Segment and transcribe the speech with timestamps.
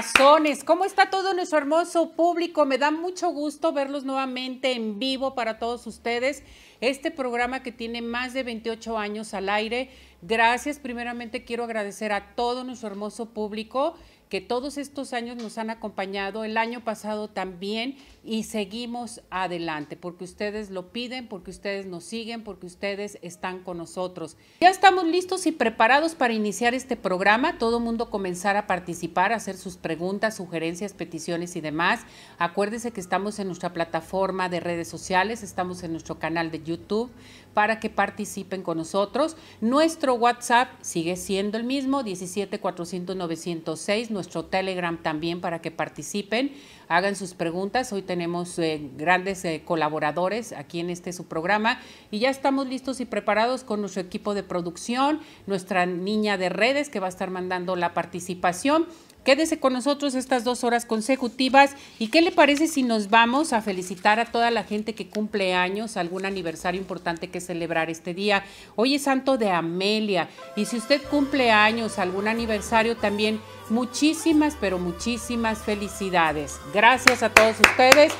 [0.00, 0.64] corazones.
[0.64, 2.64] ¿Cómo está todo nuestro hermoso público?
[2.64, 6.42] Me da mucho gusto verlos nuevamente en vivo para todos ustedes.
[6.80, 9.90] Este programa que tiene más de 28 años al aire.
[10.22, 10.78] Gracias.
[10.78, 13.94] Primeramente quiero agradecer a todo nuestro hermoso público
[14.30, 20.24] que todos estos años nos han acompañado, el año pasado también, y seguimos adelante, porque
[20.24, 24.36] ustedes lo piden, porque ustedes nos siguen, porque ustedes están con nosotros.
[24.60, 29.36] Ya estamos listos y preparados para iniciar este programa, todo mundo comenzar a participar, a
[29.36, 32.02] hacer sus preguntas, sugerencias, peticiones y demás.
[32.38, 37.10] Acuérdense que estamos en nuestra plataforma de redes sociales, estamos en nuestro canal de YouTube
[37.54, 39.36] para que participen con nosotros.
[39.60, 44.10] Nuestro WhatsApp sigue siendo el mismo, 17 400 906.
[44.10, 46.52] Nuestro Telegram también para que participen,
[46.88, 47.92] hagan sus preguntas.
[47.92, 51.80] Hoy tenemos eh, grandes eh, colaboradores aquí en este su programa
[52.10, 56.88] y ya estamos listos y preparados con nuestro equipo de producción, nuestra niña de redes
[56.88, 58.86] que va a estar mandando la participación.
[59.24, 61.76] Quédese con nosotros estas dos horas consecutivas.
[61.98, 65.54] ¿Y qué le parece si nos vamos a felicitar a toda la gente que cumple
[65.54, 68.44] años, algún aniversario importante que celebrar este día?
[68.76, 70.28] Hoy es Santo de Amelia.
[70.56, 76.58] Y si usted cumple años, algún aniversario también, muchísimas, pero muchísimas felicidades.
[76.72, 78.14] Gracias a todos ustedes.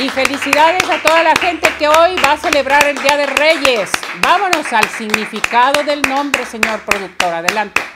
[0.00, 3.90] Y felicidades a toda la gente que hoy va a celebrar el Día de Reyes.
[4.22, 7.32] Vámonos al significado del nombre, señor productor.
[7.32, 7.91] Adelante.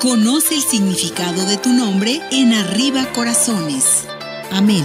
[0.00, 4.04] Conoce el significado de tu nombre en Arriba Corazones.
[4.52, 4.84] Amelia.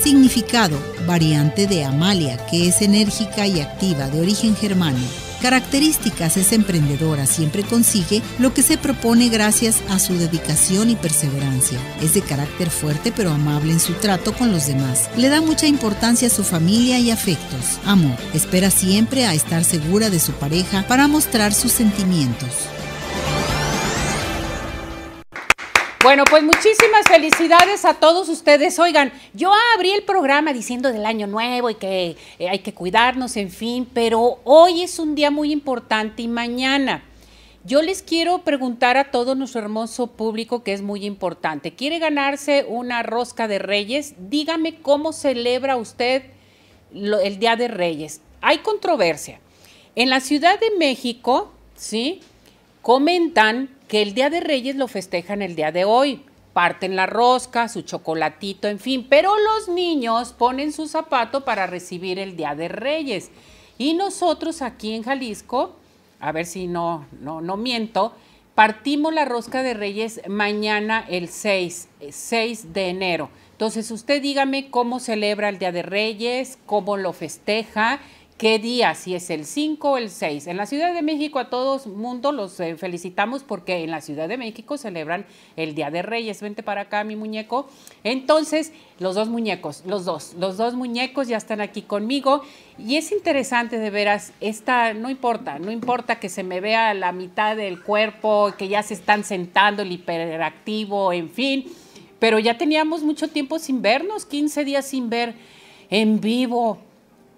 [0.00, 0.78] Significado,
[1.08, 5.04] variante de Amalia, que es enérgica y activa de origen germano.
[5.42, 11.80] Características, es emprendedora, siempre consigue lo que se propone gracias a su dedicación y perseverancia.
[12.00, 15.10] Es de carácter fuerte pero amable en su trato con los demás.
[15.16, 17.80] Le da mucha importancia a su familia y afectos.
[17.84, 22.50] Amor, espera siempre a estar segura de su pareja para mostrar sus sentimientos.
[26.00, 28.78] Bueno, pues muchísimas felicidades a todos ustedes.
[28.78, 33.36] Oigan, yo abrí el programa diciendo del año nuevo y que eh, hay que cuidarnos,
[33.36, 37.02] en fin, pero hoy es un día muy importante y mañana.
[37.64, 41.74] Yo les quiero preguntar a todo nuestro hermoso público que es muy importante.
[41.74, 44.14] ¿Quiere ganarse una rosca de reyes?
[44.30, 46.22] Dígame cómo celebra usted
[46.94, 48.20] el Día de Reyes.
[48.40, 49.40] Hay controversia.
[49.96, 52.20] En la Ciudad de México, ¿sí?
[52.82, 56.22] Comentan que el Día de Reyes lo festejan el día de hoy.
[56.52, 62.18] Parten la rosca, su chocolatito, en fin, pero los niños ponen su zapato para recibir
[62.18, 63.30] el Día de Reyes.
[63.78, 65.76] Y nosotros aquí en Jalisco,
[66.20, 68.12] a ver si no, no, no miento,
[68.54, 73.30] partimos la rosca de Reyes mañana el 6, 6 de enero.
[73.52, 78.00] Entonces usted dígame cómo celebra el Día de Reyes, cómo lo festeja
[78.38, 80.46] qué día, si es el 5 o el 6.
[80.46, 84.28] En la Ciudad de México a todo mundo los eh, felicitamos porque en la Ciudad
[84.28, 85.26] de México celebran
[85.56, 86.40] el Día de Reyes.
[86.40, 87.68] Vente para acá, mi muñeco.
[88.04, 92.42] Entonces, los dos muñecos, los dos, los dos muñecos ya están aquí conmigo
[92.78, 97.10] y es interesante de veras, esta, no importa, no importa que se me vea la
[97.10, 101.64] mitad del cuerpo, que ya se están sentando, el hiperactivo, en fin,
[102.20, 105.34] pero ya teníamos mucho tiempo sin vernos, 15 días sin ver
[105.90, 106.78] en vivo,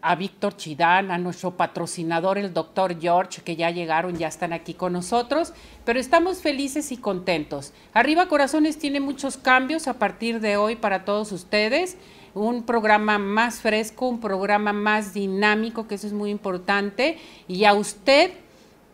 [0.02, 4.74] a Víctor Chidán, a nuestro patrocinador, el doctor George, que ya llegaron, ya están aquí
[4.74, 5.52] con nosotros,
[5.84, 7.72] pero estamos felices y contentos.
[7.92, 11.96] Arriba Corazones tiene muchos cambios a partir de hoy para todos ustedes.
[12.32, 17.18] Un programa más fresco, un programa más dinámico, que eso es muy importante.
[17.48, 18.32] Y a usted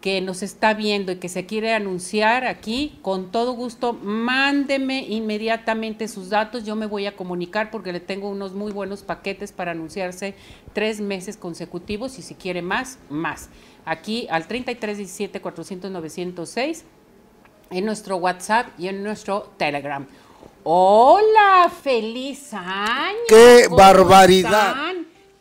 [0.07, 6.07] que nos está viendo y que se quiere anunciar aquí, con todo gusto, mándeme inmediatamente
[6.07, 6.65] sus datos.
[6.65, 10.37] Yo me voy a comunicar porque le tengo unos muy buenos paquetes para anunciarse
[10.73, 13.49] tres meses consecutivos y si quiere más, más.
[13.85, 16.85] Aquí al 3317 400 906
[17.71, 20.07] en nuestro WhatsApp y en nuestro Telegram.
[20.63, 23.17] Hola, feliz año.
[23.29, 24.86] ¡Qué barbaridad!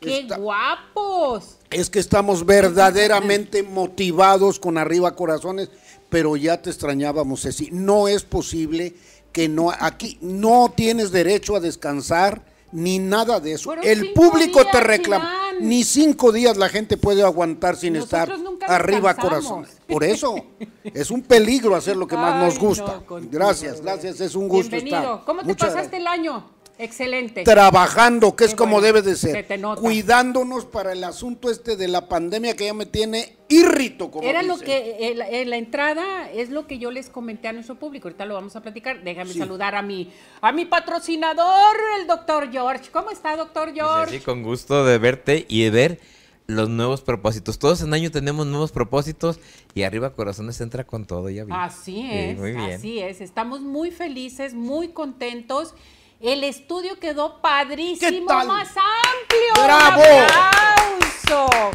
[0.05, 1.57] ¡Qué guapos!
[1.69, 5.69] Es que estamos verdaderamente motivados con arriba corazones,
[6.09, 7.69] pero ya te extrañábamos, Ceci.
[7.71, 8.95] No es posible
[9.31, 13.73] que no, aquí no tienes derecho a descansar ni nada de eso.
[13.73, 15.41] El público te reclama.
[15.59, 18.29] Ni cinco días la gente puede aguantar sin estar
[18.67, 19.77] arriba corazones.
[19.87, 20.35] Por eso
[20.83, 23.01] es un peligro hacer lo que más nos gusta.
[23.31, 25.23] gracias, gracias, es un gusto estar.
[25.25, 26.54] ¿Cómo te pasaste el año?
[26.77, 27.43] Excelente.
[27.43, 29.45] Trabajando, que es como debe de ser.
[29.79, 34.43] Cuidándonos para el asunto este de la pandemia que ya me tiene irrito, como Era
[34.43, 38.07] lo que, en la entrada, es lo que yo les comenté a nuestro público.
[38.07, 39.03] Ahorita lo vamos a platicar.
[39.03, 40.11] Déjame saludar a mi,
[40.41, 42.91] a mi patrocinador, el doctor George.
[42.91, 44.17] ¿Cómo está, doctor George?
[44.17, 45.99] sí, con gusto de verte y de ver
[46.47, 47.59] los nuevos propósitos.
[47.59, 49.39] Todos en año tenemos nuevos propósitos
[49.73, 51.51] y arriba corazones entra con todo, ya vi.
[51.53, 53.21] Así es, así es.
[53.21, 55.73] Estamos muy felices, muy contentos.
[56.19, 59.63] El estudio quedó padrísimo, más amplio.
[59.63, 60.01] ¡Bravo!
[60.23, 61.71] ¡Aplauso!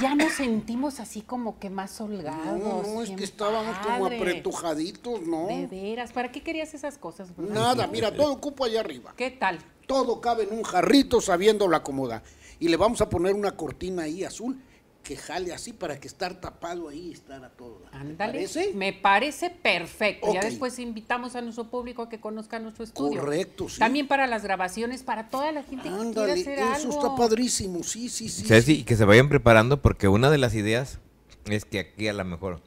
[0.00, 2.58] Ya nos sentimos así como que más holgados.
[2.60, 5.46] No, no, es que estábamos como apretujaditos, ¿no?
[5.46, 7.28] De veras, ¿para qué querías esas cosas?
[7.36, 9.14] Nada, mira, todo ocupa allá arriba.
[9.16, 9.58] ¿Qué tal?
[9.86, 12.22] Todo cabe en un jarrito sabiendo la acomoda.
[12.60, 14.60] Y le vamos a poner una cortina ahí azul
[15.04, 17.82] que jale así para que estar tapado ahí y estar a todo.
[17.92, 18.48] Ándale.
[18.74, 20.32] Me parece perfecto.
[20.32, 23.20] Ya después invitamos a nuestro público a que conozca nuestro estudio.
[23.20, 23.78] Correcto, sí.
[23.78, 28.08] También para las grabaciones, para toda la gente que quiera hacer eso está padrísimo, sí,
[28.08, 28.62] sí, sí.
[28.62, 30.98] Sí, y que se vayan preparando porque una de las ideas
[31.44, 32.62] es que aquí a lo mejor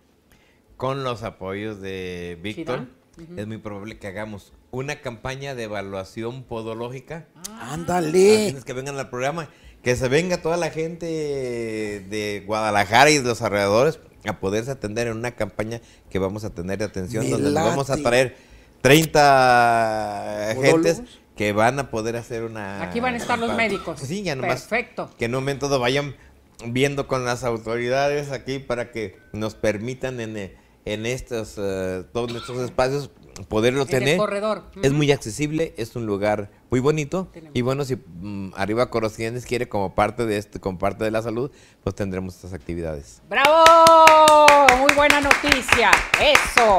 [0.78, 2.88] con los apoyos de Víctor
[3.36, 7.28] es muy probable que hagamos una campaña de evaluación podológica.
[7.50, 7.74] Ah.
[7.74, 8.56] Ándale.
[8.64, 9.50] que vengan al programa
[9.88, 15.08] que se venga toda la gente de Guadalajara y de los alrededores a poderse atender
[15.08, 15.80] en una campaña
[16.10, 18.36] que vamos a tener de atención, donde vamos a traer
[18.82, 21.04] 30 gentes
[21.38, 22.84] que van a poder hacer una...
[22.84, 24.02] Aquí van a estar los médicos.
[24.02, 24.64] Sí, ya nomás.
[24.64, 25.10] Perfecto.
[25.18, 26.18] Que en un momento vayan
[26.66, 30.52] viendo con las autoridades aquí para que nos permitan en,
[30.84, 33.10] en estos, eh, todos estos espacios
[33.46, 34.18] poderlo tener.
[34.18, 34.64] corredor.
[34.82, 37.30] Es muy accesible, es un lugar muy bonito.
[37.54, 41.22] Y bueno, si mm, Arriba Corociennes quiere como parte de este, como parte de la
[41.22, 41.52] salud,
[41.84, 43.22] pues tendremos estas actividades.
[43.30, 43.64] ¡Bravo!
[44.80, 45.92] Muy buena noticia.
[46.20, 46.78] Eso.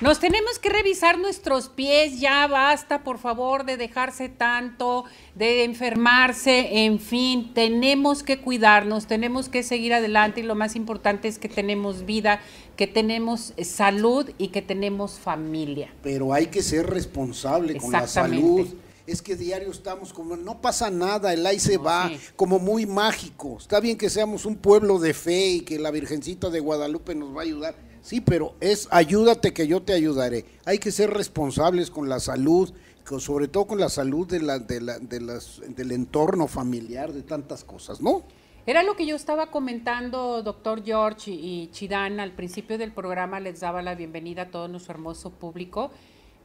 [0.00, 6.84] Nos tenemos que revisar nuestros pies, ya basta, por favor, de dejarse tanto, de enfermarse,
[6.84, 11.48] en fin, tenemos que cuidarnos, tenemos que seguir adelante y lo más importante es que
[11.48, 12.40] tenemos vida,
[12.76, 15.92] que tenemos salud y que tenemos familia.
[16.04, 18.68] Pero hay que ser responsable con la salud
[19.08, 23.56] es que diario estamos como, no pasa nada, el ahí se va, como muy mágico.
[23.58, 27.34] Está bien que seamos un pueblo de fe y que la Virgencita de Guadalupe nos
[27.34, 27.74] va a ayudar,
[28.08, 30.46] Sí, pero es ayúdate que yo te ayudaré.
[30.64, 32.72] Hay que ser responsables con la salud,
[33.18, 37.20] sobre todo con la salud de la, de la, de las, del entorno familiar, de
[37.20, 38.22] tantas cosas, ¿no?
[38.64, 43.60] Era lo que yo estaba comentando, doctor George y Chidán, al principio del programa les
[43.60, 45.90] daba la bienvenida a todo nuestro hermoso público,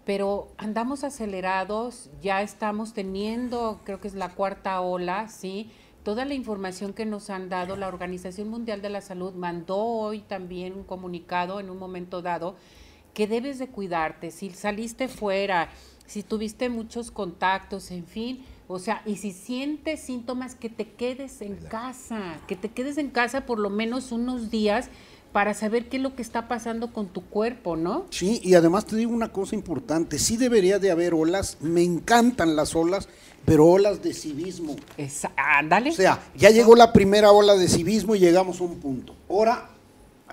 [0.04, 5.72] pero andamos acelerados, ya estamos teniendo, creo que es la cuarta ola, ¿sí?
[6.04, 10.20] Toda la información que nos han dado, la Organización Mundial de la Salud mandó hoy
[10.20, 12.56] también un comunicado en un momento dado
[13.14, 15.70] que debes de cuidarte, si saliste fuera,
[16.06, 21.42] si tuviste muchos contactos, en fin, o sea, y si sientes síntomas, que te quedes
[21.42, 24.90] en casa, que te quedes en casa por lo menos unos días
[25.34, 28.06] para saber qué es lo que está pasando con tu cuerpo, ¿no?
[28.12, 32.56] Sí, y además te digo una cosa importante, sí debería de haber olas, me encantan
[32.56, 33.10] las olas,
[33.44, 34.76] pero olas de civismo.
[35.36, 35.90] ándale.
[35.90, 39.16] O sea, ya llegó la primera ola de civismo y llegamos a un punto.
[39.28, 39.70] Ahora,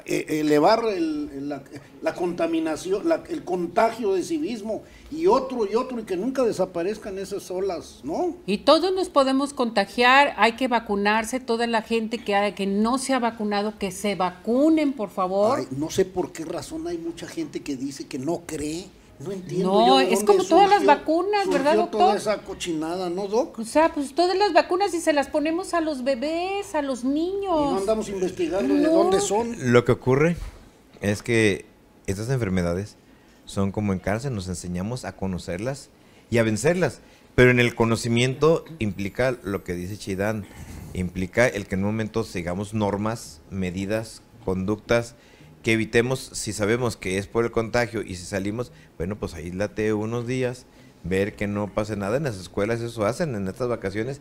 [0.07, 6.43] eh, elevar la, contaminación, el contagio de civismo y otro y otro y que nunca
[6.45, 8.37] desaparezcan esas olas, ¿no?
[8.47, 13.15] Y todos nos podemos contagiar, hay que vacunarse, toda la gente que, que no se
[13.15, 15.67] ha vacunado, que se vacunen, por favor.
[15.73, 18.87] no sé por qué razón hay mucha gente que dice que no cree
[19.21, 19.87] no entiendo.
[19.87, 22.00] No, es como todas las vacunas, ¿verdad, doctor?
[22.00, 23.59] Toda esa cochinada, ¿no, doc?
[23.59, 27.05] O sea, pues todas las vacunas y se las ponemos a los bebés, a los
[27.05, 27.43] niños.
[27.43, 29.73] Y no andamos investigando de dónde son.
[29.73, 30.37] Lo que ocurre
[31.03, 31.67] es que
[32.07, 32.97] estas enfermedades
[33.45, 35.91] son como en cárcel, nos enseñamos a conocerlas
[36.31, 37.00] y a vencerlas.
[37.35, 40.47] Pero en el conocimiento implica lo que dice Chidán,
[40.95, 45.15] implica el que en un momento sigamos normas, medidas, conductas
[45.62, 49.93] que evitemos, si sabemos que es por el contagio y si salimos, bueno, pues aíslate
[49.93, 50.67] unos días,
[51.05, 52.17] ver que no pase nada.
[52.17, 54.21] En las escuelas eso hacen, en estas vacaciones.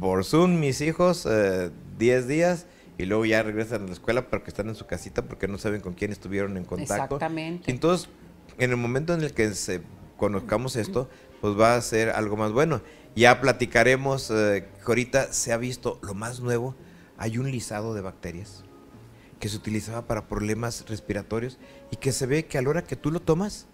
[0.00, 2.66] Por Zoom, mis hijos, 10 eh, días
[2.98, 5.80] y luego ya regresan a la escuela porque están en su casita porque no saben
[5.80, 7.16] con quién estuvieron en contacto.
[7.16, 7.70] Exactamente.
[7.70, 8.08] Entonces,
[8.58, 9.82] en el momento en el que se
[10.16, 11.08] conozcamos esto,
[11.40, 12.80] pues va a ser algo más bueno.
[13.14, 16.74] Ya platicaremos, eh, ahorita se ha visto lo más nuevo,
[17.16, 18.63] hay un lisado de bacterias
[19.38, 21.58] que se utilizaba para problemas respiratorios
[21.90, 23.66] y que se ve que a la hora que tú lo tomas,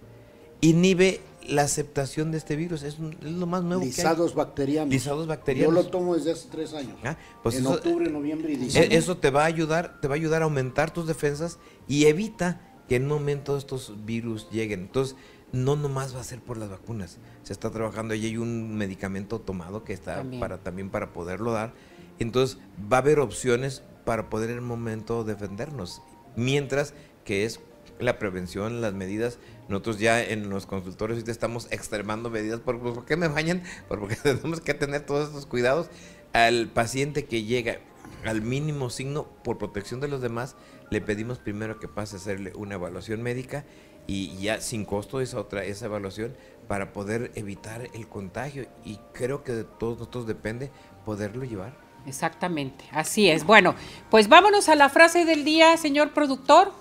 [0.61, 2.83] inhibe la aceptación de este virus.
[2.83, 4.93] Es, lo más nuevo Lisados bacterianos.
[4.93, 5.75] Lisados bacterianos.
[5.75, 6.97] Yo lo tomo desde hace tres años.
[7.05, 8.95] Ah, pues en octubre, noviembre y diciembre.
[8.95, 12.07] E, eso te va a ayudar, te va a ayudar a aumentar tus defensas y
[12.07, 14.81] evita que en un momento estos virus lleguen.
[14.81, 15.17] Entonces,
[15.53, 17.19] no nomás va a ser por las vacunas.
[17.43, 21.73] Se está trabajando y hay un medicamento tomado que está para también para poderlo dar.
[22.19, 22.59] Entonces,
[22.93, 26.03] va a haber opciones para poder en el momento defendernos.
[26.35, 27.61] Mientras que es
[28.01, 29.39] la prevención, las medidas.
[29.69, 32.59] Nosotros ya en los consultorios estamos extremando medidas.
[32.59, 33.63] ¿Por, qué me bañan?
[33.87, 35.91] Porque tenemos que tener todos estos cuidados.
[36.33, 37.79] Al paciente que llega
[38.25, 40.57] al mínimo signo por protección de los demás,
[40.91, 43.65] le pedimos primero que pase a hacerle una evaluación médica
[44.09, 46.35] y ya sin costo esa otra esa evaluación
[46.67, 50.73] para poder evitar el contagio y creo que de todos nosotros depende
[51.05, 51.90] poderlo llevar.
[52.07, 53.45] Exactamente, así es.
[53.45, 53.75] Bueno,
[54.11, 56.73] pues vámonos a la frase del día, señor productor.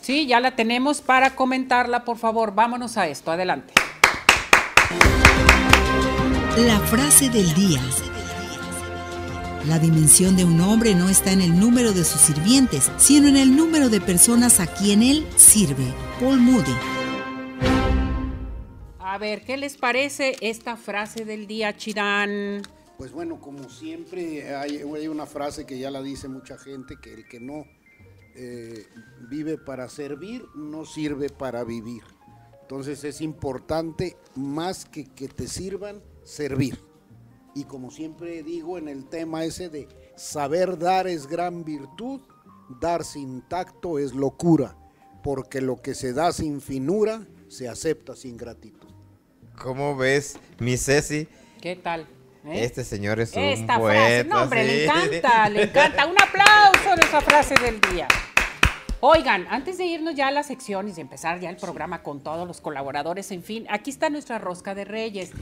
[0.00, 2.54] Sí, ya la tenemos para comentarla, por favor.
[2.54, 3.74] Vámonos a esto, adelante.
[6.58, 7.80] La frase del día.
[9.66, 13.36] La dimensión de un hombre no está en el número de sus sirvientes, sino en
[13.36, 15.92] el número de personas a quien él sirve.
[16.20, 16.72] Paul Moody.
[19.00, 22.62] A ver, ¿qué les parece esta frase del día, Chirán?
[22.98, 27.12] Pues bueno, como siempre hay, hay una frase que ya la dice mucha gente, que
[27.12, 27.64] el que no
[28.34, 28.86] eh,
[29.28, 32.02] vive para servir, no sirve para vivir.
[32.62, 36.78] Entonces es importante, más que que te sirvan, servir.
[37.54, 42.20] Y como siempre digo en el tema ese de saber dar es gran virtud,
[42.80, 44.76] dar sin tacto es locura,
[45.22, 48.88] porque lo que se da sin finura se acepta sin gratitud.
[49.62, 51.28] ¿Cómo ves, mi Ceci?
[51.62, 52.06] ¿Qué tal?
[52.46, 52.64] ¿Eh?
[52.64, 54.34] Este señor es un Esta frase, poeta.
[54.34, 56.06] no hombre, le encanta, le encanta.
[56.06, 58.06] Un aplauso de esa frase del día.
[59.00, 62.46] Oigan, antes de irnos ya a las secciones y empezar ya el programa con todos
[62.46, 65.32] los colaboradores, en fin, aquí está nuestra rosca de reyes.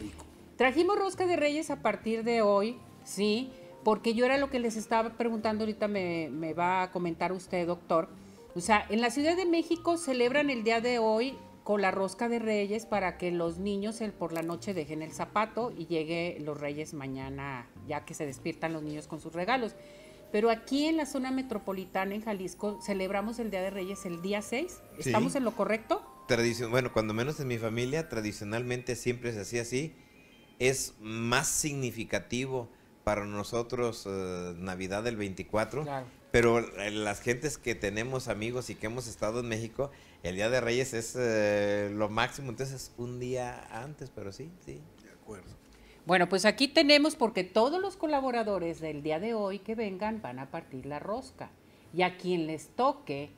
[0.56, 3.52] Trajimos rosca de reyes a partir de hoy, ¿sí?
[3.84, 7.66] Porque yo era lo que les estaba preguntando, ahorita me, me va a comentar usted,
[7.66, 8.08] doctor.
[8.56, 12.28] O sea, en la Ciudad de México celebran el día de hoy con la rosca
[12.28, 16.36] de reyes para que los niños el, por la noche dejen el zapato y llegue
[16.40, 19.74] los reyes mañana, ya que se despiertan los niños con sus regalos.
[20.30, 24.42] Pero aquí en la zona metropolitana, en Jalisco, celebramos el Día de Reyes el día
[24.42, 24.66] 6.
[24.68, 24.80] Sí.
[25.08, 26.02] ¿Estamos en lo correcto?
[26.28, 29.94] Tradición, bueno, cuando menos en mi familia, tradicionalmente siempre se hacía así.
[30.58, 32.68] Es más significativo
[33.04, 36.06] para nosotros eh, Navidad del 24, Claro.
[36.30, 39.90] pero eh, las gentes que tenemos amigos y que hemos estado en México,
[40.24, 44.80] el Día de Reyes es eh, lo máximo, entonces un día antes, pero sí, sí.
[45.02, 45.52] De acuerdo.
[46.06, 50.38] Bueno, pues aquí tenemos porque todos los colaboradores del día de hoy que vengan van
[50.38, 51.50] a partir la rosca.
[51.92, 53.30] Y a quien les toque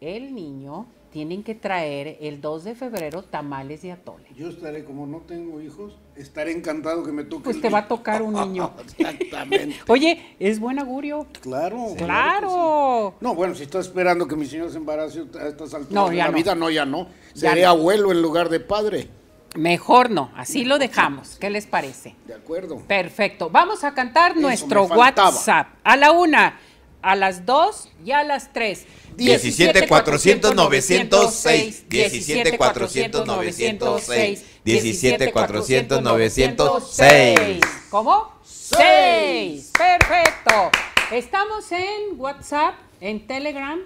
[0.00, 4.24] el niño, tienen que traer el 2 de febrero tamales de atole.
[4.36, 7.44] Yo estaré, como no tengo hijos, estaré encantado que me toque.
[7.44, 8.70] Pues te va a tocar un niño.
[8.96, 9.76] Exactamente.
[9.88, 11.26] Oye, es buen augurio.
[11.40, 11.94] Claro.
[11.96, 13.14] Claro.
[13.18, 13.24] sí.
[13.24, 16.16] No, bueno, si estás esperando que mi señor se embarace a estas alturas No, de
[16.16, 16.32] la no.
[16.32, 17.08] vida, no, ya no.
[17.34, 17.70] Ya Seré no.
[17.70, 19.08] abuelo en lugar de padre.
[19.56, 21.36] Mejor no, así lo dejamos.
[21.40, 22.14] ¿Qué les parece?
[22.28, 22.76] De acuerdo.
[22.86, 23.50] Perfecto.
[23.50, 24.84] Vamos a cantar Eso nuestro.
[24.84, 25.74] WhatsApp.
[25.82, 26.60] A la una,
[27.02, 28.84] a las dos y a las tres.
[29.16, 38.32] 17 400 906 17 400 906 17 400 906 ¿Cómo?
[38.44, 39.72] 6.
[39.76, 40.70] Perfecto.
[41.12, 43.80] Estamos en WhatsApp, en Telegram,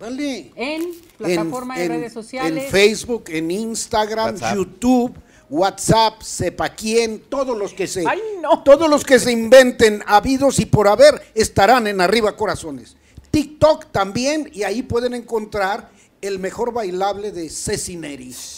[0.00, 0.50] Vale.
[0.56, 2.64] en plataforma de En- redes sociales.
[2.64, 4.56] En Facebook, en Instagram, WhatsApp.
[4.56, 5.14] YouTube,
[5.50, 8.06] WhatsApp, sepa quién, todos los que se.
[8.06, 8.62] Ay, no.
[8.62, 12.96] Todos los que se inventen, habidos y por haber, estarán en Arriba Corazones.
[13.30, 15.90] TikTok también, y ahí pueden encontrar
[16.20, 18.57] el mejor bailable de Ceci Neris.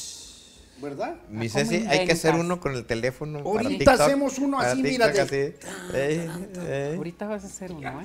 [0.81, 1.17] ¿Verdad?
[1.29, 3.45] Mi ¿Cómo Ceci, hay que hacer uno con el teléfono.
[3.45, 5.97] para Ahorita TikTok, hacemos uno para así, mira, TikTok, de- así.
[5.97, 6.31] Ey,
[6.69, 6.97] ey.
[6.97, 8.05] Ahorita vas a hacer uno, ¿eh?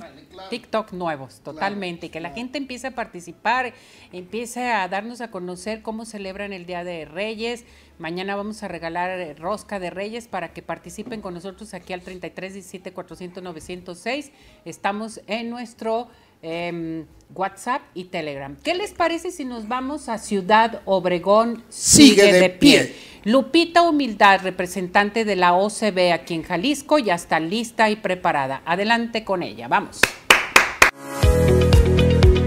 [0.50, 2.08] TikTok nuevos, totalmente.
[2.08, 3.74] y que la gente empiece a participar,
[4.12, 7.64] empiece a darnos a conocer cómo celebran el Día de Reyes.
[7.98, 12.02] Mañana vamos a regalar eh, rosca de Reyes para que participen con nosotros aquí al
[12.02, 14.32] 33 17 400 906.
[14.66, 16.10] Estamos en nuestro
[16.46, 18.56] em, WhatsApp y Telegram.
[18.64, 21.64] ¿Qué les parece si nos vamos a Ciudad Obregón?
[21.70, 22.96] Sigue de pie.
[23.24, 28.62] Lupita Humildad, representante de la OCB aquí en Jalisco, ya está lista y preparada.
[28.66, 30.00] Adelante con ella, vamos.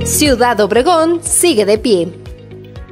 [0.04, 2.08] Ciudad Obregón sigue de pie.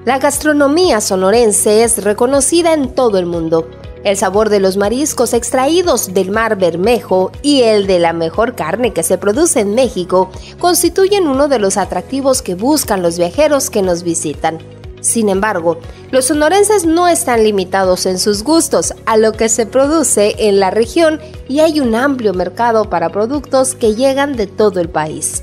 [0.05, 3.71] La gastronomía sonorense es reconocida en todo el mundo.
[4.07, 8.93] El sabor de los mariscos extraídos del mar Bermejo y el de la mejor carne
[8.93, 13.83] que se produce en México constituyen uno de los atractivos que buscan los viajeros que
[13.83, 14.59] nos visitan.
[15.01, 15.79] Sin embargo,
[16.13, 20.71] los sonorenses no están limitados en sus gustos a lo que se produce en la
[20.71, 25.43] región y hay un amplio mercado para productos que llegan de todo el país.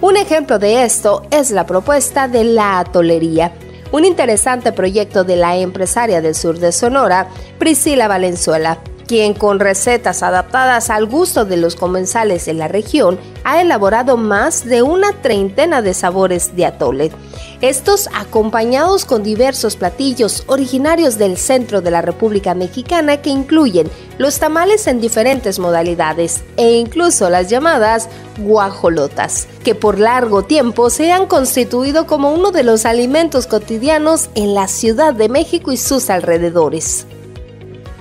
[0.00, 3.52] Un ejemplo de esto es la propuesta de la atolería,
[3.92, 7.28] un interesante proyecto de la empresaria del sur de Sonora,
[7.58, 8.78] Priscila Valenzuela.
[9.08, 14.66] Quien con recetas adaptadas al gusto de los comensales de la región ha elaborado más
[14.66, 17.10] de una treintena de sabores de atole.
[17.62, 24.38] Estos acompañados con diversos platillos originarios del centro de la República Mexicana que incluyen los
[24.38, 31.26] tamales en diferentes modalidades e incluso las llamadas guajolotas, que por largo tiempo se han
[31.26, 37.06] constituido como uno de los alimentos cotidianos en la Ciudad de México y sus alrededores.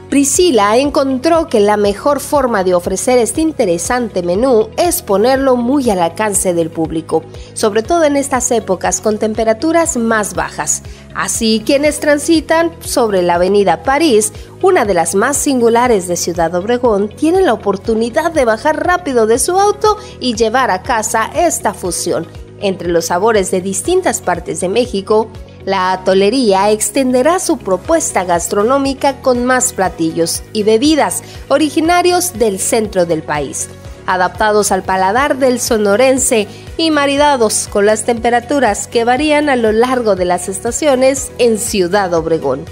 [0.10, 6.00] Priscila encontró que la mejor forma de ofrecer este interesante menú es ponerlo muy al
[6.00, 10.82] alcance del público, sobre todo en estas épocas con temperaturas más bajas.
[11.14, 17.10] Así, quienes transitan sobre la avenida París, una de las más singulares de Ciudad Obregón,
[17.10, 22.26] tienen la oportunidad de bajar rápido de su auto y llevar a casa esta fusión
[22.62, 25.28] entre los sabores de distintas partes de México,
[25.68, 33.22] la atolería extenderá su propuesta gastronómica con más platillos y bebidas originarios del centro del
[33.22, 33.68] país,
[34.06, 40.16] adaptados al paladar del sonorense y maridados con las temperaturas que varían a lo largo
[40.16, 42.64] de las estaciones en Ciudad Obregón.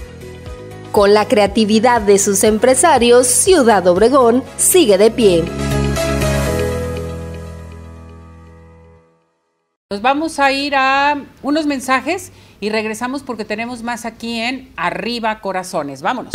[0.90, 5.44] Con la creatividad de sus empresarios, Ciudad Obregón sigue de pie.
[9.90, 15.40] Nos vamos a ir a unos mensajes y regresamos porque tenemos más aquí en Arriba
[15.40, 16.02] Corazones.
[16.02, 16.34] Vámonos.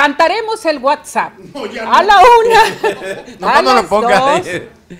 [0.00, 1.34] Cantaremos el WhatsApp.
[1.86, 3.24] A la una.
[3.38, 4.18] No, a no lo las ponga.
[4.18, 4.46] dos,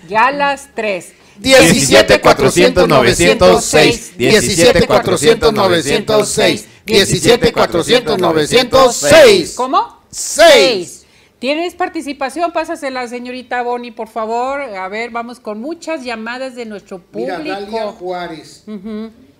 [0.08, 1.14] y a las tres.
[1.38, 10.00] 17 400 906 17 400 906 17 400 906 ¿Cómo?
[10.10, 11.06] Seis.
[11.38, 12.52] ¿Tienes participación?
[12.52, 14.60] Pásasela, señorita Boni, por favor.
[14.60, 17.38] A ver, vamos con muchas llamadas de nuestro público.
[17.42, 18.64] Mira, Dalia Juárez.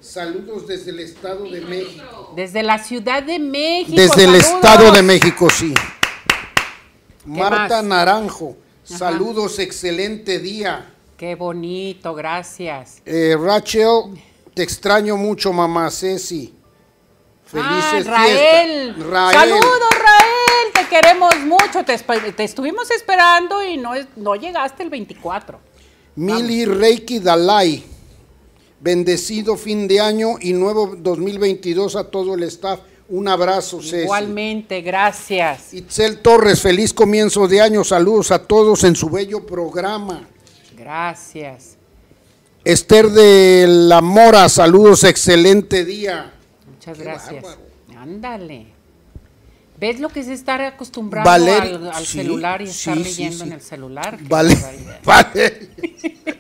[0.01, 2.33] Saludos desde el Estado de México.
[2.35, 4.01] Desde la Ciudad de México.
[4.01, 4.35] Desde el.
[4.35, 5.75] Estado de México, sí.
[7.27, 7.51] más?
[7.51, 8.57] Marta Naranjo.
[8.83, 10.95] Saludos, excelente día.
[11.19, 13.03] Qué bonito, gracias.
[13.05, 14.19] Eh, Rachel,
[14.55, 16.55] te extraño mucho, mamá Ceci.
[17.45, 18.95] Felices ah, Rael.
[18.97, 20.73] Saludos, Rael.
[20.73, 21.85] Te queremos mucho.
[21.85, 21.99] Te,
[22.33, 25.61] te estuvimos esperando y no llegaste el 24.
[26.17, 28.00] Mili Reiki Dalai.
[28.81, 32.81] Bendecido fin de año y nuevo 2022 a todo el staff.
[33.11, 34.05] Un abrazo, Ceci.
[34.05, 35.75] Igualmente, gracias.
[35.75, 37.85] Itzel Torres, feliz comienzo de año.
[37.85, 40.27] Saludos a todos en su bello programa.
[40.79, 41.77] Gracias.
[42.65, 46.33] Esther de la Mora, saludos, excelente día.
[46.73, 47.43] Muchas Qué gracias.
[47.43, 47.61] bárbaro.
[47.99, 48.67] Ándale.
[49.79, 53.37] ¿Ves lo que es estar acostumbrado Valer- al, al sí, celular y estar sí, leyendo
[53.39, 53.43] sí.
[53.45, 54.19] en el celular?
[54.29, 54.57] Vale,
[55.05, 55.69] vale.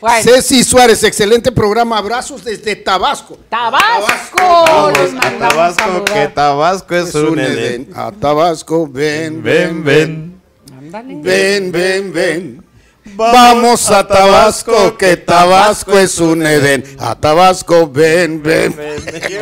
[0.00, 1.98] Bueno, Ceci Suárez, excelente programa.
[1.98, 3.36] Abrazos desde Tabasco.
[3.48, 4.36] Tabasco.
[4.40, 6.04] Mandamos Tabasco, saludar.
[6.04, 7.58] que Tabasco es, Es un un Edén.
[7.58, 7.90] Edén.
[7.96, 10.40] A Tabasco, ven, Ven, ven.
[10.76, 11.16] Ándale.
[11.20, 12.64] Ven, ven, ven.
[13.16, 16.84] Vamos a Tabasco, que Tabasco es un Edén.
[17.00, 18.76] A Tabasco, ven, ven.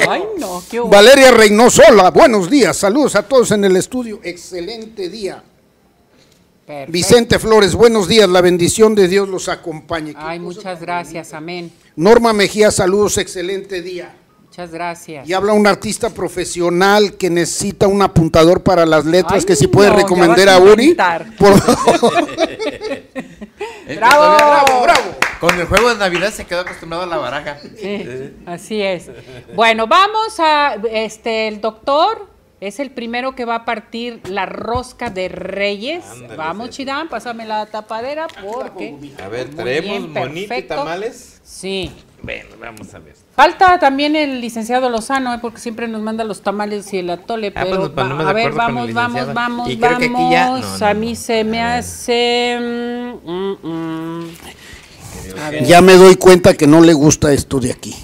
[0.08, 0.80] Ay, no, qué.
[0.80, 2.76] Valeria Reynosola, buenos días.
[2.76, 4.20] Saludos a todos en el estudio.
[4.22, 5.42] Excelente día.
[6.66, 6.92] Perfecto.
[6.92, 8.28] Vicente Flores, buenos días.
[8.28, 10.14] La bendición de Dios los acompañe.
[10.16, 11.70] Ay, muchas gracias, amén.
[11.94, 14.16] Norma Mejía, saludos, excelente día.
[14.46, 15.28] Muchas gracias.
[15.28, 19.68] Y habla un artista profesional que necesita un apuntador para las letras, Ay, que si
[19.68, 20.96] puede no, recomendar a Uri.
[21.38, 21.54] Por
[23.96, 24.36] ¡Bravo!
[24.36, 25.14] bravo, bravo.
[25.38, 27.58] Con el juego de Navidad se quedó acostumbrado a la baraja.
[27.78, 29.08] Sí, así es.
[29.54, 35.10] Bueno, vamos a, este, el doctor es el primero que va a partir la rosca
[35.10, 36.04] de Reyes.
[36.10, 36.70] Ándale, vamos.
[36.70, 38.96] Chidán, pásame la tapadera porque...
[39.22, 41.40] A ver, traemos monito y tamales.
[41.44, 41.92] Sí.
[42.22, 43.14] Bueno, vamos a ver.
[43.36, 45.38] Falta también el licenciado Lozano, ¿eh?
[45.40, 48.52] porque siempre nos manda los tamales y el atole, Ah, pues pero va- a ver,
[48.52, 50.10] vamos, vamos, vamos, Y vamos.
[50.10, 51.16] no, no, a mí no.
[51.16, 52.58] se me hace...
[52.58, 54.24] mm, mm, mm.
[55.44, 57.94] A ver, Ya me doy cuenta que no le gusta esto de aquí.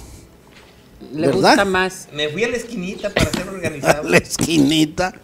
[1.12, 1.48] Le ¿verdad?
[1.50, 2.08] gusta más.
[2.12, 4.08] Me fui a la esquinita para ser A organizado.
[4.08, 5.14] la esquinita.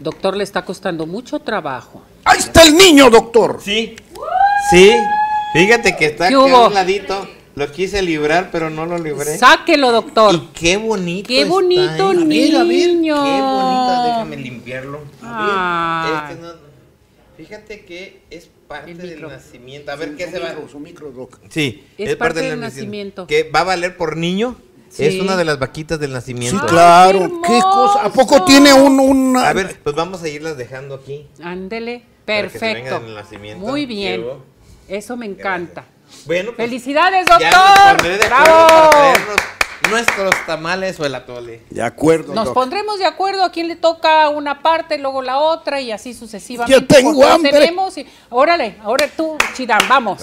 [0.00, 2.02] Doctor, le está costando mucho trabajo.
[2.24, 3.60] Ahí está el niño, doctor.
[3.62, 3.96] Sí,
[4.70, 4.92] sí.
[5.54, 7.28] Fíjate que está ¿Qué aquí a un ladito.
[7.54, 9.38] Lo quise librar, pero no lo libré.
[9.38, 10.34] Sáquelo, doctor.
[10.34, 11.28] Y qué bonito.
[11.28, 12.16] Qué bonito ¿eh?
[12.16, 12.58] niño.
[12.60, 15.00] a ver, Qué bonito, déjame limpiarlo.
[15.22, 16.28] Ah.
[16.32, 16.52] Este no-
[17.36, 19.28] fíjate que es parte El del micro.
[19.28, 19.92] nacimiento.
[19.92, 20.48] A ver qué se va.
[20.48, 21.38] micro, su micro, doc.
[21.48, 23.28] Sí, Es parte del nacimiento.
[23.28, 24.56] Que va a valer por niño.
[24.94, 25.04] Sí.
[25.06, 26.60] Es una de las vaquitas del Sí, nacimiento.
[26.62, 27.40] Ay, claro.
[27.42, 28.04] qué ¿Qué cosa?
[28.04, 31.26] ¿A poco tiene un, una- A ver, pues vamos a irlas dejando aquí.
[31.42, 32.04] Ándele.
[32.24, 33.06] Para que se venga Perfecto.
[33.06, 33.66] el nacimiento.
[33.66, 34.24] Muy bien.
[34.88, 35.84] Eso me encanta.
[36.26, 38.02] Bueno, pues, Felicidades, ya nos doctor.
[38.20, 38.68] de Bravo.
[38.90, 39.14] para
[39.90, 41.62] nuestros tamales o el atole.
[41.70, 45.80] De acuerdo, Nos pondremos de acuerdo a quién le toca una parte, luego la otra
[45.80, 46.80] y así sucesivamente.
[46.80, 47.50] Ya tengo hambre.
[47.52, 50.20] Tenemos y- órale, ahora tú, Chidán, vamos.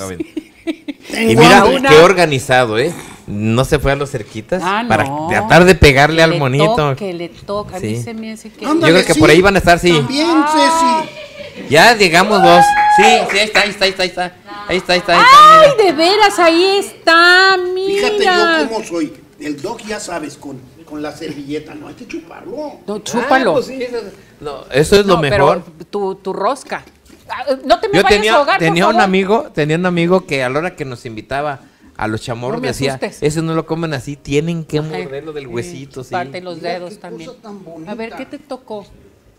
[0.66, 2.94] Y mira, una- qué organizado, ¿eh?
[3.28, 6.76] No se fue a los cerquitas Ah, para tratar de pegarle Que al monito.
[6.76, 7.80] toque, le toca.
[7.80, 8.04] Sí.
[8.04, 8.66] que.
[8.66, 9.20] Ándale, Yo creo que sí.
[9.20, 9.92] por ahí van a estar, sí.
[9.94, 11.06] También, Ah.
[11.06, 11.68] Ceci.
[11.70, 12.64] Ya llegamos dos.
[12.98, 14.36] Sí, sí, ahí está, ahí está, ahí está, ahí está.
[14.68, 15.14] Ahí está, ahí está.
[15.14, 15.84] ahí está, ¡Ay, mira.
[15.84, 16.40] de veras!
[16.40, 18.08] Ahí está, mira.
[18.10, 19.14] Fíjate yo cómo soy.
[19.40, 22.80] El doc ya sabes, con, con la servilleta, no hay que chuparlo.
[22.88, 23.52] No, chúpalo.
[23.52, 23.98] Ah, pues sí, eso,
[24.40, 25.64] no, eso es lo mejor.
[25.66, 26.84] Pero tu, tu rosca.
[27.32, 29.86] Ah, No te me Yo vayas tenía, a ahogar, por tenía un amigo, tenía un
[29.86, 31.60] amigo que a la hora que nos invitaba
[31.98, 33.22] a los chamorros No me decía, asustes.
[33.22, 34.88] ese no lo comen así, tienen que Ajá.
[34.90, 36.12] morderlo del huesito, sí.
[36.12, 37.30] Parte los Mira dedos qué también.
[37.30, 37.92] cosa tan bonita.
[37.92, 38.86] A ver, ¿qué te tocó?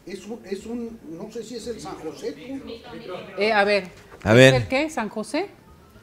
[0.06, 2.32] Es un, es un, no sé si es el San José.
[2.32, 3.40] tú.
[3.40, 3.88] Eh, a ver.
[4.24, 4.54] A ¿es ver.
[4.54, 4.90] el qué?
[4.90, 5.48] ¿San José?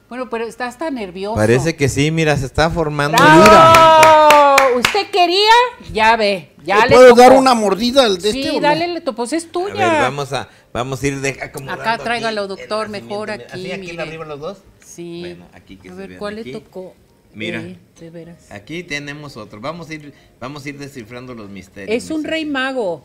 [0.07, 1.35] Bueno, pero estás tan nervioso.
[1.35, 3.17] Parece que sí, mira, se está formando.
[3.17, 4.18] ¡Bravo!
[4.77, 5.51] ¿Usted quería?
[5.93, 6.49] Ya ve.
[6.63, 7.21] Ya ¿Le puedo tocó.
[7.21, 8.61] dar una mordida al de Sí, este no?
[8.61, 9.17] dale, le tocó.
[9.17, 9.73] Pues es A tuya.
[9.73, 13.71] ver, vamos a, vamos a ir de, Acá aquí tráigalo, el doctor, mejor aquí, ¿Así
[13.71, 14.01] aquí mire.
[14.01, 14.57] arriba los dos?
[14.85, 15.21] Sí.
[15.21, 16.51] Bueno, aquí que a se ver, ¿cuál aquí.
[16.51, 16.93] le tocó?
[17.33, 17.61] Mira.
[17.61, 18.51] Eh, de veras.
[18.51, 19.59] Aquí tenemos otro.
[19.61, 21.95] Vamos a ir, vamos a ir descifrando los misterios.
[22.03, 23.03] Es un rey mago.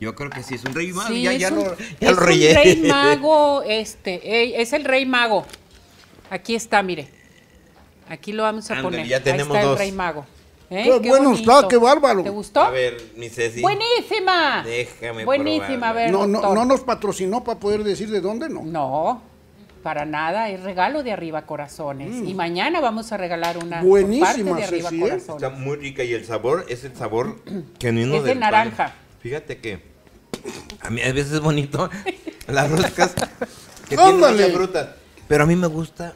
[0.00, 1.08] Yo creo que sí, es un rey mago.
[1.08, 4.72] Sí, ya es ya un, lo, ya es lo un rey mago, este, eh, es
[4.72, 5.46] el rey mago.
[6.28, 7.08] Aquí está, mire.
[8.08, 9.06] Aquí lo vamos a poner.
[9.06, 9.80] ya tenemos Ahí está dos.
[9.80, 10.26] el rey mago.
[10.74, 11.00] ¿Eh?
[11.02, 12.22] Qué bueno está, qué bárbaro.
[12.22, 12.60] ¿Te gustó?
[12.62, 13.60] A ver, mi Ceci.
[13.60, 14.62] Buenísima.
[14.64, 16.54] Déjame Buenísima, a ver, No, no, doctor.
[16.56, 18.62] no nos patrocinó para poder decir de dónde, no.
[18.62, 19.22] No,
[19.82, 22.26] para nada, es regalo de arriba corazones.
[22.26, 23.86] Y mañana vamos a regalar una Mm.
[23.86, 25.08] Buenísima, parte de arriba Ceci, ¿eh?
[25.10, 25.42] corazones.
[25.42, 27.36] Está muy rica y el sabor es el sabor
[27.80, 28.50] genuino Es de del pan.
[28.50, 28.94] naranja.
[29.20, 29.82] Fíjate que
[30.80, 31.90] a mí a veces es bonito
[32.48, 33.14] las roscas
[33.88, 34.42] que tienen Ándale.
[34.44, 34.96] mucha fruta,
[35.28, 36.14] pero a mí me gusta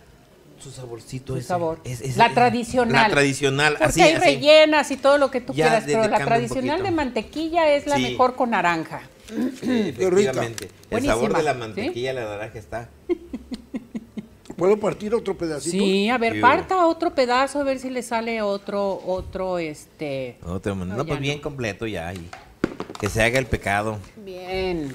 [0.59, 1.49] su saborcito Su ese.
[1.49, 1.79] sabor.
[1.85, 3.03] Es- es- La es- tradicional.
[3.03, 4.25] La tradicional, Porque así, hay así.
[4.25, 7.71] rellenas y todo lo que tú Ya quieras, de- pero de la tradicional de mantequilla
[7.73, 8.03] es la Sí.
[8.03, 9.03] mejor con naranja.
[9.29, 10.66] Efectivamente.
[10.66, 11.59] El Buenísima, sabor de la ¿sí?
[11.59, 12.88] mantequilla, la naranja está.
[14.57, 15.77] ¿Puedo partir otro pedacito?
[15.85, 20.38] Sí, a ver, Sí, parta otro pedazo a ver si le sale otro, otro, este.
[20.47, 21.42] Otro, no, No, pues bien no.
[21.42, 22.12] completo ya.
[22.14, 22.31] y
[22.99, 23.99] que se haga el pecado.
[24.25, 24.95] Bien.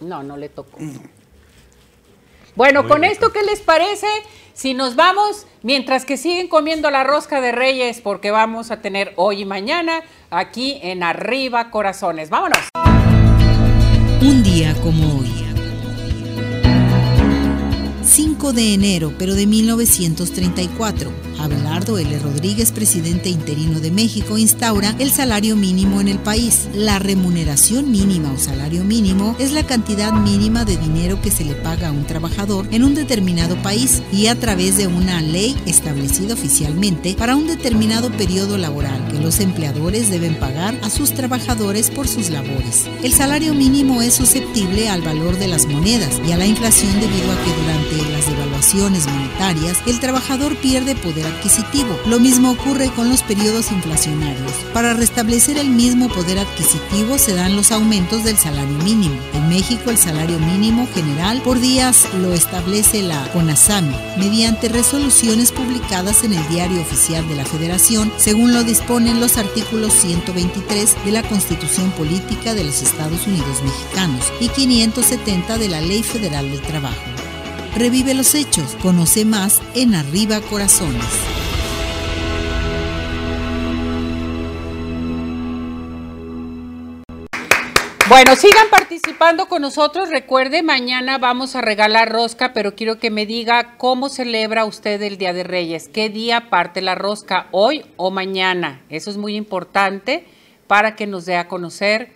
[0.00, 0.76] No, no le tocó.
[2.56, 3.12] Bueno, Muy con rico.
[3.12, 4.06] esto, ¿qué les parece?
[4.52, 9.12] Si nos vamos, mientras que siguen comiendo la rosca de reyes, porque vamos a tener
[9.16, 12.30] hoy y mañana aquí en Arriba Corazones.
[12.30, 12.68] Vámonos.
[14.20, 15.34] Un día como hoy.
[18.44, 21.10] 5 de enero, pero de 1934.
[21.38, 22.18] Abelardo L.
[22.18, 26.68] Rodríguez, presidente interino de México, instaura el salario mínimo en el país.
[26.74, 31.54] La remuneración mínima o salario mínimo es la cantidad mínima de dinero que se le
[31.54, 36.34] paga a un trabajador en un determinado país y a través de una ley establecida
[36.34, 42.08] oficialmente para un determinado periodo laboral que los empleadores deben pagar a sus trabajadores por
[42.08, 42.84] sus labores.
[43.02, 47.32] El salario mínimo es susceptible al valor de las monedas y a la inflación debido
[47.32, 51.98] a que durante las devaluaciones monetarias el trabajador pierde poder adquisitivo.
[52.06, 54.52] Lo mismo ocurre con los periodos inflacionarios.
[54.72, 59.16] Para restablecer el mismo poder adquisitivo se dan los aumentos del salario mínimo.
[59.32, 66.24] En México el salario mínimo general por días lo establece la CONASAMI mediante resoluciones publicadas
[66.24, 71.22] en el Diario Oficial de la Federación, según lo disponen los artículos 123 de la
[71.22, 77.13] Constitución Política de los Estados Unidos Mexicanos y 570 de la Ley Federal del Trabajo.
[77.76, 81.02] Revive los hechos, conoce más en Arriba Corazones.
[88.08, 90.08] Bueno, sigan participando con nosotros.
[90.08, 95.18] Recuerde, mañana vamos a regalar rosca, pero quiero que me diga cómo celebra usted el
[95.18, 95.88] Día de Reyes.
[95.88, 97.48] ¿Qué día parte la rosca?
[97.50, 98.82] ¿Hoy o mañana?
[98.88, 100.28] Eso es muy importante
[100.68, 102.12] para que nos dé a conocer,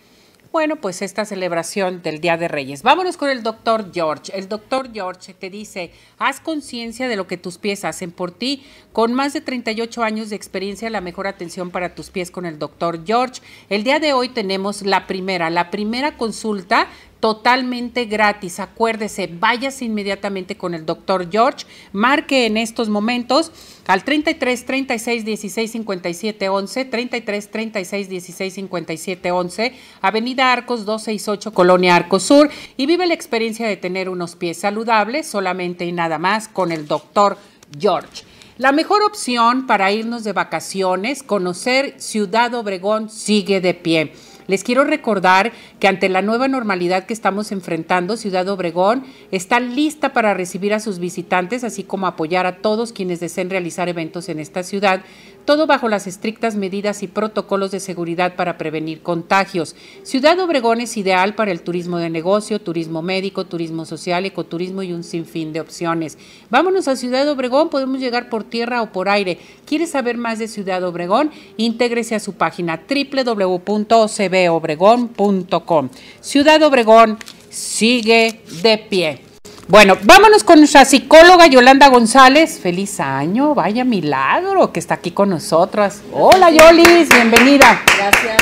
[0.51, 2.81] bueno, pues esta celebración del Día de Reyes.
[2.81, 4.31] Vámonos con el doctor George.
[4.35, 8.63] El doctor George te dice, haz conciencia de lo que tus pies hacen por ti.
[8.91, 12.57] Con más de 38 años de experiencia, la mejor atención para tus pies con el
[12.57, 13.41] doctor George.
[13.69, 16.87] El día de hoy tenemos la primera, la primera consulta
[17.19, 18.59] totalmente gratis.
[18.59, 23.51] Acuérdese, váyase inmediatamente con el doctor George, marque en estos momentos
[23.87, 31.95] al 33 36 16 57 11, 33 36 16 57 11, Avenida Arcos 268, Colonia
[31.95, 36.47] Arcos Sur, y vive la experiencia de tener unos pies saludables solamente y nada más
[36.47, 37.37] con el doctor
[37.77, 38.23] George.
[38.57, 44.11] La mejor opción para irnos de vacaciones, conocer Ciudad Obregón sigue de pie.
[44.49, 50.11] Les quiero recordar que ante la nueva normalidad que estamos enfrentando, Ciudad Obregón está lista
[50.11, 54.39] para recibir a sus visitantes, así como apoyar a todos quienes deseen realizar eventos en
[54.39, 55.01] esta ciudad,
[55.45, 59.75] todo bajo las estrictas medidas y protocolos de seguridad para prevenir contagios.
[60.03, 64.91] Ciudad Obregón es ideal para el turismo de negocio, turismo médico, turismo social, ecoturismo y
[64.93, 66.17] un sinfín de opciones.
[66.49, 69.37] Vámonos a Ciudad Obregón, podemos llegar por tierra o por aire.
[69.65, 71.29] ¿Quieres saber más de Ciudad Obregón?
[71.57, 75.89] Intégrese a su página www.cbobregón.com.
[76.21, 79.28] Ciudad Obregón sigue de pie.
[79.69, 82.59] Bueno, vámonos con nuestra psicóloga Yolanda González.
[82.59, 86.01] Feliz año, vaya milagro que está aquí con nosotras.
[86.11, 87.79] Hola Yolis, bienvenida.
[87.85, 88.41] Gracias.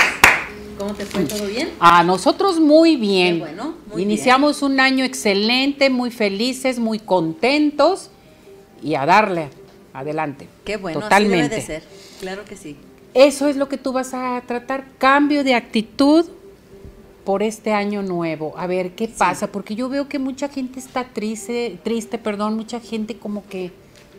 [0.77, 1.25] ¿Cómo te fue?
[1.25, 1.71] ¿Todo bien?
[1.81, 3.39] A nosotros muy bien.
[3.39, 8.09] Qué bueno, muy Iniciamos un año excelente, muy felices, muy contentos
[8.81, 9.49] y a darle
[9.93, 10.47] adelante.
[10.63, 11.57] Qué bueno, Totalmente.
[11.57, 11.83] así debe de ser.
[12.21, 12.77] Claro que sí.
[13.13, 16.25] Eso es lo que tú vas a tratar, cambio de actitud
[17.27, 18.53] por este año nuevo.
[18.57, 19.47] A ver, ¿qué pasa?
[19.47, 23.73] Porque yo veo que mucha gente está triste, triste, perdón, mucha gente como que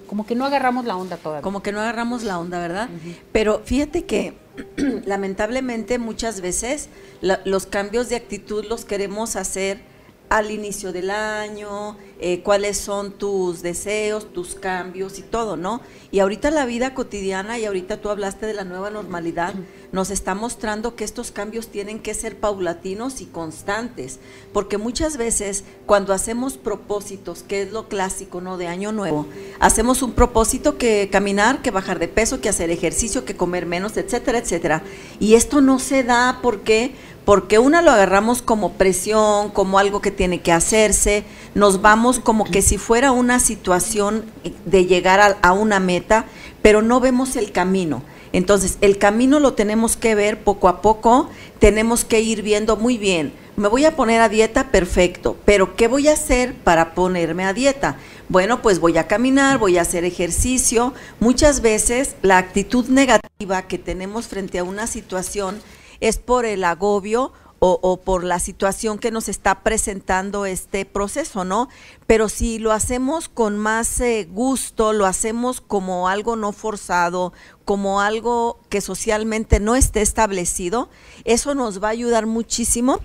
[0.07, 1.41] como que no agarramos la onda todavía.
[1.41, 2.91] Como que no agarramos la onda, ¿verdad?
[3.33, 4.35] Pero fíjate que
[5.07, 6.91] lamentablemente muchas veces
[7.23, 9.81] la- los cambios de actitud los queremos hacer
[10.29, 15.81] al inicio del año, eh, cuáles son tus deseos, tus cambios y todo, ¿no?
[16.11, 19.55] Y ahorita la vida cotidiana, y ahorita tú hablaste de la nueva normalidad,
[19.93, 24.19] nos está mostrando que estos cambios tienen que ser paulatinos y constantes,
[24.53, 28.59] porque muchas veces cuando hacemos propósitos, que es lo clásico, ¿no?
[28.59, 29.27] De año nuevo,
[29.61, 33.97] hacemos un propósito que caminar, que bajar de peso, que hacer ejercicio, que comer menos,
[33.97, 34.83] etcétera, etcétera.
[35.21, 36.95] Y esto no se da porque
[37.29, 42.47] porque una lo agarramos como presión, como algo que tiene que hacerse, nos vamos como
[42.47, 44.25] que si fuera una situación
[44.65, 46.25] de llegar a, una meta,
[46.63, 48.03] pero no vemos el camino.
[48.33, 52.97] Entonces, el camino lo tenemos que ver poco a poco, tenemos que ir viendo muy
[52.97, 53.35] bien.
[53.57, 57.53] Me voy a poner a dieta, perfecto, pero ¿qué voy a hacer para ponerme a
[57.53, 57.99] dieta?
[58.31, 60.95] Bueno, pues voy a caminar, voy a hacer ejercicio.
[61.21, 65.61] Muchas veces la actitud negativa que tenemos frente a una situación
[66.01, 71.69] es por el agobio o, por la situación que nos está presentando este proceso, ¿no?
[72.07, 77.33] Pero si lo hacemos con más eh, gusto, lo hacemos como algo no forzado,
[77.65, 80.89] como algo que socialmente no esté establecido,
[81.25, 83.01] eso nos va a ayudar muchísimo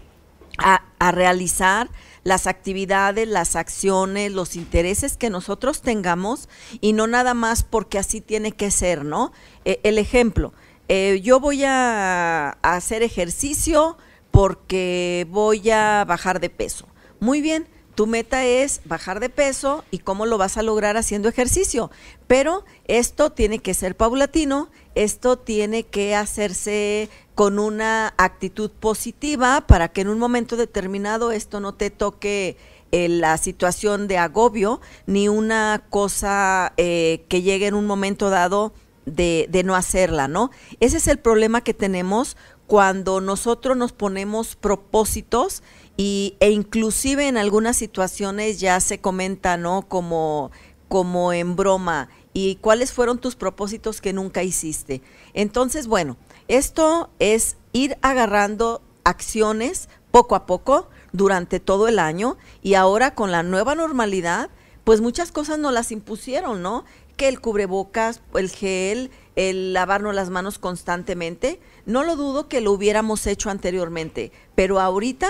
[0.60, 1.90] a, realizar
[2.24, 6.48] las actividades, las acciones, los intereses que nosotros tengamos
[6.80, 9.34] y no nada más porque así tiene que ser, ¿no?
[9.66, 10.54] Eh, el ejemplo,
[10.88, 13.98] eh, yo voy a, hacer ejercicio
[14.32, 16.88] porque voy a bajar de peso.
[17.20, 21.30] Muy bien, tu meta es bajar de peso y cómo lo vas a lograr haciendo
[21.30, 21.92] ejercicio.
[22.28, 29.90] Pero esto tiene que ser paulatino, esto tiene que hacerse con una actitud positiva para
[29.90, 32.58] que en un momento determinado esto no te toque
[32.92, 38.74] eh, la situación de agobio ni una cosa eh, que llegue en un momento dado
[39.06, 40.52] de, no hacerla, ¿no?
[40.80, 42.38] Ese es el problema que tenemos
[42.68, 45.64] cuando nosotros nos ponemos propósitos
[45.98, 49.88] y, e inclusive en algunas situaciones ya se comenta, ¿no?
[49.88, 50.52] Como,
[50.88, 52.10] como en broma.
[52.34, 55.02] ¿Y cuáles fueron tus propósitos que nunca hiciste?
[55.34, 62.74] Entonces, bueno, esto es ir agarrando acciones poco a poco durante todo el año y
[62.74, 64.50] ahora con la nueva normalidad,
[64.84, 66.86] pues muchas cosas nos las impusieron, ¿no?
[67.18, 71.60] Que el cubrebocas, el gel, el lavarnos las manos constantemente.
[71.86, 75.30] No lo dudo que lo hubiéramos hecho anteriormente, pero ahorita,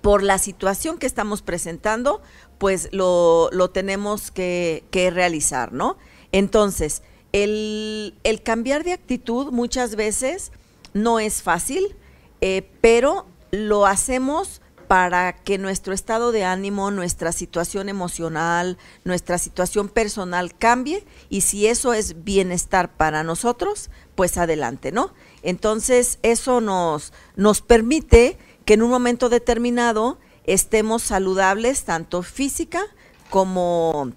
[0.00, 2.22] por la situación que estamos presentando,
[2.58, 5.96] pues lo, lo tenemos que, que realizar, ¿no?
[6.32, 10.52] Entonces, el, cambiar de actitud muchas veces
[10.94, 11.94] no es fácil,
[12.40, 19.88] eh, pero lo hacemos para que nuestro estado de ánimo, nuestra situación emocional, nuestra situación
[19.88, 25.12] personal cambie y si eso es bienestar para nosotros, pues adelante, ¿no?
[25.42, 32.82] Entonces eso nos, nos permite que en un momento determinado estemos saludables tanto física
[33.30, 34.12] como,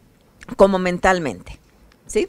[0.55, 1.59] como mentalmente,
[2.07, 2.27] ¿sí?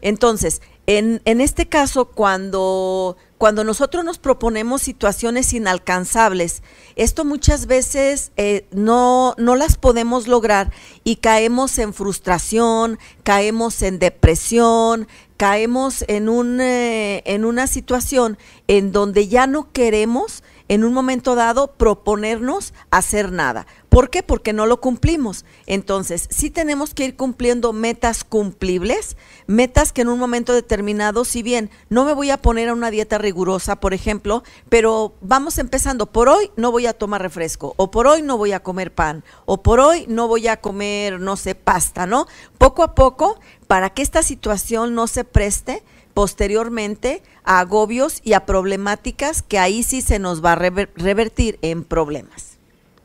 [0.00, 6.62] Entonces, en, en este caso, cuando, cuando nosotros nos proponemos situaciones inalcanzables,
[6.96, 10.72] esto muchas veces eh, no, no las podemos lograr
[11.04, 15.06] y caemos en frustración, caemos en depresión,
[15.36, 21.34] caemos en, un, eh, en una situación en donde ya no queremos en un momento
[21.34, 23.66] dado proponernos hacer nada.
[23.88, 24.22] ¿Por qué?
[24.22, 25.44] Porque no lo cumplimos.
[25.66, 31.42] Entonces, sí tenemos que ir cumpliendo metas cumplibles, metas que en un momento determinado, si
[31.42, 36.06] bien no me voy a poner a una dieta rigurosa, por ejemplo, pero vamos empezando,
[36.06, 39.24] por hoy no voy a tomar refresco, o por hoy no voy a comer pan,
[39.46, 42.26] o por hoy no voy a comer, no sé, pasta, ¿no?
[42.58, 45.82] Poco a poco, para que esta situación no se preste,
[46.16, 51.84] posteriormente a agobios y a problemáticas que ahí sí se nos va a revertir en
[51.84, 52.56] problemas.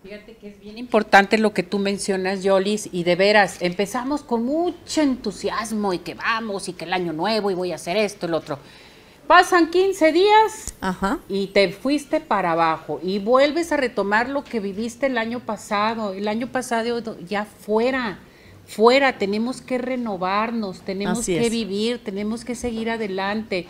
[0.02, 4.46] Fíjate que es bien importante lo que tú mencionas, Yolis, y de veras, empezamos con
[4.46, 8.28] mucho entusiasmo y que vamos y que el año nuevo y voy a hacer esto,
[8.28, 8.60] el otro.
[9.28, 10.74] Pasan 15 días
[11.28, 16.14] y te fuiste para abajo y vuelves a retomar lo que viviste el año pasado,
[16.14, 18.20] el año pasado ya fuera
[18.72, 23.68] fuera, tenemos que renovarnos, tenemos que vivir, tenemos que seguir adelante.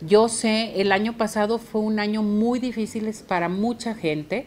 [0.00, 4.46] Yo sé, el año pasado fue un año muy difícil para mucha gente,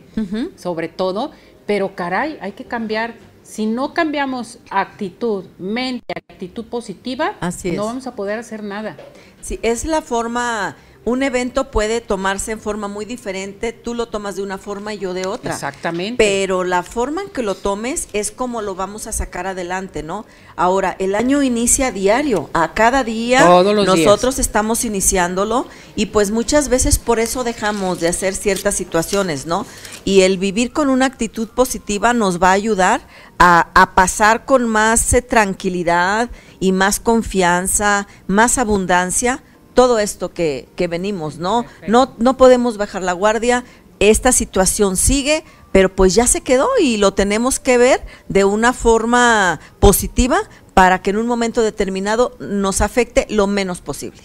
[0.56, 1.32] sobre todo,
[1.66, 3.16] pero caray, hay que cambiar.
[3.44, 7.36] Si no cambiamos actitud, mente, actitud positiva,
[7.76, 8.96] no vamos a poder hacer nada.
[9.42, 10.76] Sí, es la forma
[11.08, 14.98] un evento puede tomarse en forma muy diferente, tú lo tomas de una forma y
[14.98, 15.54] yo de otra.
[15.54, 16.22] Exactamente.
[16.22, 20.26] Pero la forma en que lo tomes es como lo vamos a sacar adelante, ¿no?
[20.58, 27.00] Ahora, el año inicia diario, a cada día nosotros estamos iniciándolo y pues muchas veces
[27.00, 29.66] por eso dejamos de hacer ciertas situaciones, ¿no?
[30.04, 33.00] Y el vivir con una actitud positiva nos va a ayudar
[33.40, 36.30] a, a pasar con más eh, tranquilidad
[36.60, 39.42] y más confianza, más abundancia
[39.78, 41.64] todo esto que, que venimos, ¿no?
[41.88, 43.64] No, no podemos bajar la guardia,
[44.00, 48.74] esta situación sigue, pero pues ya se quedó y lo tenemos que ver de una
[48.74, 50.40] forma positiva
[50.74, 54.20] para que en un momento determinado nos afecte lo menos posible.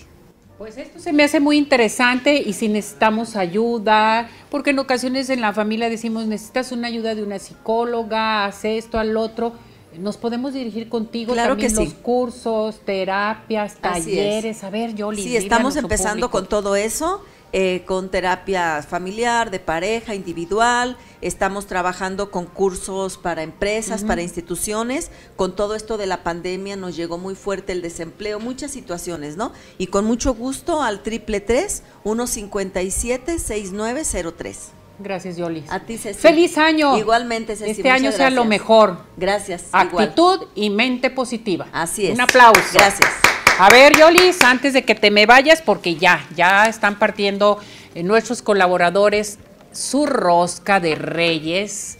[0.56, 5.42] Pues esto se me hace muy interesante y si necesitamos ayuda, porque en ocasiones en
[5.42, 9.52] la familia decimos necesitas una ayuda de una psicóloga, hace esto al otro
[9.98, 14.64] nos podemos dirigir contigo claro también que los cursos, terapias, talleres.
[14.64, 15.22] A ver, Yoli.
[15.22, 17.22] Sí, estamos empezando con todo eso.
[17.54, 20.96] eh, con terapia familiar, de pareja, individual.
[21.20, 25.10] Estamos trabajando con cursos para empresas, para instituciones.
[25.36, 29.52] Con todo esto de la pandemia nos llegó muy fuerte el desempleo, muchas situaciones, ¿no?
[29.76, 34.81] Y con mucho gusto al triple tres 157 6903.
[35.02, 35.64] Gracias, Yolis.
[35.70, 36.20] A ti, Ceci.
[36.20, 36.96] ¡Feliz año!
[36.96, 37.70] Igualmente, Ceci.
[37.72, 38.98] Este año sea lo mejor.
[39.16, 39.64] Gracias.
[39.68, 40.04] igual.
[40.04, 41.66] Actitud y mente positiva.
[41.72, 42.14] Así es.
[42.14, 42.60] Un aplauso.
[42.72, 43.10] Gracias.
[43.58, 47.58] A ver, Yolis, antes de que te me vayas, porque ya, ya están partiendo
[47.94, 49.38] eh, nuestros colaboradores
[49.72, 51.98] su rosca de reyes.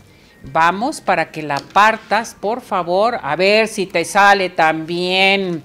[0.53, 3.19] Vamos para que la partas, por favor.
[3.23, 5.63] A ver si te sale también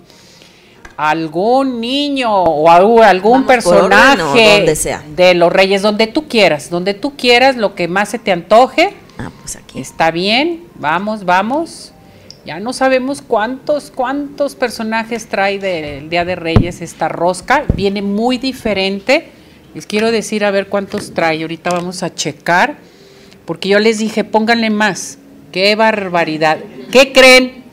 [0.98, 5.04] algún niño o algún, Vamos personaje donde sea.
[5.16, 8.96] de los reyes, donde tú quieras, donde tú quieras, lo que más se te antoje.
[9.20, 9.80] Ah, pues aquí.
[9.80, 11.94] Está bien, vamos, vamos.
[12.46, 17.66] Ya no sabemos cuántos, cuántos personajes trae del Día de Reyes esta rosca.
[17.76, 19.30] Viene muy diferente.
[19.76, 21.42] Les quiero decir a ver cuántos trae.
[21.42, 22.78] Ahorita vamos a checar.
[23.46, 25.18] Porque yo les dije, pónganle más.
[25.52, 26.58] ¡Qué barbaridad!
[26.92, 27.66] ¿Qué creen?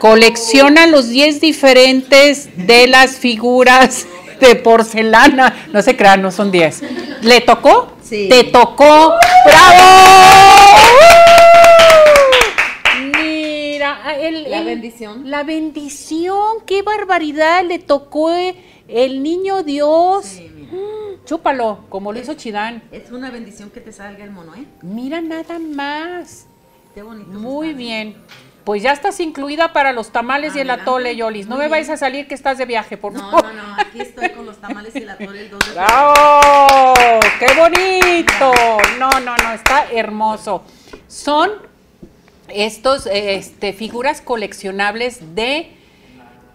[0.00, 4.06] Colecciona los 10 diferentes de las figuras
[4.40, 5.66] de porcelana.
[5.72, 6.82] No se crean, no son 10.
[7.22, 7.92] ¿Le tocó?
[8.02, 8.28] Sí.
[8.30, 9.14] Te tocó.
[9.44, 9.82] ¡Bravo!
[13.22, 15.30] Mira, el- La el- bendición.
[15.30, 18.54] La bendición, qué barbaridad, le tocó eh,
[18.88, 20.40] el niño Dios.
[20.70, 22.82] Mm, Chúpalo, como lo hizo Chidán.
[22.92, 24.64] Es una bendición que te salga el mono, ¿eh?
[24.82, 26.46] Mira nada más.
[26.94, 27.30] Qué bonito.
[27.30, 28.16] Muy bien.
[28.66, 31.46] Pues ya estás incluida para los tamales y el atole, Yolis.
[31.46, 33.54] No me vayas a salir que estás de viaje, por No, favor.
[33.54, 35.72] no, no, aquí estoy con los tamales y la torre el 2 de.
[35.72, 36.94] ¡Bravo!
[37.38, 38.52] ¡Qué bonito!
[38.98, 40.64] No, no, no, está hermoso.
[41.06, 41.52] Son
[42.48, 45.70] estos este, figuras coleccionables de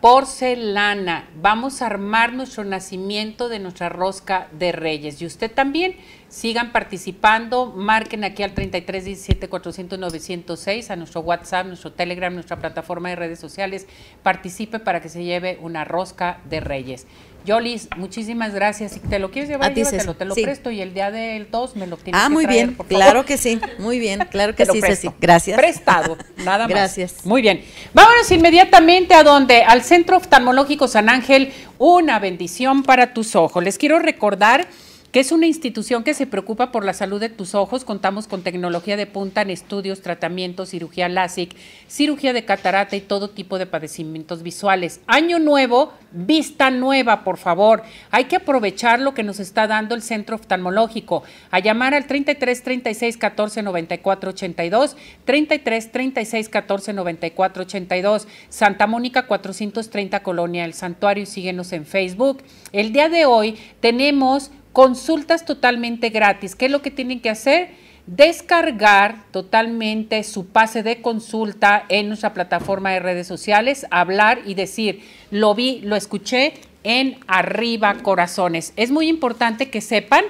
[0.01, 1.29] porcelana.
[1.35, 5.21] Vamos a armar nuestro nacimiento de nuestra rosca de reyes.
[5.21, 5.95] Y usted también
[6.31, 7.67] sigan participando.
[7.75, 13.17] Marquen aquí al 33 17 400 906 a nuestro WhatsApp, nuestro Telegram, nuestra plataforma de
[13.17, 13.85] redes sociales.
[14.23, 17.05] Participe para que se lleve una rosca de reyes.
[17.43, 18.91] Yolis, muchísimas gracias.
[18.93, 20.43] Si te lo quieres llevar, llévatelo, te lo Sí.
[20.43, 22.85] presto y el día del 2 me lo tienes Ah, que muy traer, bien, por
[22.85, 23.03] favor.
[23.03, 25.09] claro que sí, muy bien, claro que Te lo sí, presto.
[25.09, 25.15] Ceci.
[25.19, 25.57] Gracias.
[25.57, 26.69] Prestado, nada más.
[26.69, 27.25] Gracias.
[27.25, 27.61] Muy bien.
[27.93, 33.63] Vámonos inmediatamente a donde, al Centro Oftalmológico San Ángel, una bendición para tus ojos.
[33.63, 34.67] Les quiero recordar
[35.11, 37.83] que es una institución que se preocupa por la salud de tus ojos.
[37.83, 41.53] Contamos con tecnología de punta en estudios, tratamientos, cirugía LASIK,
[41.87, 45.01] cirugía de catarata y todo tipo de padecimientos visuales.
[45.07, 47.83] Año nuevo, vista nueva, por favor.
[48.09, 51.23] Hay que aprovechar lo que nos está dando el centro oftalmológico.
[51.51, 54.95] A llamar al 33 36 14 94 82,
[55.25, 62.43] 33 36 14 94 82, Santa Mónica 430 Colonia El Santuario síguenos en Facebook.
[62.71, 66.55] El día de hoy tenemos consultas totalmente gratis.
[66.55, 67.69] ¿Qué es lo que tienen que hacer?
[68.07, 75.01] Descargar totalmente su pase de consulta en nuestra plataforma de redes sociales, hablar y decir,
[75.29, 76.53] lo vi, lo escuché
[76.83, 78.73] en Arriba Corazones.
[78.75, 80.25] Es muy importante que sepan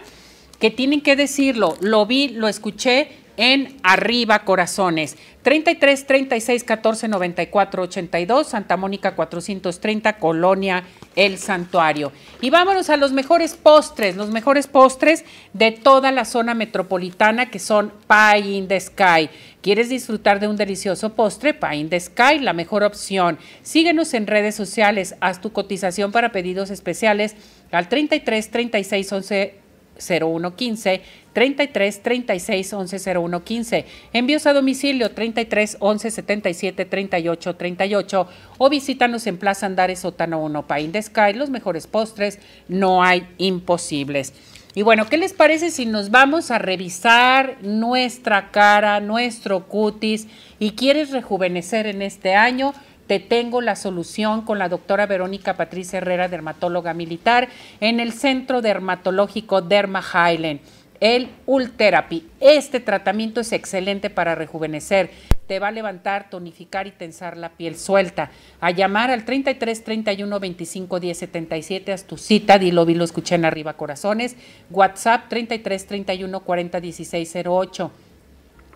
[0.60, 5.18] que tienen que decirlo, lo vi, lo escuché en Arriba Corazones.
[5.42, 10.84] 33 36 14 94 82, Santa Mónica 430, Colonia
[11.16, 12.12] El Santuario.
[12.42, 17.60] Y vámonos a los mejores postres, los mejores postres de toda la zona metropolitana que
[17.60, 19.30] son Pie in the Sky.
[19.62, 21.54] ¿Quieres disfrutar de un delicioso postre?
[21.54, 23.38] Pie in the Sky, la mejor opción.
[23.62, 27.36] Síguenos en redes sociales, haz tu cotización para pedidos especiales
[27.72, 29.61] al 33 36 11
[30.02, 31.02] 0115
[31.34, 33.86] 33 36 11 0115.
[34.14, 38.28] Envíos a domicilio 33 11 77 38 38
[38.58, 41.34] o visítanos en Plaza Andares Sótano 1 Pain de Sky.
[41.34, 44.34] Los mejores postres, no hay imposibles.
[44.74, 50.28] Y bueno, ¿qué les parece si nos vamos a revisar nuestra cara, nuestro cutis
[50.60, 52.74] y quieres rejuvenecer en este año?
[53.12, 57.50] Te tengo la solución con la doctora Verónica Patricia Herrera, dermatóloga militar,
[57.82, 60.62] en el Centro Dermatológico Derma Highland.
[61.02, 62.26] El Ultherapy.
[62.40, 65.12] Este tratamiento es excelente para rejuvenecer.
[65.46, 68.32] Te va a levantar, tonificar y tensar la piel suelta.
[68.62, 72.60] A llamar al 33 31 25 10 77 haz tu cita.
[72.60, 74.38] Dilo, vi, lo escuché en arriba, corazones.
[74.70, 77.92] WhatsApp 33 31 40 16 08.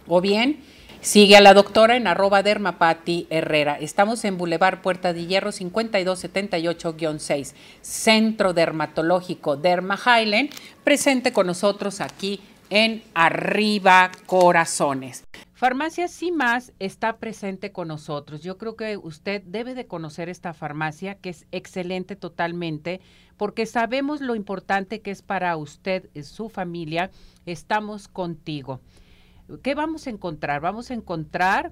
[0.08, 0.60] O bien,
[1.06, 3.78] sigue a la doctora en arroba dermapati herrera.
[3.80, 10.50] Estamos en Boulevard Puerta de Hierro 5278-6, Centro Dermatológico Derma Highland,
[10.84, 12.42] presente con nosotros aquí
[12.72, 15.24] en Arriba Corazones.
[15.54, 18.42] Farmacia Sí Más está presente con nosotros.
[18.42, 23.00] Yo creo que usted debe de conocer esta farmacia, que es excelente totalmente,
[23.38, 27.12] porque sabemos lo importante que es para usted y su familia.
[27.46, 28.82] Estamos contigo.
[29.62, 30.60] ¿Qué vamos a encontrar?
[30.60, 31.72] Vamos a encontrar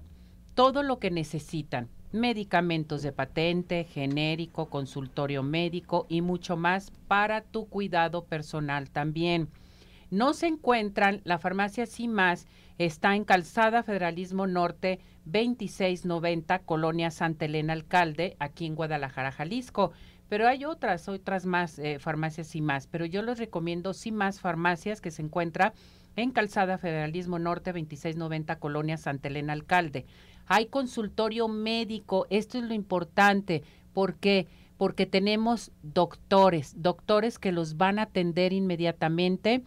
[0.54, 1.90] todo lo que necesitan.
[2.12, 9.50] Medicamentos de patente, genérico, consultorio médico y mucho más para tu cuidado personal también.
[10.12, 12.46] No se encuentran, la farmacia Sí Más
[12.78, 19.92] está en Calzada Federalismo Norte 2690, Colonia Santa Elena Alcalde, aquí en Guadalajara, Jalisco.
[20.30, 24.40] Pero hay otras, otras más eh, farmacias y más, pero yo les recomiendo sí más
[24.40, 25.74] farmacias que se encuentra
[26.16, 30.06] en Calzada Federalismo Norte 2690, Colonia Santa Elena Alcalde.
[30.46, 34.48] Hay consultorio médico, esto es lo importante, porque
[34.78, 39.64] porque tenemos doctores, doctores que los van a atender inmediatamente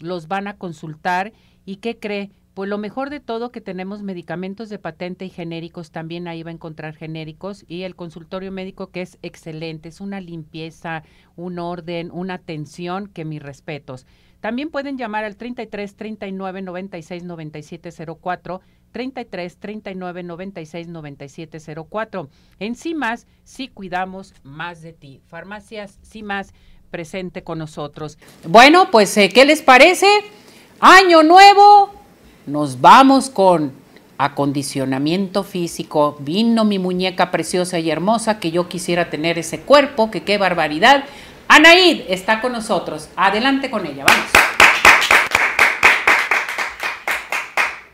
[0.00, 1.32] los van a consultar
[1.64, 2.30] y ¿qué cree?
[2.54, 6.50] Pues lo mejor de todo que tenemos medicamentos de patente y genéricos, también ahí va
[6.50, 11.04] a encontrar genéricos y el consultorio médico que es excelente, es una limpieza,
[11.36, 14.06] un orden, una atención que mis respetos.
[14.40, 18.60] También pueden llamar al 33 39 96 97 04
[18.92, 21.58] 33 39 96 97
[21.90, 22.28] 04.
[22.58, 25.20] En más, sí cuidamos más de ti.
[25.26, 26.52] Farmacias, más
[26.90, 28.18] presente con nosotros.
[28.46, 30.06] Bueno, pues, eh, ¿qué les parece?
[30.80, 31.92] Año nuevo,
[32.46, 33.72] nos vamos con
[34.18, 36.16] acondicionamiento físico.
[36.20, 41.04] Vino mi muñeca preciosa y hermosa que yo quisiera tener ese cuerpo, que qué barbaridad.
[41.52, 43.08] Anaid está con nosotros.
[43.16, 44.30] Adelante con ella, vamos.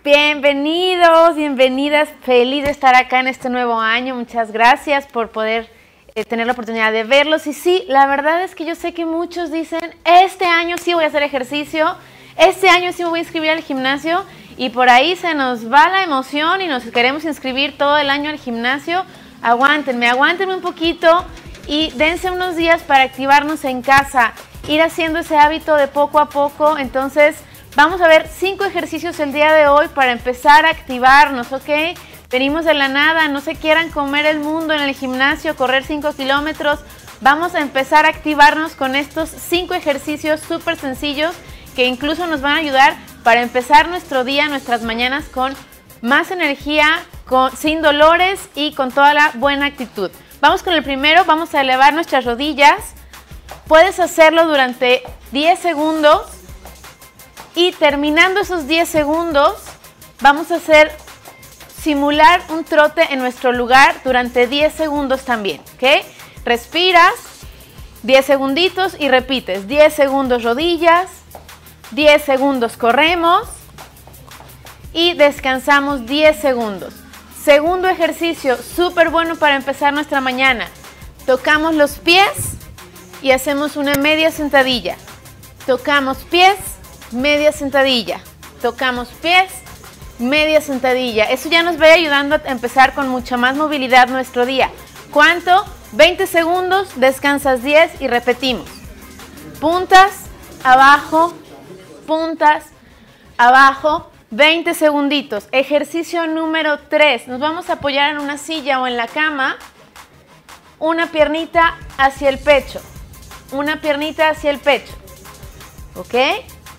[0.05, 2.11] Bienvenidos, bienvenidas.
[2.21, 4.15] Feliz de estar acá en este nuevo año.
[4.15, 5.71] Muchas gracias por poder
[6.15, 7.47] eh, tener la oportunidad de verlos.
[7.47, 11.05] Y sí, la verdad es que yo sé que muchos dicen, este año sí voy
[11.05, 11.97] a hacer ejercicio,
[12.37, 14.23] este año sí me voy a inscribir al gimnasio
[14.59, 18.29] y por ahí se nos va la emoción y nos queremos inscribir todo el año
[18.29, 19.07] al gimnasio.
[19.41, 21.25] Aguántenme, aguántenme un poquito
[21.67, 24.33] y dense unos días para activarnos en casa,
[24.69, 26.79] ir haciendo ese hábito de poco a poco.
[26.79, 27.37] Entonces,
[27.75, 31.97] vamos a ver cinco ejercicios el día de hoy para empezar a activarnos, ¿ok?
[32.31, 36.13] Venimos de la nada, no se quieran comer el mundo en el gimnasio, correr 5
[36.15, 36.81] kilómetros.
[37.21, 41.35] Vamos a empezar a activarnos con estos 5 ejercicios súper sencillos
[41.77, 45.55] que incluso nos van a ayudar para empezar nuestro día, nuestras mañanas con
[46.03, 46.87] más energía,
[47.27, 50.11] con, sin dolores y con toda la buena actitud.
[50.41, 52.79] Vamos con el primero, vamos a elevar nuestras rodillas.
[53.67, 56.23] Puedes hacerlo durante 10 segundos
[57.55, 59.55] y terminando esos 10 segundos,
[60.21, 60.93] vamos a hacer
[61.81, 66.05] simular un trote en nuestro lugar durante 10 segundos también, ¿ok?
[66.45, 67.15] Respiras
[68.03, 71.09] 10 segunditos y repites 10 segundos rodillas,
[71.93, 73.49] 10 segundos corremos
[74.93, 77.06] y descansamos 10 segundos.
[77.47, 80.67] Segundo ejercicio, súper bueno para empezar nuestra mañana.
[81.27, 82.57] Tocamos los pies
[83.23, 84.97] y hacemos una media sentadilla.
[85.65, 86.57] Tocamos pies,
[87.13, 88.19] media sentadilla.
[88.61, 89.53] Tocamos pies,
[90.19, 91.27] media sentadilla.
[91.27, 94.73] Eso ya nos va ayudando a empezar con mucha más movilidad nuestro día.
[95.13, 95.65] ¿Cuánto?
[95.93, 98.69] 20 segundos, descansas 10 y repetimos.
[99.61, 100.23] Puntas,
[100.65, 101.33] abajo,
[102.09, 102.65] puntas,
[103.39, 105.49] abajo, 20 segunditos.
[105.53, 107.29] Ejercicio número 3.
[107.29, 109.57] Nos vamos a apoyar en una silla o en la cama.
[110.79, 112.81] Una piernita hacia el pecho.
[113.53, 114.93] Una piernita hacia el pecho.
[115.95, 116.15] ¿Ok?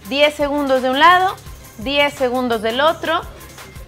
[0.09, 1.35] 10 segundos de un lado,
[1.79, 3.21] 10 segundos del otro,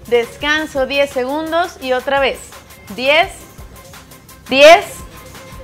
[0.07, 2.39] descanso 10 segundos y otra vez
[2.95, 3.29] 10,
[4.49, 4.85] 10,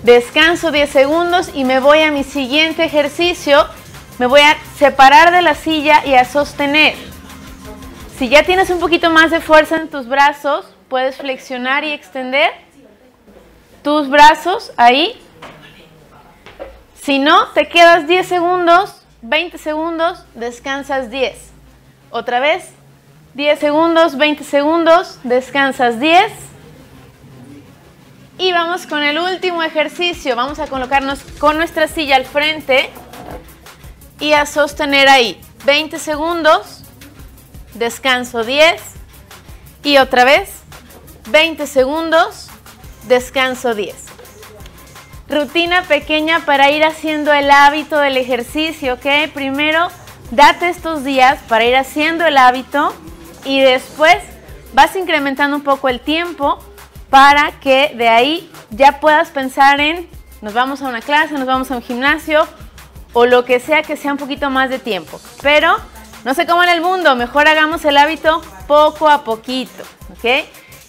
[0.04, 3.68] descanso 10 segundos y me voy a mi siguiente ejercicio.
[4.18, 7.14] Me voy a separar de la silla y a sostener.
[8.18, 12.49] Si ya tienes un poquito más de fuerza en tus brazos, puedes flexionar y extender
[13.84, 15.22] tus brazos ahí.
[17.01, 21.36] Si no, te quedas 10 segundos, 20 segundos, descansas 10.
[22.09, 22.70] Otra vez,
[23.34, 26.32] 10 segundos, 20 segundos, descansas 10.
[28.38, 30.38] Y vamos con el último ejercicio.
[30.38, 32.89] Vamos a colocarnos con nuestra silla al frente
[34.22, 35.41] y a sostener ahí.
[35.66, 36.85] 20 segundos,
[37.76, 38.82] descanso 10.
[39.84, 40.49] Y otra vez,
[41.30, 42.47] 20 segundos,
[43.07, 43.95] descanso 10.
[45.30, 49.32] Rutina pequeña para ir haciendo el hábito del ejercicio, ¿ok?
[49.34, 49.88] Primero,
[50.32, 52.93] date estos días para ir haciendo el hábito
[53.43, 54.17] y después
[54.73, 56.59] vas incrementando un poco el tiempo
[57.09, 60.07] para que de ahí ya puedas pensar en
[60.41, 62.47] nos vamos a una clase, nos vamos a un gimnasio
[63.13, 65.19] o lo que sea que sea un poquito más de tiempo.
[65.41, 65.76] Pero
[66.26, 70.45] no sé cómo en el mundo, mejor hagamos el hábito poco a poquito, ¿ok?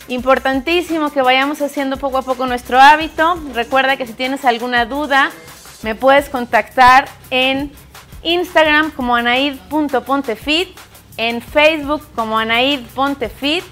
[0.08, 3.38] Importantísimo que vayamos haciendo poco a poco nuestro hábito.
[3.52, 5.30] Recuerda que si tienes alguna duda,
[5.82, 7.70] me puedes contactar en
[8.22, 10.74] Instagram como anaid.pontefit,
[11.18, 13.62] en Facebook como anaid.pontefit.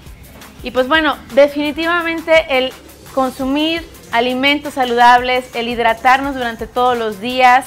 [0.61, 2.73] Y pues bueno, definitivamente el
[3.15, 7.65] consumir alimentos saludables, el hidratarnos durante todos los días,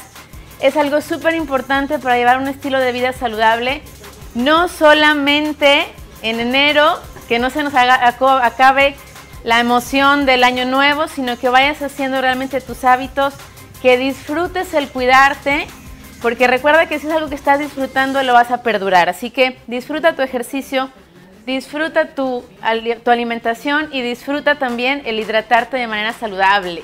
[0.60, 3.82] es algo súper importante para llevar un estilo de vida saludable,
[4.34, 5.86] no solamente
[6.22, 6.98] en enero,
[7.28, 8.96] que no se nos acabe
[9.44, 13.34] la emoción del año nuevo, sino que vayas haciendo realmente tus hábitos,
[13.82, 15.66] que disfrutes el cuidarte,
[16.20, 19.08] porque recuerda que si es algo que estás disfrutando, lo vas a perdurar.
[19.08, 20.90] Así que disfruta tu ejercicio,
[21.46, 22.44] disfruta tu,
[23.04, 26.82] tu alimentación y disfruta también el hidratarte de manera saludable.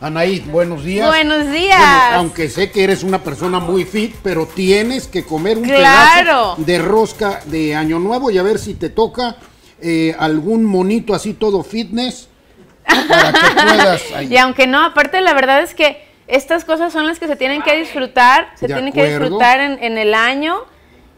[0.00, 1.06] Anaí, buenos días.
[1.06, 1.78] Buenos días.
[2.14, 6.54] aunque sé que eres una persona muy fit, pero tienes que comer un claro.
[6.56, 9.36] pedazo de rosca de Año Nuevo y a ver si te toca
[9.82, 12.28] eh, algún monito así todo fitness
[12.86, 14.02] para que puedas.
[14.30, 17.60] Y aunque no, aparte la verdad es que estas cosas son las que se tienen
[17.60, 20.64] que disfrutar, se tienen que disfrutar en, el año.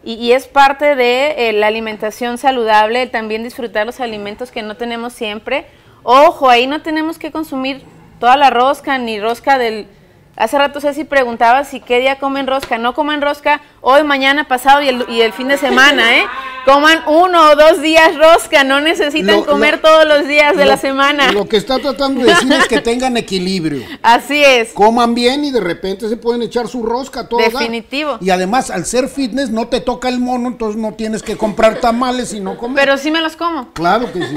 [0.04, 5.12] Y, es parte de eh, la alimentación saludable, también disfrutar los alimentos que no tenemos
[5.12, 5.66] siempre.
[6.02, 7.84] Ojo, ahí no tenemos que consumir
[8.22, 9.88] toda la rosca, ni rosca del...
[10.36, 12.78] Hace rato Ceci preguntaba si qué día comen rosca.
[12.78, 16.24] No coman rosca hoy, mañana, pasado y el, y el fin de semana, ¿eh?
[16.64, 21.32] Coman uno o dos días rosca, no necesitan comer todos los días de la semana.
[21.32, 23.82] Lo que está tratando de decir es que tengan equilibrio.
[24.02, 24.72] Así es.
[24.72, 27.40] Coman bien y de repente se pueden echar su rosca todo.
[27.40, 28.18] Definitivo.
[28.20, 31.80] Y además, al ser fitness, no te toca el mono, entonces no tienes que comprar
[31.80, 32.76] tamales y no comer.
[32.76, 33.72] Pero sí me los como.
[33.72, 34.34] Claro que sí.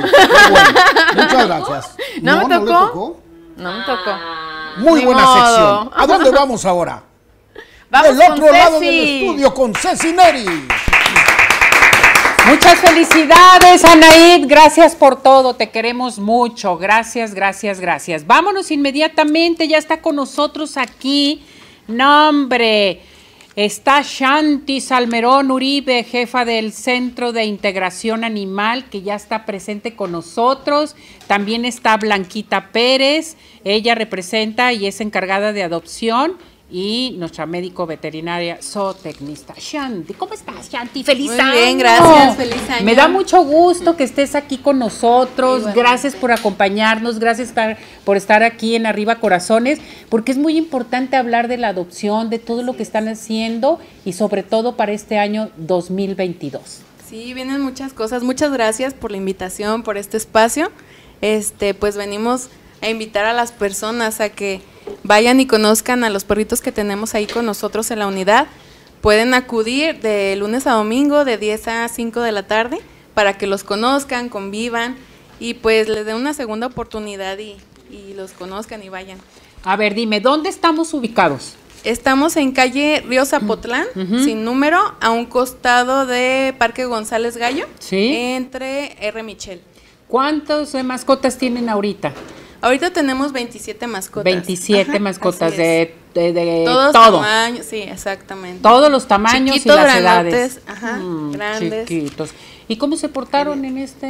[1.16, 1.96] Muchas gracias.
[2.24, 2.72] ¿No, me tocó?
[2.72, 3.25] No
[3.58, 4.12] me tocó.
[4.78, 5.92] Muy buena sección.
[5.96, 7.04] ¿A dónde vamos ahora?
[7.90, 10.68] Vamos Del otro lado del estudio con Ceci Neri.
[12.48, 14.48] Muchas felicidades, Anaid.
[14.48, 15.56] Gracias por todo.
[15.56, 16.78] Te queremos mucho.
[16.78, 18.28] Gracias, gracias, gracias.
[18.28, 19.68] Vámonos inmediatamente.
[19.68, 21.46] Ya está con nosotros aquí.
[21.88, 23.02] Nombre.
[23.56, 30.12] Está Shanti Salmerón Uribe, jefa del Centro de Integración Animal, que ya está presente con
[30.12, 30.98] nosotros.
[31.28, 36.38] También está Blanquita Pérez, ella representa y es encargada de adopción
[36.70, 39.54] y nuestra médico veterinaria zootecnista.
[39.58, 41.04] Shanti, ¿cómo estás, Shanti?
[41.04, 42.86] ¡Feliz Muy bien, gracias, feliz año.
[42.86, 45.74] Me da mucho gusto que estés aquí con nosotros.
[45.76, 47.54] Gracias por acompañarnos, gracias
[48.04, 52.40] por estar aquí en Arriba Corazones, porque es muy importante hablar de la adopción, de
[52.40, 56.82] todo lo que están haciendo y sobre todo para este año 2022.
[57.08, 58.24] Sí, vienen muchas cosas.
[58.24, 60.72] Muchas gracias por la invitación, por este espacio.
[61.22, 62.50] Este, pues venimos
[62.82, 64.62] a invitar a las personas a que
[65.04, 68.48] vayan y conozcan a los perritos que tenemos ahí con nosotros en la unidad.
[69.02, 72.80] Pueden acudir de lunes a domingo de 10 a 5 de la tarde
[73.14, 74.96] para que los conozcan, convivan
[75.40, 77.58] y pues les den una segunda oportunidad y,
[78.16, 79.20] los conozcan y vayan.
[79.64, 81.56] A ver, dime, ¿dónde estamos ubicados?
[81.84, 83.86] Estamos en calle Río Zapotlán,
[84.24, 89.24] sin número, a un costado de Parque González Gallo, entre R.
[89.24, 89.62] Michel.
[90.08, 92.12] ¿Cuántas mascotas tienen ahorita?
[92.66, 94.24] Ahorita tenemos 27 mascotas.
[94.24, 97.20] 27 mascotas de, de, Todos todo.
[97.20, 98.64] tamaños, sí, exactamente.
[98.64, 100.60] Todos los tamaños y las edades.
[100.66, 101.88] Ajá, mm, grandes.
[101.88, 102.32] Chiquitos.
[102.68, 104.08] ¿Y cómo se portaron en este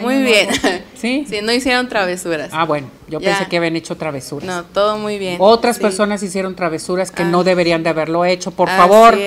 [0.00, 0.48] Muy bien.
[0.96, 1.26] ¿Sí?
[1.28, 2.48] Sí, no hicieron travesuras.
[2.54, 4.46] Ah, bueno, yo pensé que habían hecho travesuras.
[4.46, 5.36] No, todo muy bien.
[5.38, 8.50] Otras personas hicieron travesuras que no deberían de haberlo hecho.
[8.50, 9.18] Por favor,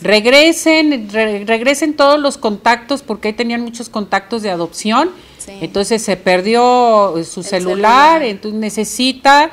[0.00, 5.10] regresen, regresen todos los contactos porque ahí tenían muchos contactos de adopción
[5.46, 9.50] entonces se perdió su celular, entonces necesita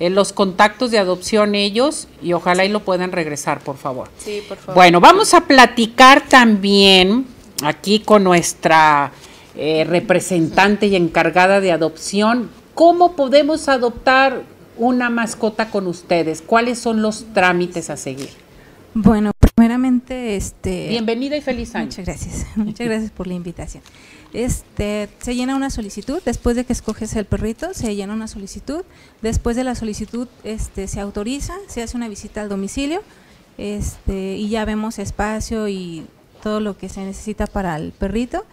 [0.00, 4.08] eh, los contactos de adopción ellos y ojalá y lo puedan regresar, por favor.
[4.18, 4.74] Sí, por favor.
[4.74, 7.26] Bueno, vamos a platicar también
[7.62, 9.12] aquí con nuestra
[9.54, 14.42] eh, representante y encargada de adopción, cómo podemos adoptar
[14.78, 18.30] una mascota con ustedes, cuáles son los trámites a seguir.
[18.94, 20.88] Bueno, primeramente, este.
[20.88, 21.86] Bienvenida y feliz año.
[21.86, 22.46] Muchas gracias.
[22.56, 23.82] Muchas gracias por la invitación.
[24.32, 28.82] Este, se llena una solicitud, después de que escoges el perrito, se llena una solicitud,
[29.20, 33.02] después de la solicitud este, se autoriza, se hace una visita al domicilio
[33.58, 36.06] este, y ya vemos espacio y
[36.42, 38.44] todo lo que se necesita para el perrito.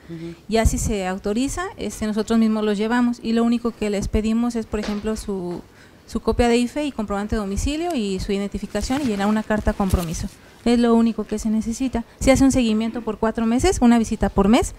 [0.47, 4.55] Ya si se autoriza, este, nosotros mismos los llevamos y lo único que les pedimos
[4.55, 5.61] es, por ejemplo, su,
[6.05, 9.73] su copia de IFE y comprobante de domicilio y su identificación y llenar una carta
[9.73, 10.27] compromiso.
[10.65, 12.03] Es lo único que se necesita.
[12.19, 14.75] Se hace un seguimiento por cuatro meses, una visita por mes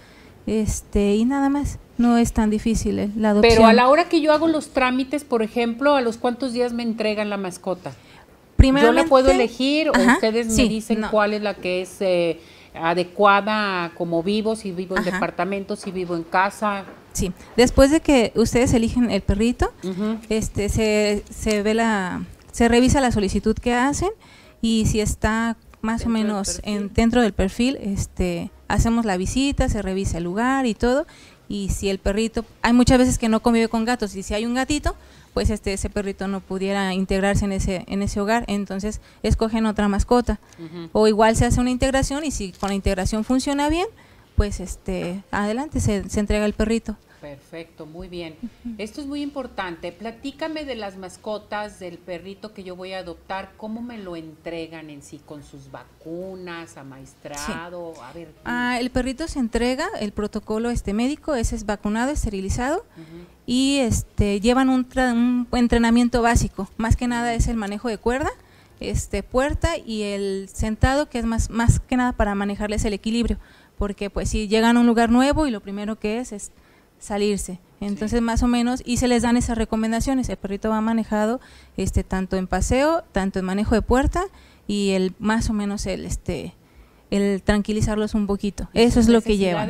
[0.47, 3.55] este y nada más no es tan difícil eh, la adopción.
[3.55, 6.73] pero a la hora que yo hago los trámites por ejemplo a los cuántos días
[6.73, 7.93] me entregan la mascota
[8.61, 12.39] Primeramente, yo la puedo elegir o ustedes me dicen cuál es la que es eh,
[12.75, 15.11] adecuada como vivo, si vivo en Ajá.
[15.11, 16.85] departamento, si vivo en casa.
[17.13, 19.73] Sí, después de que ustedes eligen el perrito,
[20.29, 24.11] este se, se ve la se revisa la solicitud que hacen
[24.61, 29.81] y si está más o menos en dentro del perfil, este hacemos la visita, se
[29.81, 31.05] revisa el lugar y todo
[31.51, 34.45] y si el perrito hay muchas veces que no convive con gatos y si hay
[34.45, 34.95] un gatito,
[35.33, 39.87] pues este ese perrito no pudiera integrarse en ese en ese hogar, entonces escogen otra
[39.89, 40.39] mascota.
[40.93, 43.87] O igual se hace una integración y si con la integración funciona bien,
[44.35, 46.95] pues este adelante se, se entrega el perrito.
[47.21, 48.35] Perfecto, muy bien.
[48.79, 49.91] Esto es muy importante.
[49.91, 54.89] Platícame de las mascotas del perrito que yo voy a adoptar, cómo me lo entregan
[54.89, 58.29] en sí, con sus vacunas, amaestrado, a ver.
[58.43, 62.83] Ah, el perrito se entrega, el protocolo este médico, ese es vacunado, esterilizado
[63.45, 66.67] y este llevan un, tra- un entrenamiento básico.
[66.77, 68.31] Más que nada es el manejo de cuerda,
[68.79, 73.37] este puerta y el sentado que es más más que nada para manejarles el equilibrio,
[73.77, 76.51] porque pues si llegan a un lugar nuevo y lo primero que es es
[77.01, 77.59] salirse.
[77.81, 80.29] Entonces más o menos y se les dan esas recomendaciones.
[80.29, 81.41] El perrito va manejado
[81.75, 84.23] este tanto en paseo, tanto en manejo de puerta
[84.67, 86.53] y el más o menos el este
[87.09, 88.69] el tranquilizarlos un poquito.
[88.73, 89.69] Eso es lo que llevan.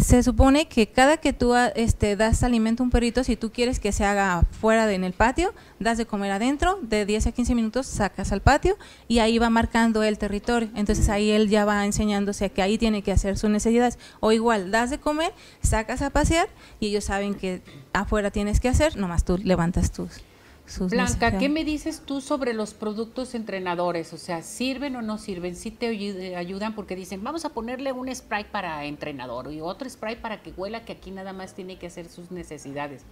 [0.00, 3.50] Se supone que cada que tú ah, este, das alimento a un perrito, si tú
[3.50, 7.28] quieres que se haga fuera de, en el patio, das de comer adentro, de 10
[7.28, 8.76] a 15 minutos sacas al patio
[9.08, 10.68] y ahí va marcando el territorio.
[10.74, 13.98] Entonces ahí él ya va enseñándose que ahí tiene que hacer sus necesidades.
[14.20, 15.32] O igual, das de comer,
[15.62, 17.62] sacas a pasear y ellos saben que
[17.94, 20.20] afuera tienes que hacer, nomás tú levantas tus,
[20.66, 21.38] sus Blanca.
[21.38, 24.12] ¿qué me dices tú sobre los productos entrenadores?
[24.12, 25.54] O sea, ¿sirven o no sirven?
[25.56, 26.74] ¿Sí te ayu- ayudan?
[26.74, 30.84] Porque dicen, vamos a ponerle un spray para entrenador y otro spray para que huela
[30.84, 33.02] que aquí nada más tiene que hacer sus necesidades.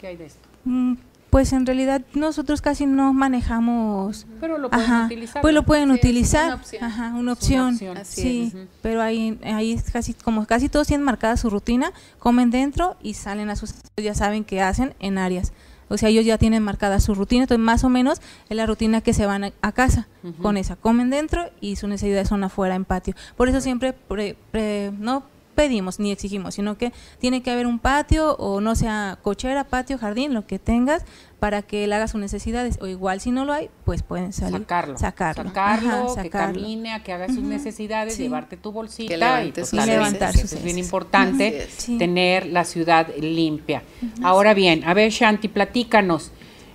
[0.00, 0.48] ¿Qué hay de esto?
[0.64, 0.94] Mm,
[1.30, 4.26] Pues en realidad nosotros casi no manejamos.
[4.40, 6.46] Pero lo pueden Ajá, utilizar, Pues lo pueden Sí, utilizar.
[6.46, 6.84] una opción.
[6.84, 7.72] Ajá, una opción.
[7.74, 7.96] opción.
[7.96, 8.68] Así sí, es.
[8.82, 13.14] Pero ahí, ahí es casi, como casi todos tienen marcada su rutina, comen dentro y
[13.14, 13.74] salen a sus.
[13.96, 15.52] Ya saben qué hacen en áreas.
[15.92, 19.00] O sea, ellos ya tienen marcada su rutina, entonces más o menos es la rutina
[19.00, 20.08] que se van a, a casa
[20.40, 20.76] con esa.
[20.76, 23.14] Comen dentro y sus necesidades son afuera en patio.
[23.36, 25.24] Por eso siempre pre- pre- no
[25.62, 29.96] pedimos ni exigimos, sino que tiene que haber un patio o no sea cochera, patio,
[29.96, 31.04] jardín, lo que tengas
[31.38, 32.78] para que él haga sus necesidades.
[32.80, 34.58] O igual si no lo hay, pues pueden salir.
[34.60, 34.98] Sacarlo.
[34.98, 35.44] Sacarlo.
[35.44, 36.60] Sacarlo, Ajá, que sacarlo.
[36.60, 38.24] camine, a que haga sus necesidades, Sí.
[38.24, 41.68] llevarte tu bolsita Que y, sus totalmente, levantar sus es bien importante.
[41.76, 41.96] Sí.
[41.98, 43.82] tener la ciudad limpia.
[44.22, 46.32] Ahora bien, a ver Shanti, platícanos.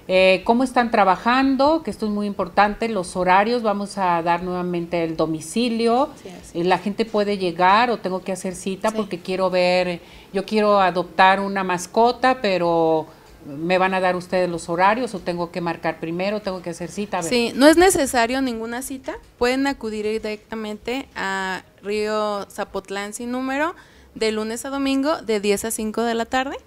[0.07, 1.83] Eh, ¿Cómo están trabajando?
[1.83, 2.87] Que esto es muy importante.
[2.89, 6.09] Los horarios, vamos a dar nuevamente el domicilio.
[6.23, 6.29] Sí,
[6.59, 9.99] Eh, La gente puede llegar o tengo que hacer cita porque quiero ver,
[10.33, 13.05] yo quiero adoptar una mascota, pero
[13.45, 16.41] ¿me van a dar ustedes los horarios o tengo que marcar primero?
[16.41, 17.19] ¿Tengo que hacer cita?
[17.19, 17.29] A ver.
[17.29, 19.15] Sí, no es necesario ninguna cita.
[19.37, 23.75] Pueden acudir directamente a Río Zapotlán sin número
[24.15, 26.57] de lunes a domingo de 10 a 5 de la tarde.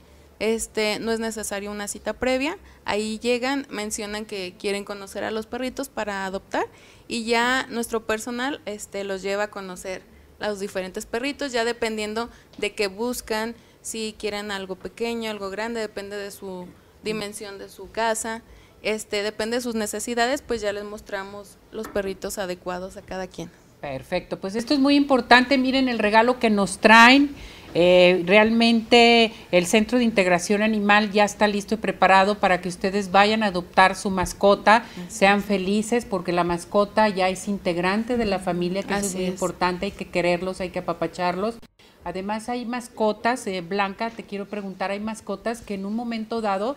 [0.41, 2.59] Este, no es necesario una cita previa.
[2.85, 6.67] Ahí llegan, mencionan que quieren conocer a los perritos para adoptar
[7.07, 10.03] y ya nuestro personal este los lleva a conocer
[10.41, 16.17] los diferentes perritos, ya dependiendo de qué buscan, si quieren algo pequeño, algo grande, depende
[16.17, 16.67] de su
[17.03, 18.43] dimensión de su casa.
[18.83, 23.51] Este, depende de sus necesidades, pues ya les mostramos los perritos adecuados a cada quien.
[23.81, 25.59] Perfecto, pues esto es muy importante.
[25.59, 27.35] Miren el regalo que nos traen.
[27.75, 33.11] Eh, realmente el Centro de Integración Animal ya está listo y preparado para que ustedes
[33.13, 38.39] vayan a adoptar su mascota, sean felices porque la mascota ya es integrante de la
[38.39, 39.31] familia, que eso es muy es.
[39.31, 41.59] importante, hay que quererlos, hay que apapacharlos.
[42.05, 46.77] Además hay mascotas, eh, Blanca, te quiero preguntar, hay mascotas que en un momento dado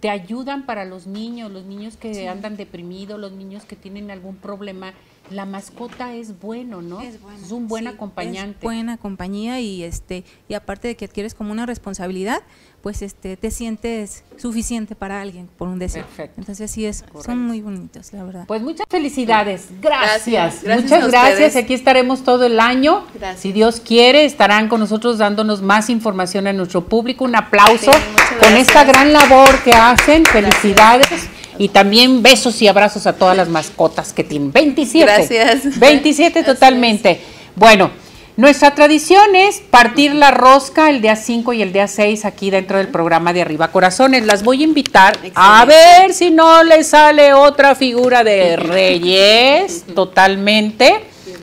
[0.00, 4.36] te ayudan para los niños, los niños que andan deprimidos, los niños que tienen algún
[4.36, 4.94] problema.
[5.30, 7.00] La mascota es bueno, ¿no?
[7.00, 8.58] Es buena, un buen sí, acompañante.
[8.58, 12.42] Es buena compañía y este y aparte de que adquieres como una responsabilidad,
[12.82, 16.04] pues este te sientes suficiente para alguien por un deseo.
[16.04, 16.40] Perfecto.
[16.40, 17.22] Entonces sí es Correcto.
[17.24, 18.44] son muy bonitos, la verdad.
[18.46, 19.66] Pues muchas felicidades.
[19.80, 20.62] Gracias.
[20.62, 21.56] Gracias, gracias Muchas gracias.
[21.56, 23.04] Aquí estaremos todo el año.
[23.14, 23.40] Gracias.
[23.40, 27.24] Si Dios quiere, estarán con nosotros dándonos más información a nuestro público.
[27.24, 30.24] Un aplauso Sí, con esta gran labor que hacen.
[30.24, 31.28] Felicidades.
[31.58, 34.52] Y también besos y abrazos a todas las mascotas que tienen.
[34.52, 35.04] 27.
[35.04, 35.78] Gracias.
[35.78, 37.20] 27 Así totalmente.
[37.56, 37.90] Bueno,
[38.38, 42.78] nuestra tradición es partir la rosca el día 5 y el día 6 aquí dentro
[42.78, 44.24] del programa de Arriba Corazones.
[44.24, 51.00] Las voy a invitar a ver si no les sale otra figura de Reyes totalmente.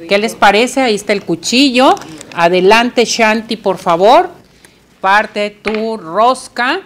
[0.08, 0.80] ¿Qué les parece?
[0.80, 1.96] Ahí está el cuchillo.
[2.34, 4.30] Adelante, Shanti, por favor.
[5.02, 6.80] Parte tu rosca.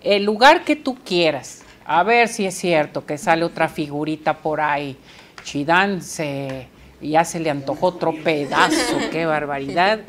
[0.00, 1.61] El lugar que tú quieras.
[1.84, 4.96] A ver si es cierto que sale otra figurita por ahí.
[5.44, 6.68] Chidán se
[7.00, 10.00] ya se le antojó otro pedazo, qué barbaridad.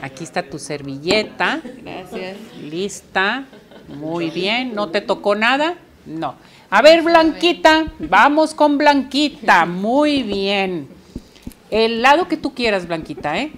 [0.00, 1.60] Aquí está tu servilleta.
[1.82, 2.36] Gracias.
[2.60, 3.44] Lista.
[3.88, 4.74] Muy bien.
[4.74, 5.74] ¿No te tocó nada?
[6.06, 6.36] No.
[6.70, 7.86] A ver, Blanquita.
[7.98, 9.66] Vamos con Blanquita.
[9.66, 10.88] Muy bien.
[11.70, 13.52] El lado que tú quieras, Blanquita, ¿eh?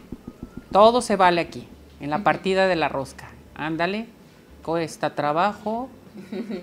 [0.70, 1.66] Todo se vale aquí,
[2.00, 3.30] en la partida de la rosca.
[3.54, 4.06] Ándale.
[4.62, 5.88] Cuesta trabajo.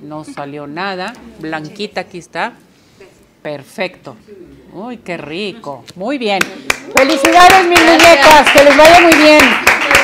[0.02, 1.14] No salió nada.
[1.39, 2.54] Blanquita aquí está.
[3.41, 4.16] Perfecto.
[4.74, 5.84] Uy, qué rico.
[5.95, 6.39] Muy bien.
[6.95, 8.52] Felicidades, mis muñecas.
[8.52, 9.41] Que les vaya muy bien.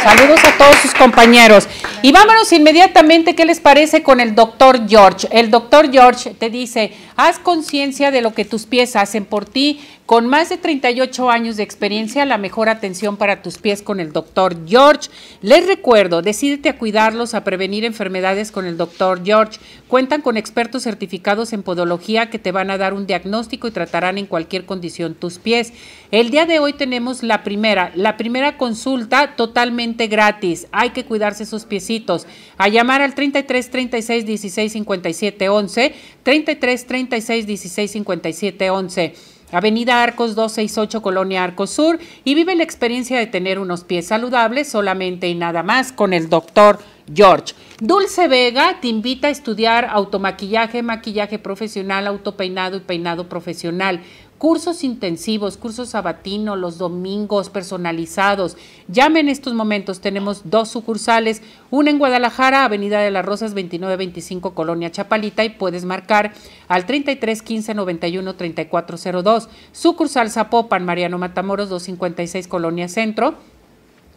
[0.04, 1.68] Saludos a todos sus compañeros.
[2.02, 5.28] Y vámonos inmediatamente, ¿qué les parece con el doctor George?
[5.32, 9.82] El doctor George te dice, haz conciencia de lo que tus pies hacen por ti.
[10.06, 14.14] Con más de 38 años de experiencia, la mejor atención para tus pies con el
[14.14, 15.10] doctor George.
[15.42, 19.60] Les recuerdo, decídete a cuidarlos, a prevenir enfermedades con el doctor George.
[19.90, 24.18] Cuentan con expertos certificados en podología que te van a dar un diagnóstico y tratarán
[24.18, 25.74] en cualquier condición tus pies.
[26.12, 30.68] El día de hoy tenemos la primera, la primera consulta totalmente gratis.
[30.72, 32.28] Hay que cuidarse sus piecitos.
[32.58, 39.14] A llamar al 33 36 16 57 11, 33 36 16 57 11.
[39.52, 44.68] Avenida Arcos 268, Colonia Arcos Sur, y vive la experiencia de tener unos pies saludables
[44.68, 46.80] solamente y nada más con el doctor
[47.14, 47.54] George.
[47.80, 54.02] Dulce Vega te invita a estudiar automaquillaje, maquillaje profesional, autopeinado y peinado profesional.
[54.38, 58.56] Cursos intensivos, cursos sabatino, los domingos personalizados.
[58.88, 64.54] Llame en estos momentos, tenemos dos sucursales, una en Guadalajara, Avenida de las Rosas 2925,
[64.54, 66.34] Colonia Chapalita, y puedes marcar
[66.68, 69.50] al 33 15 91 3402.
[69.72, 73.36] Sucursal Zapopan, Mariano Matamoros 256, Colonia Centro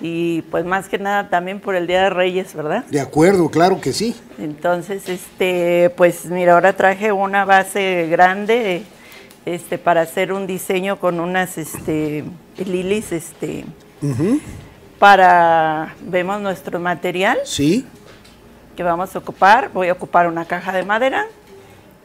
[0.00, 2.84] y pues más que nada también por el Día de Reyes, ¿verdad?
[2.90, 4.14] De acuerdo, claro que sí.
[4.38, 8.84] Entonces, este, pues mira, ahora traje una base grande
[9.46, 12.24] este para hacer un diseño con unas este
[12.56, 13.64] lilies este
[14.98, 17.84] para vemos nuestro material Sí,
[18.76, 19.70] que vamos a ocupar.
[19.72, 21.26] Voy a ocupar una caja de madera,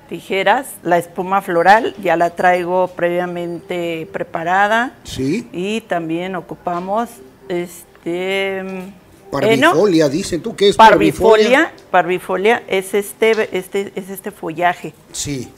[0.08, 4.94] tijeras, la espuma floral, ya la traigo previamente preparada.
[5.04, 5.48] sí.
[5.52, 7.10] Y también ocupamos
[7.48, 8.92] este
[9.32, 11.72] Parvifolia, dicen tú, ¿qué es parvifolia.
[11.92, 14.94] Parvifolia es este, este, es este follaje.
[15.12, 15.52] Sí,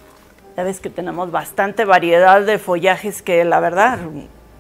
[0.57, 3.99] Ya ves que tenemos bastante variedad de follajes que la verdad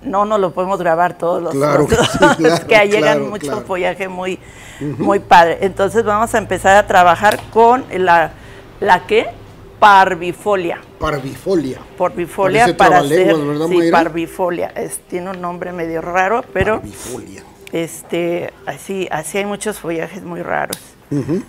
[0.03, 3.61] no nos lo podemos grabar todos los, Claro que sí, claro, que llegan claro, mucho
[3.61, 4.39] follaje muy,
[4.79, 5.59] muy padre.
[5.61, 8.31] Entonces vamos a empezar a trabajar con la,
[8.79, 9.27] la qué?
[9.79, 10.79] Parvifolia.
[10.99, 11.79] parvifolia.
[11.97, 14.67] Parvifolia para hacer ¿verdad, sí, parvifolia.
[14.75, 17.43] Es, tiene un nombre medio raro, pero Parvifolia.
[17.71, 20.77] este así, así hay muchos follajes muy raros.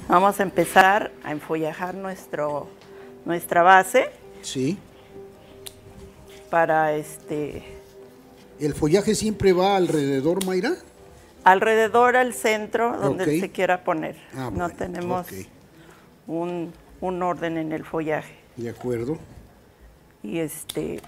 [0.08, 2.66] Vamos a empezar a enfollajar nuestro,
[3.24, 4.10] nuestra base
[4.42, 4.78] Sí.
[6.50, 7.62] para este
[8.60, 10.72] ¿El follaje siempre va alrededor, Mayra?
[11.44, 14.14] alrededor al centro donde se quiera poner.
[14.34, 15.26] Ah, no bueno, tenemos
[16.28, 18.34] un, un orden en el follaje.
[18.56, 19.18] De acuerdo.
[20.22, 21.00] Y este,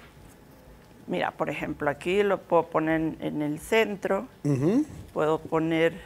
[1.06, 4.26] mira, por ejemplo, aquí lo puedo poner en, en el centro,
[5.12, 6.00] puedo poner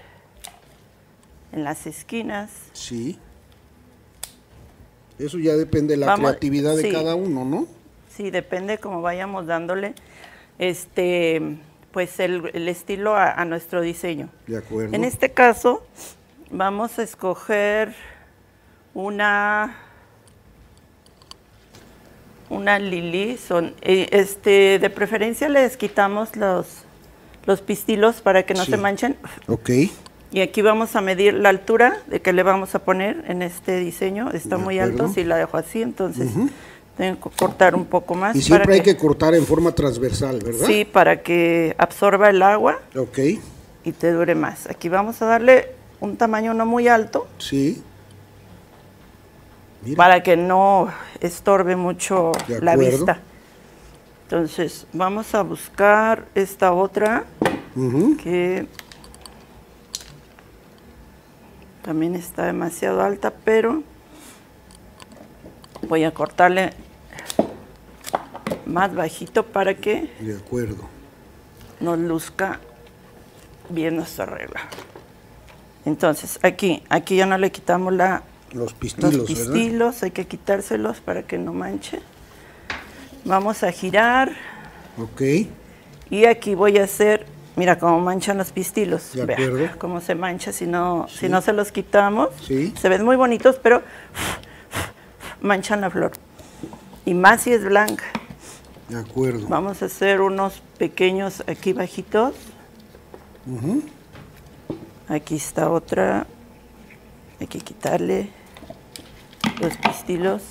[1.52, 2.50] en las esquinas.
[2.74, 3.18] Sí.
[5.18, 6.92] Eso ya depende de la Vamos, creatividad de sí.
[6.92, 7.66] cada uno, ¿no?
[8.14, 9.94] Sí, depende cómo vayamos dándole
[10.58, 11.40] este
[11.92, 14.28] pues el, el estilo a, a nuestro diseño.
[14.46, 14.94] De acuerdo.
[14.94, 15.82] En este caso,
[16.50, 17.94] vamos a escoger
[18.94, 19.76] una
[22.50, 26.66] una lili, son, eh, este, de preferencia les quitamos los,
[27.44, 28.70] los pistilos para que no Sí.
[28.70, 29.16] se manchen.
[29.46, 29.70] Ok.
[30.30, 33.78] Y aquí vamos a medir la altura de que le vamos a poner en este
[33.78, 34.30] diseño.
[34.32, 36.30] Está muy alto, si la dejo así, entonces
[36.98, 38.36] tengo que cortar un poco más.
[38.36, 40.66] Y siempre para hay que cortar en forma transversal, ¿verdad?
[40.66, 43.18] Sí, para que absorba el agua Ok,
[43.84, 44.68] y te dure más.
[44.68, 47.82] Aquí vamos a darle un tamaño no muy alto sí.
[49.82, 49.96] Mira.
[49.96, 50.88] para que no
[51.20, 53.20] estorbe mucho la vista.
[54.24, 57.24] Entonces, vamos a buscar esta otra
[58.22, 58.66] que
[61.88, 63.82] también está demasiado alta, pero
[65.88, 66.74] voy a cortarle
[68.66, 70.84] más bajito para que De acuerdo.
[71.80, 72.60] nos luzca
[73.70, 74.60] bien nuestra regla.
[75.86, 78.22] Entonces, aquí, aquí ya no le quitamos la,
[78.52, 79.44] Los pistilos, los ¿verdad?
[79.54, 82.00] pistilos, hay que quitárselos para que no manche.
[83.24, 84.32] Vamos a girar
[84.98, 85.22] Ok,
[86.10, 87.24] y aquí voy a hacer,
[87.58, 89.12] mira cómo manchan los pistilos.
[89.12, 91.18] De Vea cómo se mancha si no, Sí.
[91.18, 92.28] si no se los quitamos.
[92.46, 92.72] Sí.
[92.80, 93.82] Se ven muy bonitos, pero
[95.40, 96.12] manchan la flor.
[97.04, 98.04] Y más si es blanca.
[98.88, 99.46] de acuerdo.
[99.48, 102.34] Vamos a hacer unos pequeños aquí bajitos.
[105.08, 106.26] Aquí está otra.
[107.40, 108.30] Hay que quitarle
[109.60, 110.42] los pistilos.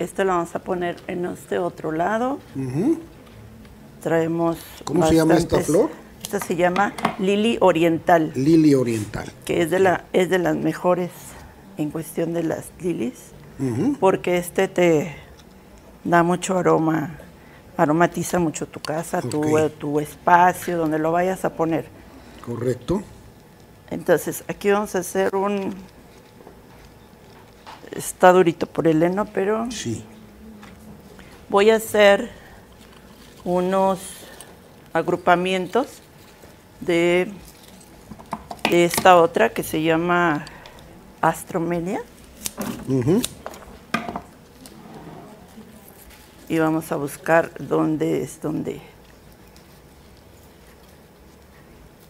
[0.00, 2.38] Este lo vamos a poner en este otro lado.
[4.02, 4.56] Traemos.
[4.84, 5.90] ¿Cómo se llama esta flor?
[6.22, 9.30] Esta se llama Lili Oriental, Lili oriental.
[9.44, 11.10] que es de, la, es de las mejores
[11.76, 13.14] en cuestión de las lilis,
[13.58, 13.96] Ujú.
[13.98, 15.14] porque este te
[16.04, 17.18] da mucho aroma,
[17.76, 21.86] aromatiza mucho tu casa, tu, eh, tu espacio, donde lo vayas a poner.
[22.46, 23.02] Correcto.
[23.90, 25.74] Entonces, aquí vamos a hacer un...
[27.92, 30.04] Está durito por el heno, pero Sí.
[31.48, 32.30] voy a hacer
[33.44, 33.98] unos
[34.92, 35.86] agrupamientos
[36.80, 37.30] de,
[38.70, 40.44] de esta otra que se llama
[41.20, 42.00] Astromelia.
[42.88, 43.20] Ujú.
[46.48, 48.80] Y vamos a buscar dónde es donde,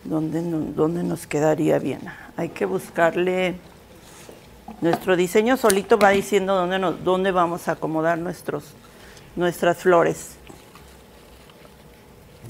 [0.05, 0.41] dónde,
[0.75, 2.01] dónde nos quedaría bien.
[2.37, 3.57] Hay que buscarle.
[4.81, 8.65] Nuestro diseño solito va diciendo dónde, nos, dónde vamos a acomodar nuestros,
[9.37, 10.31] nuestras flores.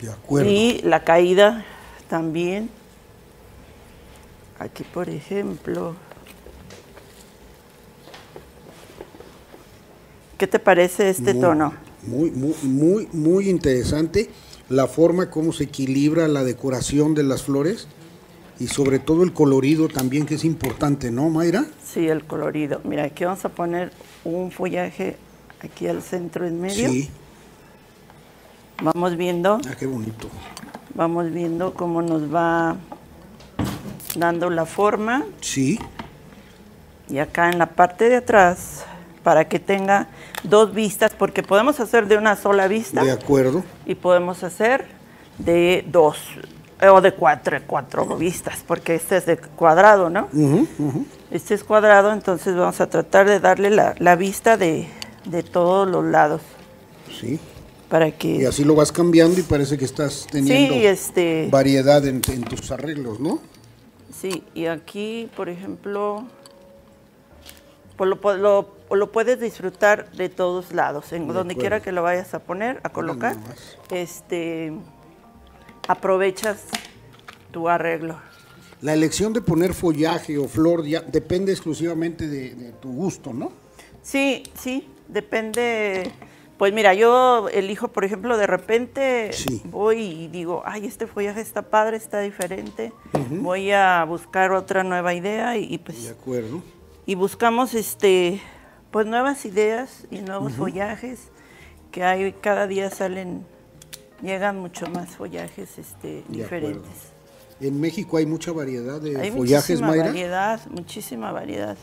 [0.00, 0.48] De acuerdo.
[0.48, 1.64] Y la caída
[2.08, 2.70] también.
[4.58, 5.96] Aquí, por ejemplo.
[10.38, 11.74] ¿Qué te parece este Muy- tono?
[12.02, 14.30] Muy, muy, muy, muy interesante
[14.70, 17.88] la forma como se equilibra la decoración de las flores
[18.60, 21.64] y sobre todo el colorido también que es importante, ¿no, Mayra?
[21.84, 22.80] Sí, el colorido.
[22.84, 23.90] Mira, aquí vamos a poner
[24.22, 25.16] un follaje
[25.64, 26.88] aquí al centro en medio.
[26.90, 27.10] Sí.
[28.82, 30.28] Vamos viendo, Ah, qué bonito.
[30.94, 32.76] vamos viendo cómo nos va
[34.16, 35.24] dando la forma.
[35.40, 35.78] Sí.
[37.08, 38.84] Y acá en la parte de atrás,
[39.22, 40.08] para que tenga
[40.44, 43.64] dos vistas, porque podemos hacer de una sola vista De acuerdo.
[43.86, 44.86] y podemos hacer
[45.38, 46.16] de dos
[46.88, 50.28] o de cuatro, cuatro vistas, porque este es de cuadrado, ¿no?
[51.30, 54.88] Este es cuadrado, entonces vamos a tratar de darle la, la vista de,
[55.26, 56.40] de todos los lados
[57.20, 57.38] Sí.
[57.88, 58.28] para que...
[58.36, 61.48] Y así lo vas cambiando y parece que estás teniendo Sí, este...
[61.50, 63.40] variedad en, en tus arreglos, ¿no?
[64.18, 66.24] Sí, y aquí, por ejemplo,
[67.96, 72.02] pues lo, lo- lo puedes disfrutar de todos lados, en De donde quiera que lo
[72.02, 73.36] vayas a poner, a colocar,
[73.90, 74.72] este,
[75.90, 76.64] aprovechas
[77.50, 78.16] tu arreglo.
[78.80, 83.52] La elección de poner follaje o flor ya depende exclusivamente de, de tu gusto, ¿no?
[84.02, 86.10] Sí, sí, depende.
[86.56, 89.62] Pues mira, yo elijo, por ejemplo, de repente Sí.
[89.64, 92.92] voy y digo, ay, este follaje está padre, está diferente,
[93.30, 96.62] voy a buscar otra nueva idea y, y pues De acuerdo.
[97.06, 98.40] y buscamos este
[98.90, 101.28] pues nuevas ideas y nuevos follajes
[101.92, 103.46] que hay cada día salen
[104.22, 106.80] llegan mucho más follajes este De diferentes.
[106.82, 107.20] Acuerdo.
[107.60, 110.04] En México hay mucha variedad de hay follajes, muchísima Mayra.
[110.06, 111.76] variedad muchísima variedad.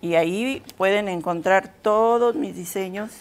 [0.01, 3.11] Y ahí pueden encontrar todos mis diseños.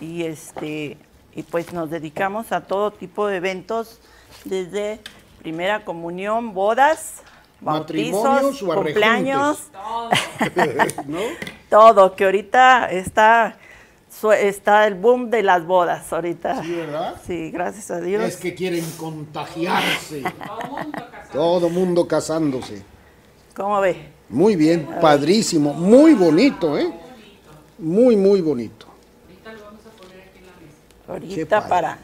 [0.00, 0.96] Y este
[1.34, 4.00] y pues nos dedicamos a todo tipo de eventos,
[4.44, 5.00] desde
[5.38, 7.22] primera comunión, bodas,
[7.60, 9.58] bautizos, Matrimonios o cumpleaños,
[11.06, 11.18] ¿No?
[11.70, 13.56] todo, que ahorita está,
[14.10, 16.62] su- está el boom de las bodas ahorita.
[16.62, 17.14] Sí, ¿verdad?
[17.24, 18.24] Sí, gracias a Dios.
[18.24, 20.24] Es que quieren contagiarse.
[21.32, 22.82] Todo mundo casándose.
[23.54, 24.10] ¿Cómo ve?
[24.30, 26.88] Muy bien, padrísimo, muy bonito, ¿eh?
[27.78, 28.86] Muy, muy bonito.
[31.08, 31.68] Ahorita padre.
[31.68, 31.98] para,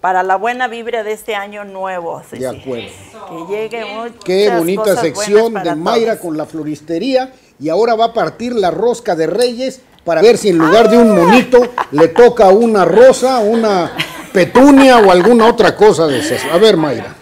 [0.00, 2.42] para la buena vibra de este año nuevo, Ceci.
[2.42, 2.88] De acuerdo.
[3.28, 6.26] Que llegue muchas Qué bonita cosas sección de Mayra todos.
[6.26, 7.32] con la floristería.
[7.60, 10.96] Y ahora va a partir la rosca de Reyes para ver si en lugar de
[10.96, 11.60] un monito
[11.90, 13.92] le toca una rosa, una
[14.32, 16.42] petunia o alguna otra cosa de esas.
[16.50, 17.14] A ver, Mayra.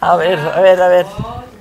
[0.00, 1.06] A ver, a ver, a ver.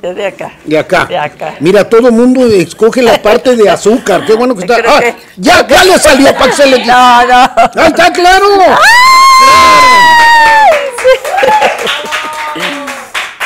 [0.02, 0.52] Desde acá.
[0.64, 1.06] De acá.
[1.06, 1.56] De acá.
[1.60, 4.26] Mira, todo el mundo escoge la parte de azúcar.
[4.26, 4.76] Qué bueno que está.
[4.88, 7.36] Ah, que- ya, ya le salió para que se le No, no.
[7.76, 8.46] ¡Ahí está claro!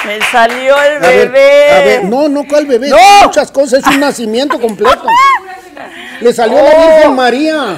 [0.05, 1.71] Me salió el A ver, bebé.
[1.71, 2.89] a ver, no, no, ¿cuál bebé?
[2.89, 2.97] No.
[3.23, 5.03] Muchas cosas, es un nacimiento completo.
[6.21, 6.91] Le salió la Oh.
[6.95, 7.77] Virgen María.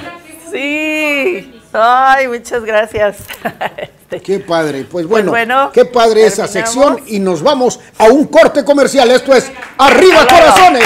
[0.52, 1.62] Sí.
[1.74, 3.18] Ay, muchas gracias.
[4.22, 4.86] Qué padre.
[4.90, 9.10] Pues bueno, bueno, qué padre esa sección y nos vamos a un corte comercial.
[9.12, 10.28] Esto es Arriba.
[10.28, 10.86] Corazones.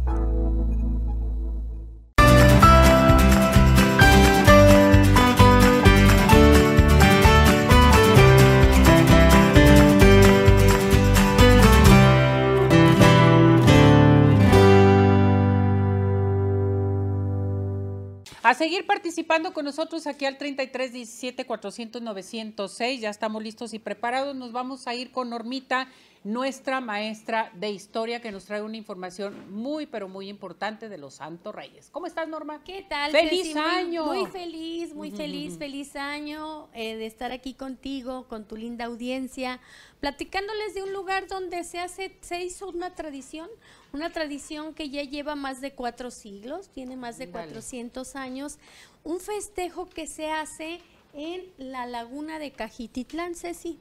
[18.51, 22.99] A seguir participando con nosotros aquí al 33 17 400 906.
[22.99, 24.35] Ya estamos listos y preparados.
[24.35, 25.87] Nos vamos a ir con Normita,
[26.23, 31.15] nuestra maestra de historia, que nos trae una información muy, pero muy importante de los
[31.15, 31.89] Santos Reyes.
[31.91, 32.63] ¿Cómo estás, Norma?
[32.63, 33.11] ¿Qué tal?
[33.11, 33.53] ¡Feliz Ceci?
[33.53, 34.05] Muy- año!
[34.05, 39.59] Muy, feliz, muy feliz, feliz año eh, de estar aquí contigo, con tu linda audiencia,
[39.99, 43.49] platicándoles de un lugar donde se hace, se hizo una tradición,
[43.91, 47.47] una tradición que ya lleva más de cuatro siglos, tiene más de Dale.
[47.47, 48.59] 400 años,
[49.03, 50.81] un festejo que se hace
[51.13, 53.79] en la laguna de Cajititlán, Ceci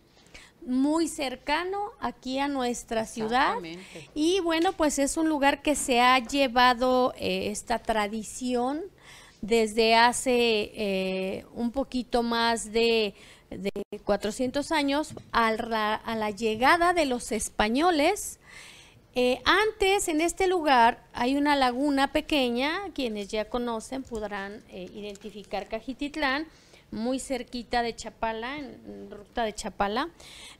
[0.67, 3.55] muy cercano aquí a nuestra ciudad.
[4.15, 8.83] Y bueno, pues es un lugar que se ha llevado eh, esta tradición
[9.41, 10.33] desde hace
[10.75, 13.15] eh, un poquito más de,
[13.51, 13.71] de
[14.05, 18.40] 400 años al ra- a la llegada de los españoles.
[19.15, 25.67] Eh, antes, en este lugar, hay una laguna pequeña, quienes ya conocen podrán eh, identificar
[25.67, 26.47] Cajititlán,
[26.93, 30.11] muy cerquita de Chapala, en, en ruta de Chapala.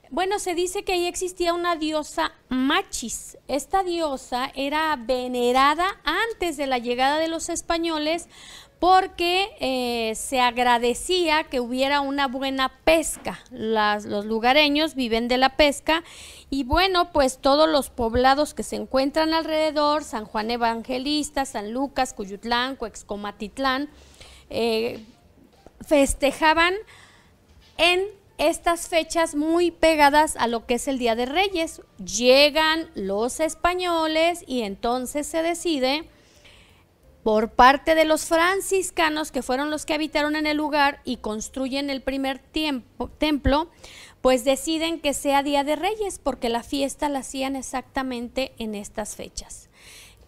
[0.09, 3.37] Bueno, se dice que ahí existía una diosa Machis.
[3.47, 8.27] Esta diosa era venerada antes de la llegada de los españoles
[8.81, 13.39] porque eh, se agradecía que hubiera una buena pesca.
[13.51, 16.03] Los lugareños viven de la pesca
[16.49, 22.15] y bueno, pues todos los poblados que se encuentran alrededor, San Juan Evangelista, San Lucas,
[22.15, 23.87] Cuyutlán, Coexcomatitlán,
[24.49, 25.05] eh,
[25.87, 26.73] festejaban
[27.77, 28.01] en
[28.39, 31.83] estas fechas muy pegadas a lo que es el Día de Reyes.
[31.99, 36.09] Llegan los españoles y entonces se decide
[37.23, 41.89] por parte de los franciscanos, que fueron los que habitaron en el lugar y construyen
[41.89, 43.69] el primer tiempo- templo,
[44.21, 49.15] pues deciden que sea Día de Reyes, porque la fiesta la hacían exactamente en estas
[49.15, 49.69] fechas.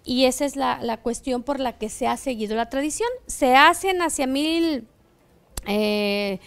[0.05, 3.09] Y esa es la, la cuestión por la que se ha seguido la tradición.
[3.27, 4.87] Se hacen hacia mil...
[5.65, 6.39] eh,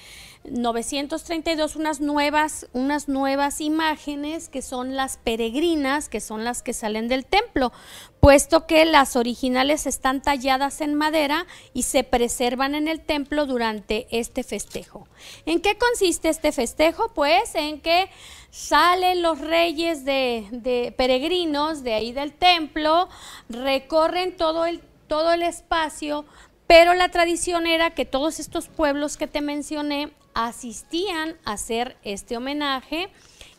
[0.50, 7.08] 932 unas nuevas unas nuevas imágenes que son las peregrinas que son las que salen
[7.08, 7.72] del templo
[8.20, 14.06] puesto que las originales están talladas en madera y se preservan en el templo durante
[14.10, 15.08] este festejo
[15.44, 17.12] ¿en qué consiste este festejo?
[17.14, 18.08] pues en que
[18.50, 23.08] salen los reyes de, de peregrinos de ahí del templo
[23.48, 26.24] recorren todo el todo el espacio
[26.66, 32.36] pero la tradición era que todos estos pueblos que te mencioné asistían a hacer este
[32.36, 33.08] homenaje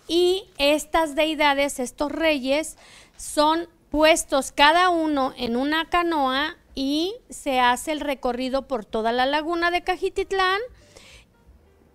[0.08, 2.78] y estas deidades, estos reyes,
[3.18, 9.26] son puestos cada uno en una canoa y se hace el recorrido por toda la
[9.26, 10.62] laguna de Cajititlán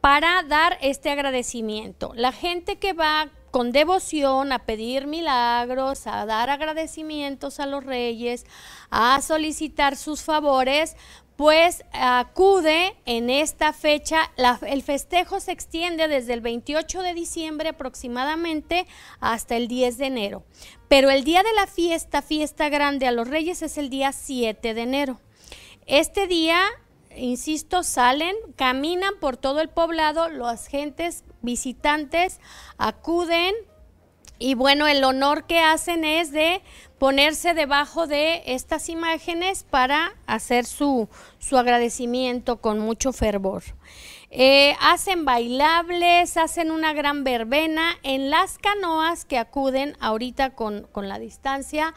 [0.01, 2.13] para dar este agradecimiento.
[2.17, 8.47] La gente que va con devoción a pedir milagros, a dar agradecimientos a los reyes,
[8.91, 10.97] a solicitar sus favores,
[11.37, 14.31] pues acude en esta fecha.
[14.63, 18.87] El festejo se extiende desde el 28 de diciembre aproximadamente
[19.21, 20.45] hasta el 10 de enero.
[20.89, 24.75] Pero el día de la fiesta, fiesta grande a los reyes, es el día 7
[24.75, 25.21] de enero.
[25.87, 26.61] Este día,
[27.17, 32.41] insisto, salen, caminan por todo el poblado, las gentes visitantes
[32.79, 33.55] acuden
[34.43, 36.63] y bueno, el honor que hacen es de
[36.99, 41.09] ponerse debajo de estas imágenes para hacer su,
[41.39, 43.63] su agradecimiento con mucho fervor.
[44.31, 51.09] Eh, hacen bailables, hacen una gran verbena en las canoas que acuden ahorita con, con
[51.09, 51.95] la distancia.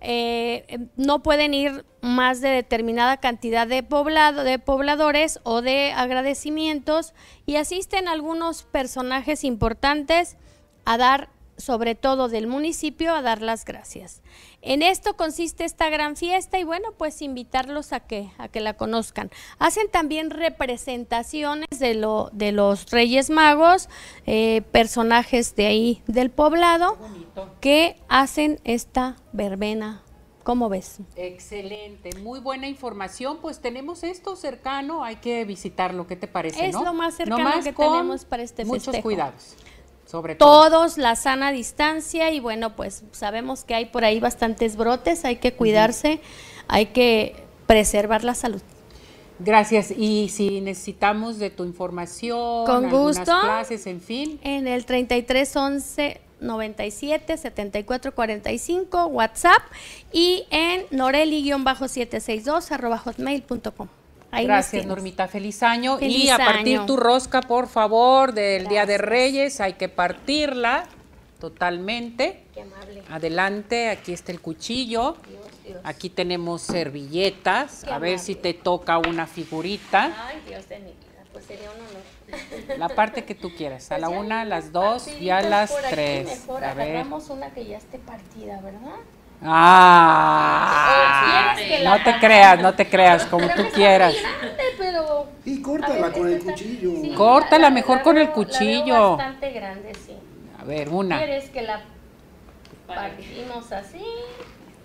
[0.00, 7.14] eh, no pueden ir más de determinada cantidad de poblado, de pobladores o de agradecimientos
[7.46, 10.36] y asisten algunos personajes importantes
[10.84, 14.22] a dar sobre todo del municipio, a dar las gracias.
[14.62, 18.74] En esto consiste esta gran fiesta y bueno, pues invitarlos a que, a que la
[18.74, 19.30] conozcan.
[19.58, 23.88] Hacen también representaciones de, lo, de los Reyes Magos,
[24.26, 26.98] eh, personajes de ahí del poblado,
[27.60, 30.02] que hacen esta verbena.
[30.46, 30.98] ¿Cómo ves?
[31.16, 33.38] Excelente, muy buena información.
[33.42, 36.06] Pues tenemos esto cercano, hay que visitarlo.
[36.06, 36.68] ¿Qué te parece?
[36.68, 36.84] Es no?
[36.84, 39.02] lo más cercano Nomás que tenemos para este Muchos festejo.
[39.02, 39.56] cuidados,
[40.06, 40.70] sobre todo.
[40.70, 45.36] Todos la sana distancia y bueno, pues sabemos que hay por ahí bastantes brotes, hay
[45.36, 46.20] que cuidarse,
[46.68, 48.62] hay que preservar la salud.
[49.38, 49.90] Gracias.
[49.90, 53.24] Y si necesitamos de tu información, Con gusto.
[53.24, 54.40] clases, en fin.
[54.42, 59.62] En el 3311 97 74 45 WhatsApp
[60.12, 63.88] y en noreli-762 arroba hotmail.com.
[64.30, 64.84] Ahí Gracias.
[64.86, 65.28] Normita.
[65.28, 65.98] Feliz año.
[66.00, 66.86] y a partir año.
[66.86, 69.60] tu rosca, por favor, del Día de Reyes.
[69.60, 70.84] Hay que partirla
[71.40, 72.42] totalmente.
[72.54, 73.02] Qué amable.
[73.10, 75.16] Adelante, aquí está el cuchillo.
[75.84, 77.82] Aquí tenemos servilletas.
[77.84, 80.14] Qué a ver si te toca una figurita.
[80.28, 82.78] Ay, Dios de mi vida, pues sería un honor.
[82.78, 83.90] La parte que tú quieras.
[83.92, 86.26] A la Pues ya una, a las dos y a las por aquí, tres.
[86.26, 86.88] Mejor A ver.
[86.90, 88.96] agarramos una que ya esté partida, ¿verdad?
[89.42, 94.14] Ah, ¿O quieres que no te creas, no te creas, como tú quieras.
[94.14, 96.90] grande, pero Y córtala con el cuchillo.
[97.02, 99.16] sí, Córtala la- mejor la con el veo- la veo cuchillo.
[99.16, 100.16] bastante grande, sí.
[100.60, 101.18] A ver, una.
[101.18, 101.80] ¿Quieres que la
[102.86, 104.04] partimos así?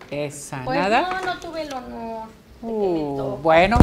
[0.10, 1.22] Esa, Pues nada.
[1.24, 2.28] no, no tuve el honor.
[2.62, 3.78] Uh, bueno.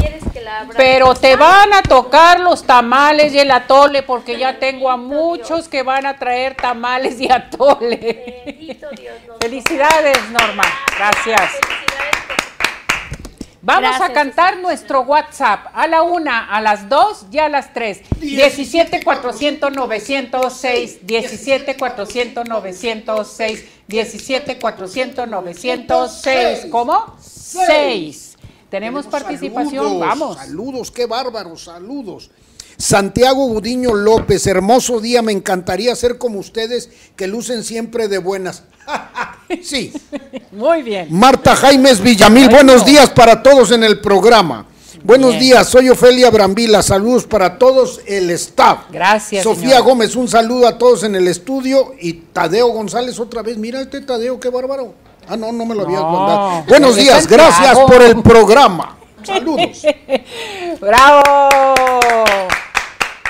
[0.77, 5.67] Pero te van a tocar los tamales y el atole, porque ya tengo a muchos
[5.67, 8.43] que van a traer tamales y atole.
[8.45, 9.15] Bendito Dios.
[9.27, 10.63] nos Felicidades, Norma.
[10.97, 11.51] Gracias.
[13.61, 18.01] Vamos a cantar nuestro WhatsApp a la una, a las dos y a las tres.
[18.21, 26.67] 17 400 906, 17 400 906, 17 400 906.
[26.71, 27.17] ¿Cómo?
[27.19, 28.28] 6.
[28.69, 30.37] Tenemos participación, saludos, vamos.
[30.37, 32.29] Saludos, qué bárbaros, saludos.
[32.77, 38.63] Santiago Gudiño López, hermoso día, me encantaría ser como ustedes que lucen siempre de buenas.
[39.63, 39.91] sí.
[40.51, 41.07] Muy bien.
[41.11, 44.65] Marta Jaimes Villamil, buenos días para todos en el programa.
[45.03, 45.41] Buenos Bien.
[45.41, 48.91] días, soy Ofelia Brambila, saludos para todos el staff.
[48.91, 49.43] Gracias.
[49.43, 49.79] Sofía.
[49.79, 54.01] Gómez, un saludo a todos en el estudio y Tadeo González otra vez, mira este
[54.01, 54.93] Tadeo, qué bárbaro.
[55.31, 56.63] Ah, no, no me lo había No, mandado.
[56.67, 58.97] Buenos días, gracias por el programa.
[59.21, 59.85] Saludos.
[60.81, 61.23] ¡Bravo!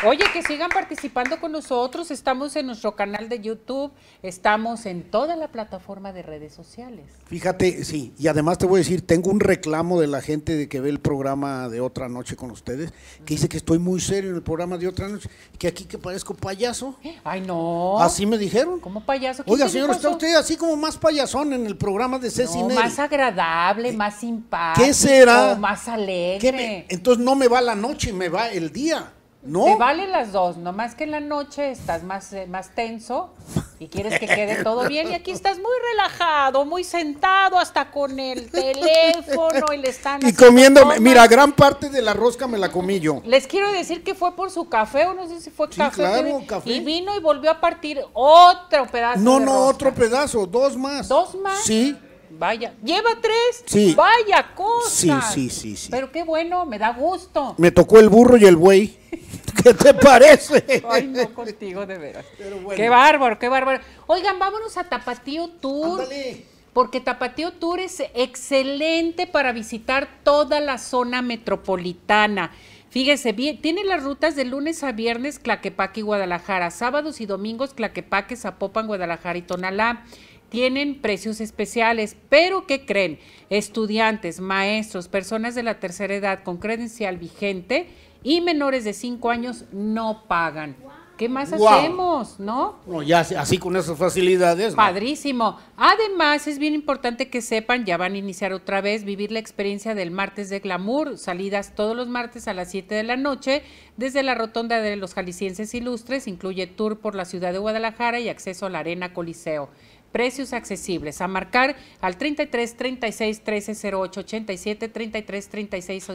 [0.08, 2.10] Oye, que sigan participando con nosotros.
[2.10, 3.92] Estamos en nuestro canal de YouTube,
[4.24, 7.06] estamos en toda la plataforma de redes sociales.
[7.26, 10.70] Fíjate, sí, y además te voy a decir, tengo un reclamo de la gente de
[10.70, 12.94] que ve el programa de otra noche con ustedes,
[13.26, 15.98] que dice que estoy muy serio en el programa de otra noche, que aquí que
[15.98, 16.96] parezco payaso.
[17.26, 18.00] Ay, no.
[18.00, 18.80] Así me dijeron.
[18.80, 19.44] ¿Cómo payaso?
[19.44, 22.70] ¿Quién Oiga, señor, está usted así como más payasón en el programa de Ceci No,
[22.70, 24.86] más agradable, más simpático.
[24.86, 25.56] ¿Qué será?
[25.56, 26.52] Más ¿Qué alegre.
[26.54, 29.12] me- entonces no me va la noche, me va el día.
[29.42, 29.64] ¿No?
[29.64, 33.34] Te valen las dos, nomás que en la noche estás más, eh, más tenso
[33.80, 38.20] y quieres que quede todo bien y aquí estás muy relajado, muy sentado hasta con
[38.20, 41.00] el teléfono y le están Y tomas.
[41.00, 43.22] mira, gran parte de la rosca me la comí yo.
[43.24, 45.96] Les quiero decir que fue por su café o no sé si fue Sí, café.
[46.04, 46.70] claro, café.
[46.70, 49.70] Y vino y volvió a partir otro pedazo No, de no, rosca.
[49.70, 51.08] otro pedazo, dos más.
[51.08, 51.60] ¿Dos más?
[51.64, 51.98] Sí.
[52.32, 53.64] Vaya, lleva tres.
[53.66, 53.94] Sí.
[53.96, 54.90] Vaya cosa.
[54.90, 55.88] Sí, sí, sí, sí.
[55.92, 57.56] Pero qué bueno, me da gusto.
[57.58, 58.98] Me tocó el burro y el buey.
[59.64, 60.84] ¿Qué te parece?
[60.90, 62.26] Ay, no contigo, de veras.
[62.64, 62.70] bueno.
[62.76, 63.84] Qué bárbaro, qué bárbaro.
[64.08, 66.02] Oigan, vámonos a Tapatío Tour.
[66.02, 66.46] Ándale.
[66.74, 72.52] Porque Tapatío Tour es excelente para visitar toda la zona metropolitana.
[72.90, 77.76] Fíjese bien, tiene las rutas de lunes a viernes Claquepaque y Guadalajara, sábados y domingos
[77.76, 80.06] Claquepaque, Zapopan, Guadalajara y Tonalá.
[80.50, 83.20] Tienen precios especiales, pero ¿qué creen?
[83.50, 87.88] Estudiantes, maestros, personas de la tercera edad con credencial vigente
[88.24, 90.76] y menores de 5 años no pagan.
[91.20, 92.80] ¿Qué más hacemos, no?
[92.88, 94.72] No, ya así con esas facilidades.
[94.72, 94.78] ¿no?
[94.78, 95.60] Padrísimo.
[95.76, 99.96] Además, es bien importante que sepan, ya van a iniciar otra vez, vivir la experiencia
[99.96, 103.64] del martes de glamour, salidas todos los martes a las 7 de la noche,
[103.98, 108.30] desde la rotonda de los jaliscienses ilustres, incluye tour por la ciudad de Guadalajara y
[108.30, 109.68] acceso a la arena Coliseo.
[110.12, 111.22] Precios accesibles.
[111.22, 116.08] A marcar al 33 36 13 08 87, 33 36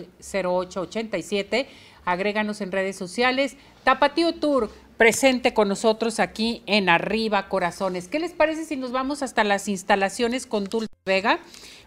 [0.44, 1.66] 08 87.
[2.04, 3.56] Agréganos en redes sociales.
[3.84, 8.08] Tapatío Tour, presente con nosotros aquí en Arriba Corazones.
[8.08, 11.38] ¿Qué les parece si nos vamos hasta las instalaciones con Dulce Vega?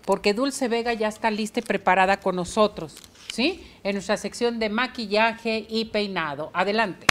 [0.06, 2.96] Porque Dulce Vega ya está lista y preparada con nosotros,
[3.32, 3.64] ¿sí?
[3.84, 6.50] En nuestra sección de maquillaje y peinado.
[6.54, 7.08] Adelante.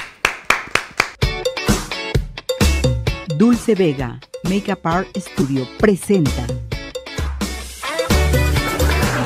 [3.34, 6.46] Dulce Vega, Makeup Art Studio, presenta.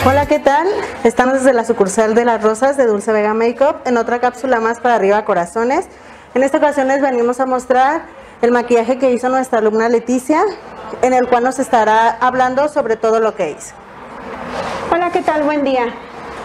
[0.07, 0.67] Hola, ¿qué tal?
[1.05, 4.81] Estamos desde la sucursal de Las Rosas de Dulce Vega Makeup en otra cápsula más
[4.81, 5.87] para arriba corazones.
[6.35, 8.07] En esta ocasión les venimos a mostrar
[8.41, 10.43] el maquillaje que hizo nuestra alumna Leticia,
[11.03, 13.75] en el cual nos estará hablando sobre todo lo que hizo.
[14.91, 15.43] Hola, ¿qué tal?
[15.43, 15.95] Buen día.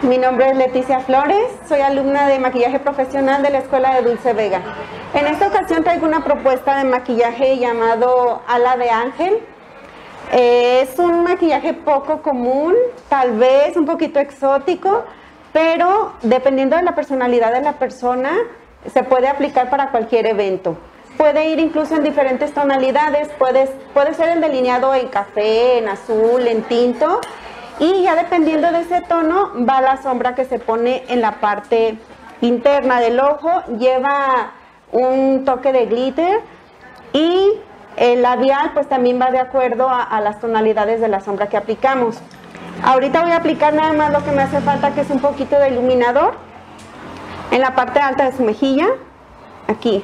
[0.07, 4.33] Mi nombre es Leticia Flores, soy alumna de maquillaje profesional de la Escuela de Dulce
[4.33, 4.61] Vega.
[5.15, 9.39] En esta ocasión traigo una propuesta de maquillaje llamado Ala de Ángel.
[10.31, 12.75] Eh, es un maquillaje poco común,
[13.09, 15.05] tal vez un poquito exótico,
[15.51, 18.31] pero dependiendo de la personalidad de la persona,
[18.93, 20.77] se puede aplicar para cualquier evento.
[21.17, 26.45] Puede ir incluso en diferentes tonalidades, puede, puede ser el delineado en café, en azul,
[26.45, 27.21] en tinto,
[27.79, 31.97] y ya dependiendo de ese tono va la sombra que se pone en la parte
[32.41, 34.51] interna del ojo, lleva
[34.91, 36.41] un toque de glitter
[37.11, 37.51] y
[37.97, 42.17] el labial pues también va de acuerdo a, las tonalidades de la sombra que aplicamos.
[42.83, 45.57] Ahorita voy a aplicar nada más lo que me hace falta que es un poquito
[45.57, 46.33] de iluminador
[47.51, 48.87] en la parte alta de su mejilla,
[49.67, 50.03] aquí,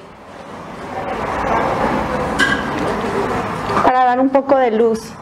[3.84, 5.14] para dar un poco de luz.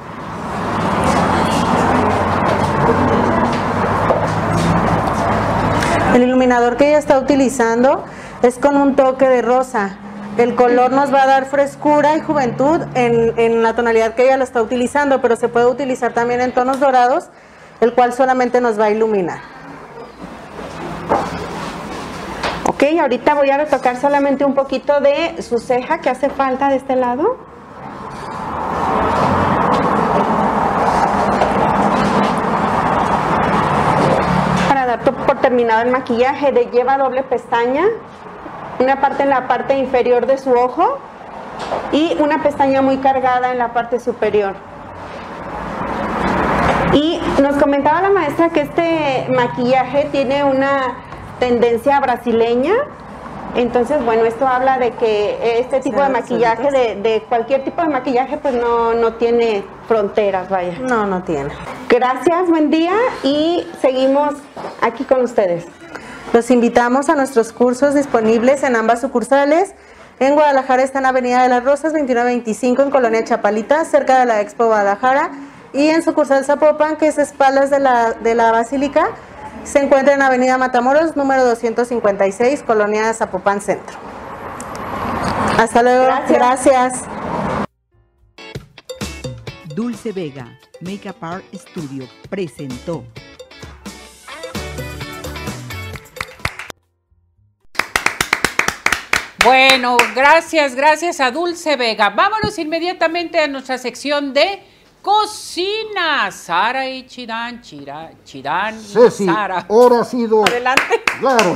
[6.14, 8.03] El iluminador que ella está utilizando
[8.41, 9.98] es con un toque de rosa.
[10.38, 14.38] El color nos va a dar frescura y juventud en, en, la tonalidad que ella
[14.38, 17.26] lo está utilizando, pero se puede utilizar también en tonos dorados,
[17.81, 19.40] el cual solamente nos va a iluminar.
[22.68, 26.77] Ok, ahorita voy a retocar solamente un poquito de su ceja que hace falta de
[26.77, 27.38] este lado.
[34.69, 35.15] Para dar por
[35.50, 37.86] terminado el maquillaje, de lleva doble pestaña,
[38.78, 41.00] una parte en la parte inferior de su ojo
[41.92, 44.54] y una pestaña muy cargada en la parte superior.
[46.94, 50.98] Y nos comentaba la maestra que este maquillaje tiene una
[51.40, 52.74] tendencia brasileña.
[53.56, 57.90] Entonces, bueno, esto habla de que este tipo de maquillaje, de, de, cualquier tipo de
[57.90, 60.78] maquillaje, pues no, no tiene fronteras, vaya.
[60.80, 61.50] No, no tiene.
[61.90, 62.94] Gracias, buen día
[63.24, 64.36] y seguimos
[64.82, 65.66] aquí con ustedes.
[66.32, 69.74] Los invitamos a nuestros cursos disponibles en ambas sucursales.
[70.20, 74.42] En Guadalajara está en Avenida de las Rosas, 2925, en Colonia Chapalita, cerca de la
[74.42, 75.32] Expo Guadalajara.
[75.74, 79.08] Y en sucursal Zapopan, que es espaldas de la, de la Basílica,
[79.64, 83.98] se encuentra en Avenida Matamoros, número 256, Colonia Zapopan Centro.
[85.57, 86.06] Hasta luego.
[86.06, 86.38] Gracias.
[86.38, 87.03] Gracias.
[89.76, 93.06] Dulce Vega, Makeup Art Studio, presentó.
[99.44, 102.10] Bueno, gracias, gracias a Dulce Vega.
[102.10, 104.61] Vámonos inmediatamente a nuestra sección de
[105.02, 106.32] cocina.
[106.32, 109.66] Sara y Chidán, Chira, Chidán y Ceci, Sara.
[109.70, 110.46] ahora ha sido...
[110.46, 111.02] Adelante.
[111.20, 111.56] Claro.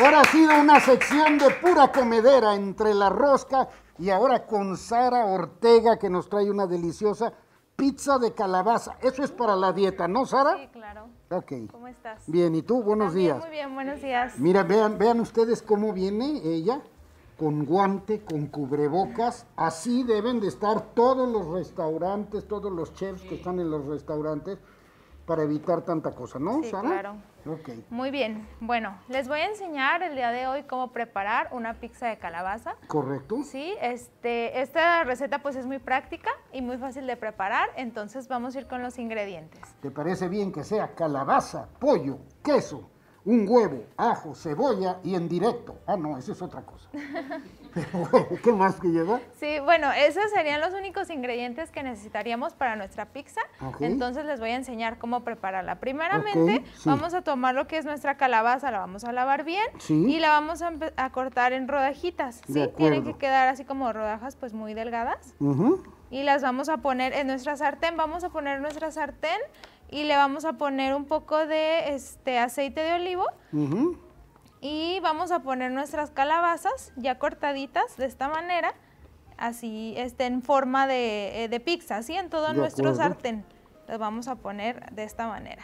[0.00, 3.68] Ahora ha sido una sección de pura comedera entre la rosca
[3.98, 7.32] y ahora con Sara Ortega que nos trae una deliciosa
[7.76, 8.96] pizza de calabaza.
[9.00, 10.56] Eso es para la dieta, ¿no, Sara?
[10.56, 11.08] Sí, claro.
[11.30, 11.52] Ok.
[11.70, 12.22] ¿Cómo estás?
[12.26, 12.82] Bien, ¿y tú?
[12.82, 13.40] Buenos También, días.
[13.44, 14.38] Muy bien, buenos días.
[14.38, 16.80] Mira, vean, vean ustedes cómo viene ella,
[17.42, 19.48] con guante, con cubrebocas.
[19.56, 24.58] Así deben de estar todos los restaurantes, todos los chefs que están en los restaurantes
[25.26, 26.88] para evitar tanta cosa, ¿no, Sí, Sara?
[26.88, 27.16] claro.
[27.44, 27.70] Ok.
[27.90, 28.46] Muy bien.
[28.60, 32.76] Bueno, les voy a enseñar el día de hoy cómo preparar una pizza de calabaza.
[32.86, 33.42] ¿Correcto?
[33.42, 38.54] Sí, este, esta receta pues es muy práctica y muy fácil de preparar, entonces vamos
[38.54, 39.60] a ir con los ingredientes.
[39.80, 42.88] ¿Te parece bien que sea calabaza, pollo, queso,
[43.24, 45.76] un huevo, ajo, cebolla y en directo?
[45.86, 46.88] Ah, no, esa es otra cosa.
[47.74, 48.10] Pero
[48.42, 49.20] ¿qué más que lleva?
[49.38, 53.40] Sí, bueno, esos serían los únicos ingredientes que necesitaríamos para nuestra pizza.
[53.60, 53.80] Ok.
[53.80, 55.76] Entonces les voy a enseñar cómo prepararla.
[55.76, 56.88] Primeramente, Ok, sí.
[56.88, 59.94] vamos a tomar lo que es nuestra calabaza, la vamos a lavar bien Sí.
[60.06, 62.42] y la vamos a, a cortar en rodajitas.
[62.46, 65.34] Sí, tienen que quedar así como rodajas pues muy delgadas.
[65.40, 65.82] Ujú.
[66.10, 67.96] y las vamos a poner en nuestra sartén.
[67.96, 69.38] Vamos a poner nuestra sartén
[69.92, 73.26] y le vamos a poner un poco de este aceite de olivo
[74.60, 78.72] y vamos a poner nuestras calabazas ya cortaditas de esta manera,
[79.36, 83.10] así este, en forma de, eh, de pizza, así en todo De nuestro acuerdo.
[83.10, 83.44] sartén.
[83.86, 85.62] Las vamos a poner de esta manera.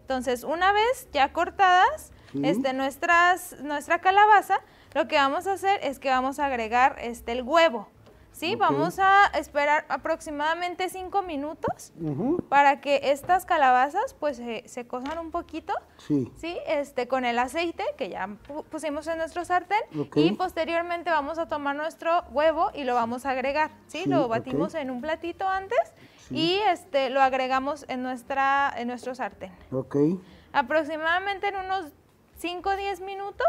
[0.00, 2.12] Entonces, una vez ya cortadas
[2.42, 4.60] este, nuestras, nuestra calabaza,
[4.94, 7.88] lo que vamos a hacer es que vamos a agregar este, el huevo.
[8.40, 8.56] ¿Sí?
[8.56, 12.38] Vamos a esperar aproximadamente cinco minutos Ujú.
[12.48, 16.32] para que estas calabazas pues se, se cosan un poquito, Sí.
[16.36, 16.56] ¿sí?
[16.66, 19.80] Este, con el aceite que ya pu- pusimos en nuestro sartén
[20.16, 24.04] y posteriormente vamos a tomar nuestro huevo y lo vamos a agregar, ¿sí?
[24.04, 25.78] Sí, lo batimos en un platito antes
[26.30, 29.52] y este, lo agregamos en, nuestra, en nuestro sartén.
[29.70, 29.96] Ok.
[30.52, 31.86] Aproximadamente en unos
[32.38, 33.46] 5 o 10 minutos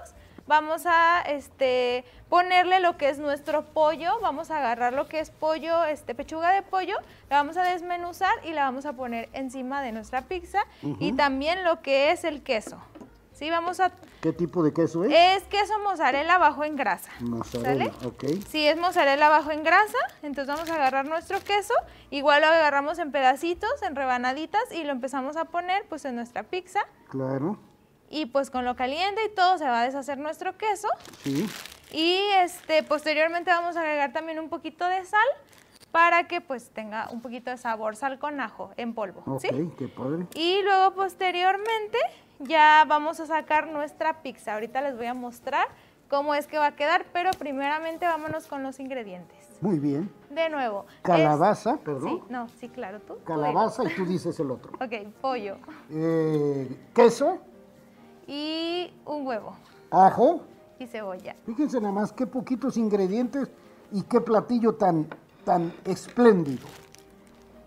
[0.48, 5.30] vamos a este, ponerle lo que es nuestro pollo, vamos a agarrar lo que es
[5.30, 6.96] pollo, este, pechuga de pollo,
[7.30, 10.64] la vamos a desmenuzar y la vamos a poner encima de nuestra pizza
[11.00, 12.78] y también lo que es el queso.
[13.34, 13.92] Sí, vamos a...
[14.22, 15.12] ¿Qué tipo de queso es?
[15.12, 17.10] Es queso mozzarella bajo en grasa.
[17.22, 18.08] Mozzarella, ¿sale?
[18.08, 18.46] ok.
[18.48, 21.74] Si es mozzarella bajo en grasa, entonces vamos a agarrar nuestro queso,
[22.12, 26.44] igual lo agarramos en pedacitos, en rebanaditas y lo empezamos a poner pues en nuestra
[26.44, 27.58] pizza Claro,
[28.12, 30.88] y pues con lo caliente y todo se va a deshacer nuestro queso
[31.24, 31.48] sí.
[31.92, 35.26] y este posteriormente vamos a agregar también un poquito de sal
[35.92, 39.72] para que pues tenga un poquito de sabor, sal con ajo en polvo, Ok, ¿sí?
[39.78, 40.26] qué padre.
[40.36, 41.98] Y luego posteriormente
[42.40, 44.54] ya vamos a sacar nuestra pizza.
[44.54, 45.68] Ahorita les voy a mostrar
[46.10, 49.38] cómo es que va a quedar, pero primeramente vámonos con los ingredientes.
[49.60, 50.10] Muy bien.
[50.30, 50.86] De nuevo.
[51.04, 52.10] Calabaza, es- perdón.
[52.10, 53.16] Sí, no, sí, claro, tú.
[53.16, 54.72] tú Calabaza y tú dices el otro.
[54.76, 55.58] Ok, pollo
[55.90, 57.40] Eh, queso,
[58.34, 59.54] y un huevo
[59.92, 60.42] ajo.
[60.80, 61.36] y cebolla.
[61.46, 63.50] Fíjense nada más qué poquitos ingredientes
[63.92, 65.06] y qué platillo tan,
[65.44, 66.66] tan espléndido.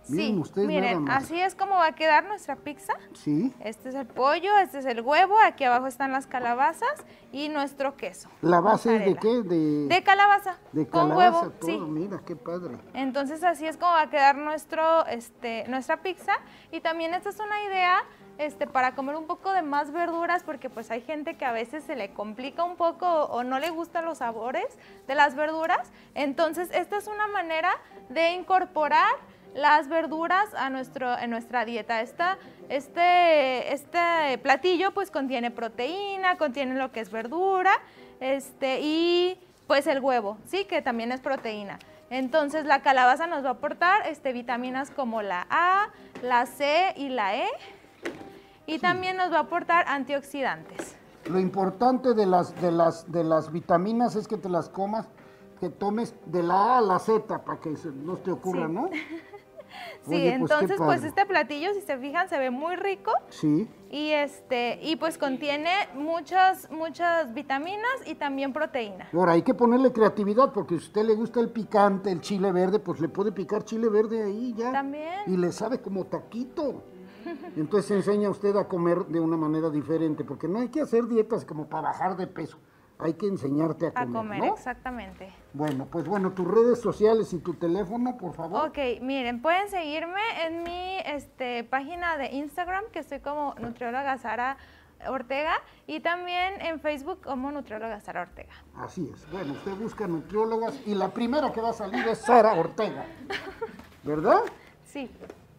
[0.06, 2.92] Miren sí, ustedes miren, así es como va a quedar nuestra pizza.
[3.14, 3.54] Sí.
[3.60, 6.92] Este es el pollo, este es el huevo, aquí abajo están las calabazas
[7.32, 8.28] y nuestro queso.
[8.42, 9.42] ¿La base es de mozzarella.
[9.42, 9.48] qué?
[9.48, 10.58] De, De calabaza.
[10.72, 11.70] de con calabaza, huevo, todo.
[11.70, 11.78] sí.
[11.78, 12.76] Mira, qué padre.
[12.92, 16.32] Entonces así es como va a quedar nuestro, este, nuestra pizza.
[16.70, 18.02] Y también esta es una idea
[18.38, 21.84] este, para comer un poco de más verduras, porque pues hay gente que a veces
[21.84, 24.66] se le complica un poco o, no le gustan los sabores
[25.06, 25.90] de las verduras.
[26.14, 27.70] Entonces esta es una manera
[28.08, 29.10] de incorporar
[29.54, 32.00] las verduras a nuestro, en nuestra dieta.
[32.00, 32.38] Esta,
[32.68, 37.72] este, este platillo pues contiene proteína, contiene lo que es verdura
[38.20, 41.78] este, y pues el huevo, sí, que también es proteína.
[42.10, 45.88] Entonces la calabaza nos va a aportar este, vitaminas como la A,
[46.22, 47.48] la C y la E
[48.66, 50.96] y también nos va a aportar antioxidantes.
[51.26, 55.08] Lo importante de las, de, las, de las vitaminas es que te las comas,
[55.58, 58.72] que tomes de la A a la Z para que no te ocurra, Sí.
[58.72, 58.90] ¿no?
[60.06, 63.68] Sí, Oye, pues, entonces pues este platillo, si se fijan, se ve muy rico Sí.
[63.90, 69.08] y este y pues contiene muchas muchas vitaminas y también proteína.
[69.12, 72.52] Ahora, hay que ponerle creatividad porque si a usted le gusta el picante, el chile
[72.52, 74.70] verde, pues le puede picar chile verde ahí ya.
[74.70, 75.22] También.
[75.26, 76.82] Y le sabe como taquito.
[77.56, 81.44] Entonces enseña usted a comer de una manera diferente, porque no hay que hacer dietas
[81.44, 82.58] como para bajar de peso.
[82.98, 84.54] Hay que enseñarte a A comer, comer, ¿no?
[84.54, 85.32] exactamente.
[85.52, 88.68] Bueno, pues bueno, tus redes sociales y tu teléfono, por favor.
[88.68, 94.56] Ok, miren, pueden seguirme en mi este, página de Instagram, que estoy como nutrióloga Sara
[95.08, 95.54] Ortega,
[95.88, 98.52] y también en Facebook como nutrióloga Sara Ortega.
[98.76, 99.28] Así es.
[99.30, 103.04] Bueno, usted busca nutriólogas y la primera que va a salir es Sara Ortega.
[104.04, 104.40] ¿Verdad?
[104.84, 105.10] Sí.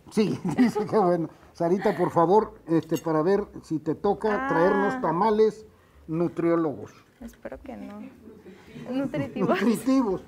[0.10, 1.30] Sí, dice que bueno.
[1.56, 4.48] Sarita, por favor, este, para ver si te toca Ah.
[4.50, 5.66] traernos tamales
[6.06, 6.92] nutriólogos.
[7.22, 8.02] Espero que no.
[8.92, 9.50] Nutritivos.
[9.62, 10.22] Nutritivos.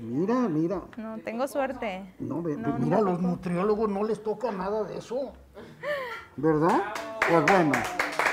[0.00, 0.82] Mira, mira.
[0.96, 2.12] No, tengo suerte.
[2.18, 5.32] No, ve- No, no mira, los nutriólogos no les toca nada de eso.
[6.36, 6.82] ¿Verdad?
[7.30, 7.72] Pues bueno.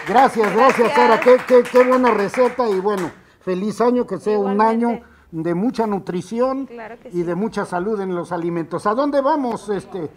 [0.08, 1.20] Gracias, gracias, Sara.
[1.20, 3.12] Qué, qué- qué buena receta y bueno,
[3.42, 5.02] feliz año, que sea un año
[5.32, 8.86] de mucha nutrición Claro que y de mucha salud en los alimentos.
[8.86, 10.10] ¿A dónde vamos, este?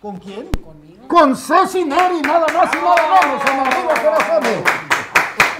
[0.00, 0.48] ¿Con quién?
[0.48, 1.06] Conmigo.
[1.06, 4.64] Con Ceci Neri, nada más y nada menos, en Arriba Corazones.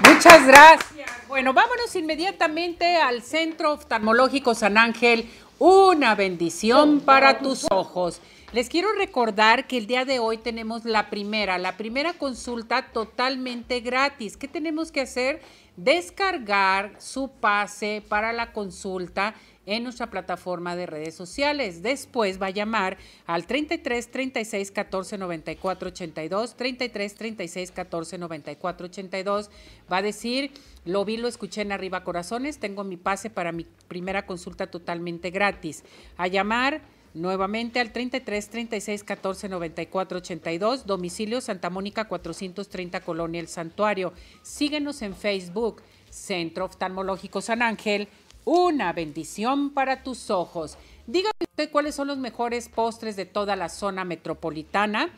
[0.09, 1.11] Muchas gracias.
[1.28, 5.31] Bueno, vámonos inmediatamente al Centro Oftalmológico San Ángel.
[5.59, 8.20] Una bendición para tus ojos.
[8.53, 13.81] Les quiero recordar que el día de hoy tenemos la primera, la primera consulta totalmente
[13.81, 14.36] gratis.
[14.36, 15.40] ¿Qué tenemos que hacer?
[15.77, 19.35] Descargar su pase para la consulta
[19.65, 21.82] en nuestra plataforma de redes sociales.
[21.82, 29.51] Después va a llamar al 33 36 14 94 82, 33 36 14 94 82.
[29.90, 30.53] Va a decir,
[30.85, 35.31] lo vi, lo escuché en Arriba Corazones, tengo mi pase para mi primera consulta totalmente
[35.31, 35.85] gratis.
[36.16, 36.82] A llamar
[37.15, 44.13] nuevamente al 33 36 14 94 82, domicilio Santa Mónica 430 Colonia El Santuario.
[44.43, 48.09] Síguenos en Facebook, Centro Oftalmológico San Ángel.
[48.45, 50.77] Una bendición para tus ojos.
[51.07, 55.11] Dígame usted cuáles son los mejores postres de toda la zona metropolitana.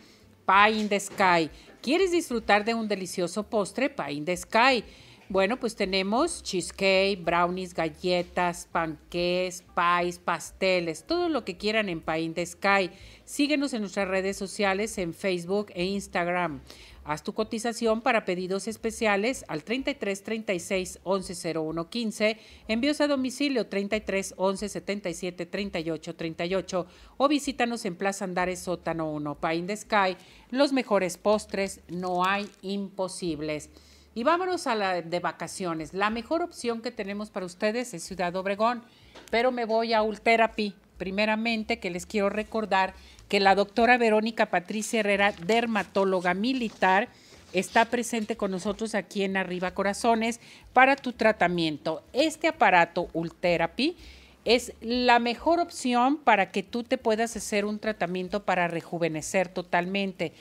[0.46, 1.50] Pie in the Sky.
[1.80, 3.88] ¿Quieres disfrutar de un delicioso postre?
[3.88, 4.84] Pie in the Sky.
[5.30, 12.20] Bueno, pues tenemos cheesecake, brownies, galletas, panqués, pies, pasteles, todo lo que quieran en Pie
[12.20, 12.90] in the Sky.
[13.24, 16.60] Síguenos en nuestras redes sociales en Facebook e Instagram.
[17.04, 22.38] Haz tu cotización para pedidos especiales al 33 36 11 01 15,
[22.68, 26.86] envíos a domicilio 33 11 77 38 38
[27.16, 30.16] o visítanos en Plaza Andares Sótano 1, Pie in the Sky.
[30.50, 33.70] Los mejores postres, no hay imposibles.
[34.16, 35.92] Y vámonos a la de vacaciones.
[35.92, 38.84] La mejor opción que tenemos para ustedes es Ciudad Obregón,
[39.30, 40.74] pero me voy a Ultherapy.
[40.98, 42.94] Primeramente, que les quiero recordar
[43.28, 47.08] que la doctora Verónica Patricia Herrera, dermatóloga militar,
[47.52, 50.38] está presente con nosotros aquí en Arriba Corazones
[50.72, 52.04] para tu tratamiento.
[52.12, 53.96] Este aparato Ultherapy
[54.44, 60.32] es la mejor opción para que tú te puedas hacer un tratamiento para rejuvenecer totalmente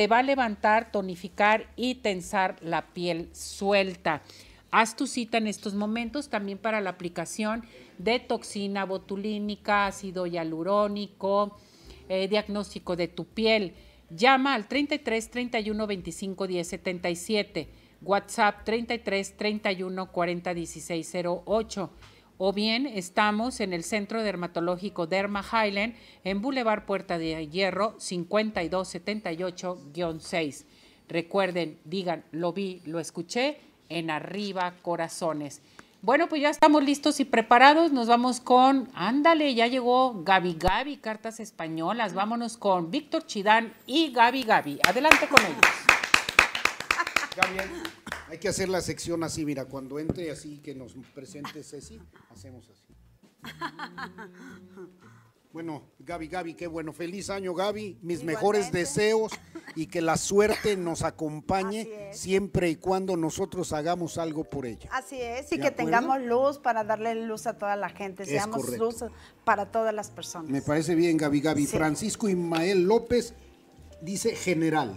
[0.00, 4.22] te va a levantar, tonificar y tensar la piel suelta.
[4.70, 7.66] Haz tu cita en estos momentos también para la aplicación
[7.98, 11.58] de toxina botulínica, ácido hialurónico,
[12.08, 13.74] eh, diagnóstico de tu piel.
[14.08, 17.68] Llama al 33 31 25 10 77,
[18.00, 21.14] WhatsApp 33 31 40 16
[21.44, 21.90] 08
[22.42, 25.94] o bien estamos en el Centro Dermatológico Derma Highland
[26.24, 30.64] en Boulevard Puerta de Hierro 5278-6.
[31.06, 33.60] Recuerden, digan, lo vi, lo escuché
[33.90, 35.60] en Arriba Corazones.
[36.00, 37.92] Bueno, pues ya estamos listos y preparados.
[37.92, 42.14] Nos vamos con, ándale, ya llegó Gaby Gaby, cartas españolas.
[42.14, 44.80] Vámonos con Víctor Chidán y Gaby Gaby.
[44.88, 45.58] Adelante con ellos.
[48.30, 52.00] Hay que hacer la sección así, mira, cuando entre así que nos presente Ceci,
[52.30, 52.94] hacemos así.
[55.52, 56.92] Bueno, Gaby, Gaby, qué bueno.
[56.92, 57.98] Feliz año, Gaby.
[58.02, 59.32] Mis mejores deseos
[59.74, 64.88] y que la suerte nos acompañe siempre y cuando nosotros hagamos algo por ella.
[64.92, 65.76] Así es, y ¿De que acuerdo?
[65.76, 69.04] tengamos luz para darle luz a toda la gente, seamos luz
[69.44, 70.48] para todas las personas.
[70.48, 71.66] Me parece bien, Gaby, Gaby.
[71.66, 71.76] Sí.
[71.76, 73.34] Francisco Ismael López
[74.02, 74.96] dice general.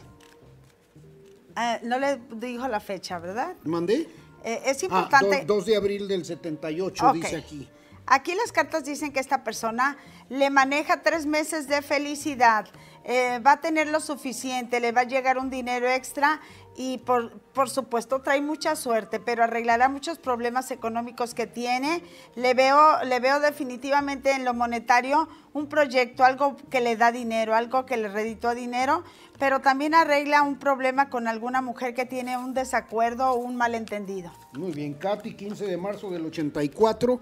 [1.57, 3.55] Eh, no le dijo la fecha, ¿verdad?
[3.63, 4.09] ¿Mandé?
[4.43, 5.43] Eh, es Ah, importante.
[5.45, 7.13] 2 de abril del 78, Ok.
[7.15, 7.69] dice aquí.
[8.05, 9.97] Aquí las cartas dicen que esta persona
[10.29, 12.65] le maneja tres meses de felicidad,
[13.03, 16.39] eh, va a tener lo suficiente, le va a llegar un dinero extra
[16.75, 22.01] y por, por supuesto trae mucha suerte, pero arreglará muchos problemas económicos que tiene.
[22.35, 27.53] Le veo, le veo definitivamente en lo monetario un proyecto, algo que le da dinero,
[27.55, 29.03] algo que le reditúa dinero,
[29.37, 34.31] pero también arregla un problema con alguna mujer que tiene un desacuerdo o un malentendido.
[34.53, 37.19] Muy bien, Katy, 15 de marzo del 84,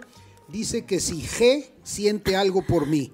[0.47, 3.11] dice que si G siente algo por mí,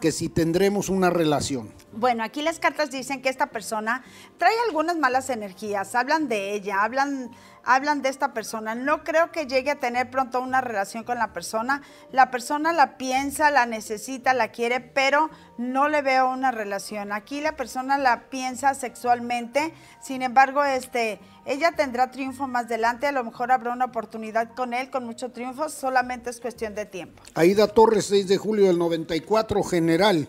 [0.00, 1.79] que si tendremos una relación.
[1.92, 4.04] Bueno, aquí las cartas dicen que esta persona
[4.38, 7.32] trae algunas malas energías, hablan de ella, hablan,
[7.64, 8.76] hablan de esta persona.
[8.76, 11.82] No creo que llegue a tener pronto una relación con la persona.
[12.12, 17.10] La persona la piensa, la necesita, la quiere, pero no le veo una relación.
[17.10, 23.12] Aquí la persona la piensa sexualmente, sin embargo, este, ella tendrá triunfo más adelante, a
[23.12, 27.20] lo mejor habrá una oportunidad con él, con mucho triunfo, solamente es cuestión de tiempo.
[27.34, 30.28] Aida Torres, 6 de julio del 94, general.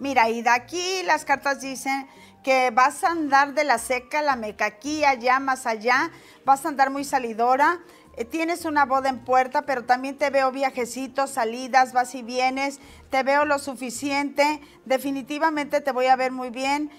[0.00, 2.06] Mira, y de aquí las cartas dicen
[2.44, 6.10] que vas a andar de la seca la meca, aquí, allá, más allá,
[6.44, 7.80] vas a andar muy salidora.
[8.16, 12.78] eh, Tienes una boda en puerta, pero también te veo viajecitos, salidas, vas y vienes,
[13.10, 16.90] te veo lo suficiente, definitivamente te voy a ver muy bien,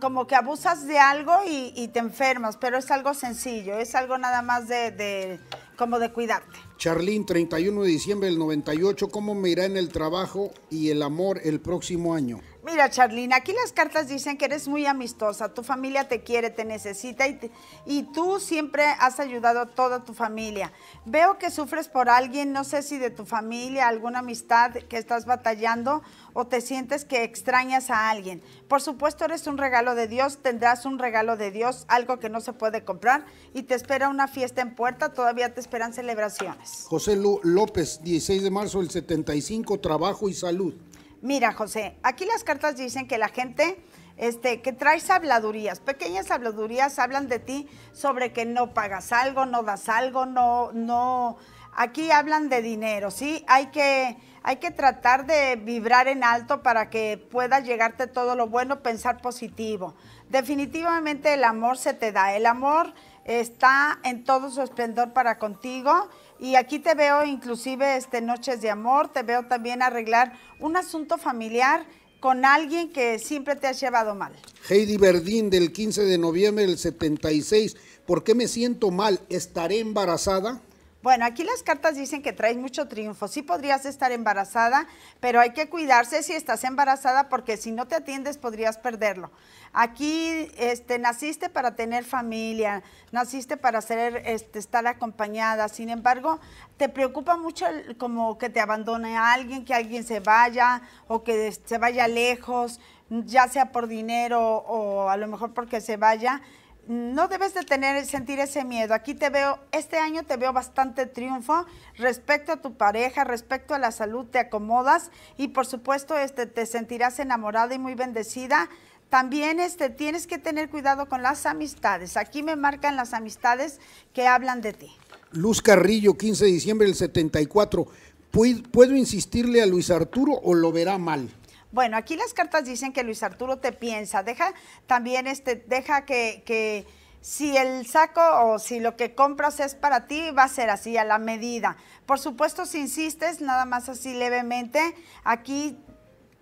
[0.00, 4.40] como que abusas de algo y, te enfermas, pero es algo sencillo, es algo nada
[4.40, 5.38] más de-
[5.82, 6.60] como de cuidarte.
[6.78, 11.40] Charlín, 31 de diciembre del 98, ¿cómo me irá en el trabajo y el amor
[11.42, 12.40] el próximo año?
[12.64, 16.64] Mira, Charlene, aquí las cartas dicen que eres muy amistosa, tu familia te quiere, te
[16.64, 17.50] necesita y,
[17.86, 20.72] y tú siempre has ayudado a toda tu familia.
[21.04, 25.26] Veo que sufres por alguien, no sé si de tu familia, alguna amistad que estás
[25.26, 26.02] batallando
[26.34, 28.40] o te sientes que extrañas a alguien.
[28.68, 32.40] Por supuesto, eres un regalo de Dios, tendrás un regalo de Dios, algo que no
[32.40, 36.84] se puede comprar y te espera una fiesta en puerta, todavía te esperan celebraciones.
[36.86, 40.74] José López, 16 de marzo del 75, trabajo y salud.
[41.22, 43.80] Mira, José, aquí las cartas dicen que la gente
[44.16, 49.62] este, que traes habladurías, pequeñas habladurías hablan de ti sobre que no pagas algo, no
[49.62, 51.36] das algo, no, no.
[51.74, 53.44] Aquí hablan de dinero, ¿sí?
[53.46, 58.48] Hay que, hay que tratar de vibrar en alto para que pueda llegarte todo lo
[58.48, 59.94] bueno, pensar positivo.
[60.28, 62.92] Definitivamente el amor se te da, el amor
[63.24, 66.10] está en todo su esplendor para contigo
[66.42, 71.16] y aquí te veo inclusive este noches de amor, te veo también arreglar un asunto
[71.16, 71.86] familiar
[72.18, 74.32] con alguien que siempre te has llevado mal.
[74.68, 77.76] Heidi Verdín del 15 de noviembre del 76.
[78.06, 79.20] ¿Por qué me siento mal?
[79.28, 80.60] ¿Estaré embarazada?
[81.02, 83.26] Bueno, aquí las cartas dicen que traes mucho triunfo.
[83.26, 84.86] Sí podrías estar embarazada,
[85.18, 89.32] pero hay que cuidarse si estás embarazada porque si no te atiendes podrías perderlo.
[89.72, 95.68] Aquí este, naciste para tener familia, naciste para ser, este, estar acompañada.
[95.68, 96.38] Sin embargo,
[96.76, 101.24] te preocupa mucho el- como que te abandone a alguien, que alguien se vaya o
[101.24, 102.78] que se vaya lejos,
[103.10, 106.42] ya sea por dinero o a lo mejor porque se vaya
[106.88, 108.92] no debes de tener, sentir ese miedo.
[108.94, 111.64] Aquí te veo, este año te veo bastante triunfo
[111.96, 116.66] respecto a tu pareja, respecto a la salud, te acomodas y por supuesto este, te
[116.66, 118.68] sentirás enamorada y muy bendecida.
[119.10, 122.16] También este, tienes que tener cuidado con las amistades.
[122.16, 123.78] Aquí me marcan las amistades
[124.14, 124.90] que hablan de ti.
[125.32, 127.86] Luz Carrillo, 15 de diciembre del 74.
[128.32, 131.28] ¿Pue- ¿Puedo insistirle a Luis Arturo o lo verá mal?
[131.72, 134.22] Bueno, aquí las cartas dicen que Luis Arturo te piensa.
[134.22, 134.52] Deja
[134.86, 136.86] también, este, deja que, que
[137.22, 140.98] si el saco o si lo que compras es para ti, va a ser así,
[140.98, 141.78] a la medida.
[142.04, 144.94] Por supuesto, si insistes, nada más así levemente,
[145.24, 145.78] aquí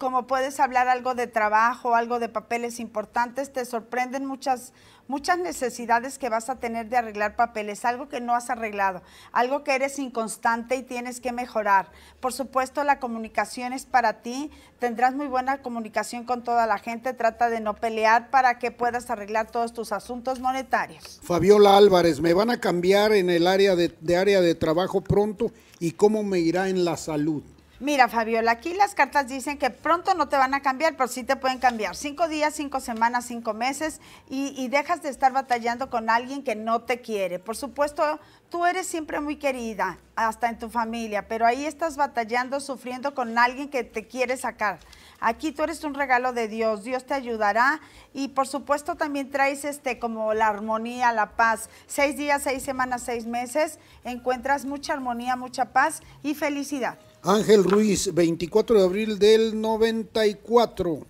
[0.00, 4.72] como puedes hablar algo de trabajo, algo de papeles importantes, te sorprenden muchas,
[5.10, 9.64] muchas necesidades que vas a tener de arreglar papeles, algo que no has arreglado, algo
[9.64, 11.90] que eres inconstante y tienes que mejorar.
[12.20, 17.12] Por supuesto, la comunicación es para ti, tendrás muy buena comunicación con toda la gente,
[17.12, 21.20] trata de no pelear para que puedas arreglar todos tus asuntos monetarios.
[21.24, 25.50] Fabiola Álvarez, ¿me van a cambiar en el área de, de área de trabajo pronto
[25.80, 27.42] y cómo me irá en la salud?
[27.80, 31.24] Mira, Fabiola, aquí las cartas dicen que pronto no te van a cambiar, pero sí
[31.24, 31.96] te pueden cambiar.
[31.96, 36.82] Cinco días, cinco semanas, cinco meses y, dejas de estar batallando con alguien que no
[36.82, 37.38] te quiere.
[37.38, 38.20] Por supuesto,
[38.50, 43.38] tú eres siempre muy querida, hasta en tu familia, pero ahí estás batallando, sufriendo con
[43.38, 44.78] alguien que te quiere sacar.
[45.18, 47.80] Aquí tú eres un regalo de Dios, Dios te ayudará
[48.12, 51.70] y por supuesto también traes este como la armonía, la paz.
[51.86, 56.98] Seis días, seis semanas, seis meses, encuentras mucha armonía, mucha paz y felicidad.
[57.22, 61.06] Ángel Ruiz, 24 de abril del 94.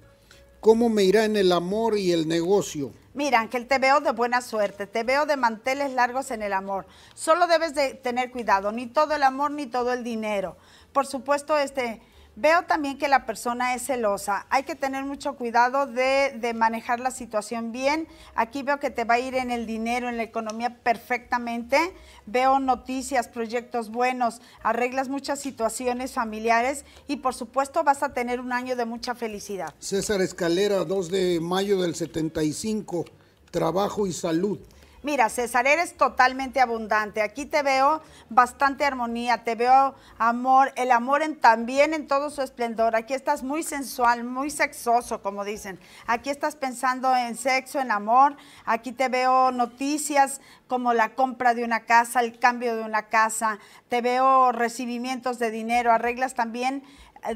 [0.58, 2.92] ¿Cómo me irá en el amor y el negocio?
[3.14, 6.86] Mira, Ángel, te veo de buena suerte, te veo de manteles largos en el amor.
[7.14, 10.56] Solo debes de tener cuidado, ni todo el amor ni todo el dinero.
[10.92, 12.02] Por supuesto, este,
[12.36, 14.46] veo también que la persona es celosa.
[14.50, 18.08] Hay que tener mucho cuidado de, de manejar la situación bien.
[18.34, 21.78] Aquí veo que te va a ir en el dinero, en la economía perfectamente.
[22.26, 28.52] Veo noticias, proyectos buenos, arreglas muchas situaciones familiares y por supuesto vas a tener un
[28.52, 29.74] año de mucha felicidad.
[29.78, 33.04] César Escalera, 2 de mayo del 75.
[33.50, 34.58] Trabajo y salud.
[35.02, 37.22] Mira, César, eres totalmente abundante.
[37.22, 42.42] Aquí te veo bastante armonía, te veo amor, el amor en, también en todo su
[42.42, 42.94] esplendor.
[42.94, 45.80] Aquí estás muy sensual, muy sexoso, como dicen.
[46.06, 48.36] Aquí estás pensando en sexo, en amor.
[48.66, 53.58] Aquí te veo noticias como la compra de una casa, el cambio de una casa.
[53.88, 56.84] Te veo recibimientos de dinero, arreglas también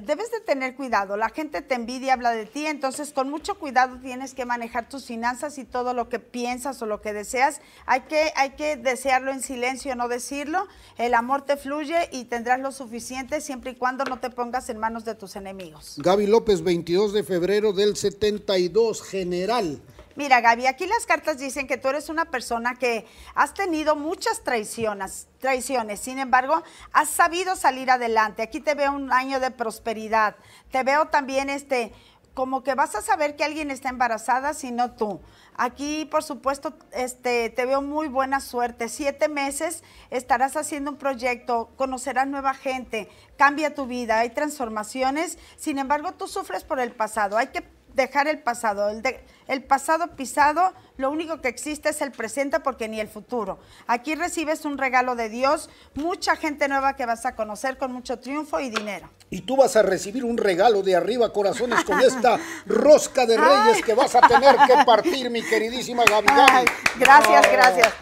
[0.00, 1.16] debes de tener cuidado.
[1.16, 5.06] La gente te envidia, habla de ti, entonces con mucho cuidado tienes que manejar tus
[5.06, 7.60] finanzas y todo lo que piensas o lo que deseas.
[7.86, 10.66] Hay que, hay que desearlo en silencio, no decirlo.
[10.96, 14.78] El amor te fluye y tendrás lo suficiente siempre y cuando no te pongas en
[14.78, 15.96] manos de tus enemigos.
[15.98, 19.02] Gaby López, 22 de febrero del 72.
[19.02, 19.80] General.
[20.16, 24.44] Mira, Gaby, aquí las cartas dicen que tú eres una persona que has tenido muchas
[24.44, 26.00] traiciones, traiciones.
[26.00, 26.62] Sin embargo,
[26.92, 28.42] has sabido salir adelante.
[28.42, 30.36] Aquí te veo un año de prosperidad.
[30.70, 31.92] Te veo también este
[32.34, 35.20] como que vas a saber que alguien está embarazada, si no tú.
[35.56, 38.88] Aquí, por supuesto, este, te veo muy buena suerte.
[38.88, 45.38] Siete meses estarás haciendo un proyecto, conocerás nueva gente, cambia tu vida, hay transformaciones.
[45.56, 47.38] Sin embargo, tú sufres por el pasado.
[47.38, 47.62] Hay que
[47.94, 48.90] dejar el pasado.
[48.90, 53.08] El, de- el pasado pisado, lo único que existe es el presente porque ni el
[53.08, 53.58] futuro.
[53.86, 58.18] Aquí recibes un regalo de Dios, mucha gente nueva que vas a conocer con mucho
[58.18, 59.08] triunfo y dinero.
[59.30, 63.82] Y tú vas a recibir un regalo de arriba, corazones, con esta rosca de reyes
[63.84, 66.26] que vas a tener que partir, mi queridísima Gaby.
[66.28, 66.50] Gaby.
[66.52, 66.64] Ay,
[66.98, 67.52] gracias, Oh.
[67.52, 67.92] gracias.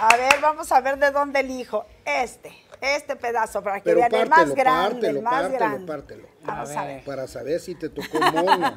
[0.00, 1.86] A ver, vamos a ver de dónde elijo.
[2.04, 2.52] Este,
[2.82, 5.86] este pedazo, para que Pero vean el más pártelo, grande, pártelo, el más pártelo, grande.
[5.86, 6.28] pártelo.
[6.44, 7.04] Vamos a ver.
[7.04, 8.76] Para saber si te tocó mono.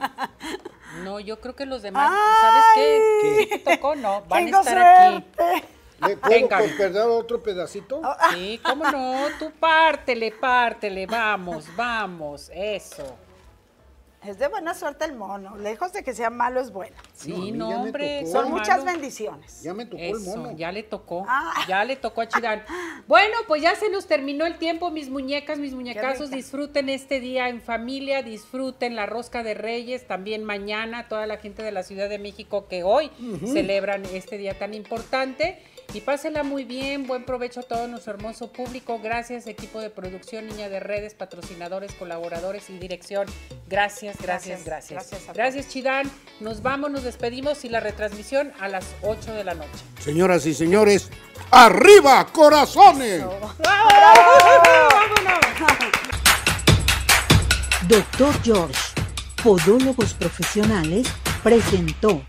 [1.04, 3.48] No, yo creo que los demás, ¿sabes qué?
[3.50, 3.96] ¿Qué te tocó?
[3.96, 5.66] No, van Tengo a estar aquí.
[6.08, 8.02] ¿Le puedo perder otro pedacito?
[8.34, 13.18] Sí, cómo no, tú pártele, pártele, vamos, vamos, eso.
[14.28, 16.96] Es de buena suerte el mono, lejos de que sea malo es bueno.
[17.14, 18.22] Sí, No, hombre.
[18.22, 18.32] tocó.
[18.32, 19.62] son muchas bendiciones.
[19.62, 20.52] Ya me tocó Eso, el mono.
[20.58, 21.26] ya le tocó.
[21.28, 21.54] Ah.
[21.68, 22.64] Ya le tocó a Chidán.
[23.08, 26.32] Bueno, pues ya se nos terminó el tiempo, mis muñecas, mis muñecazos.
[26.32, 31.62] Disfruten este día en familia, disfruten la rosca de Reyes, también mañana, toda la gente
[31.62, 33.12] de la Ciudad de México que hoy
[33.46, 35.62] celebran este día tan importante.
[35.94, 39.00] Y pásenla muy bien, buen provecho a todo nuestro hermoso público.
[39.02, 43.28] Gracias, equipo de producción, Niña de Redes, patrocinadores, colaboradores y dirección.
[43.70, 45.34] Gracias, gracias, Gracias, gracias.
[45.34, 46.12] gracias Chidán.
[46.40, 49.70] Nos vamos, nos despedimos y la retransmisión a las 8 de la noche.
[50.02, 51.10] Señoras y señores,
[51.52, 53.24] ¡arriba, corazones!
[57.88, 58.80] Doctor George,
[59.44, 61.08] Podólogos Profesionales,
[61.44, 62.24] presentó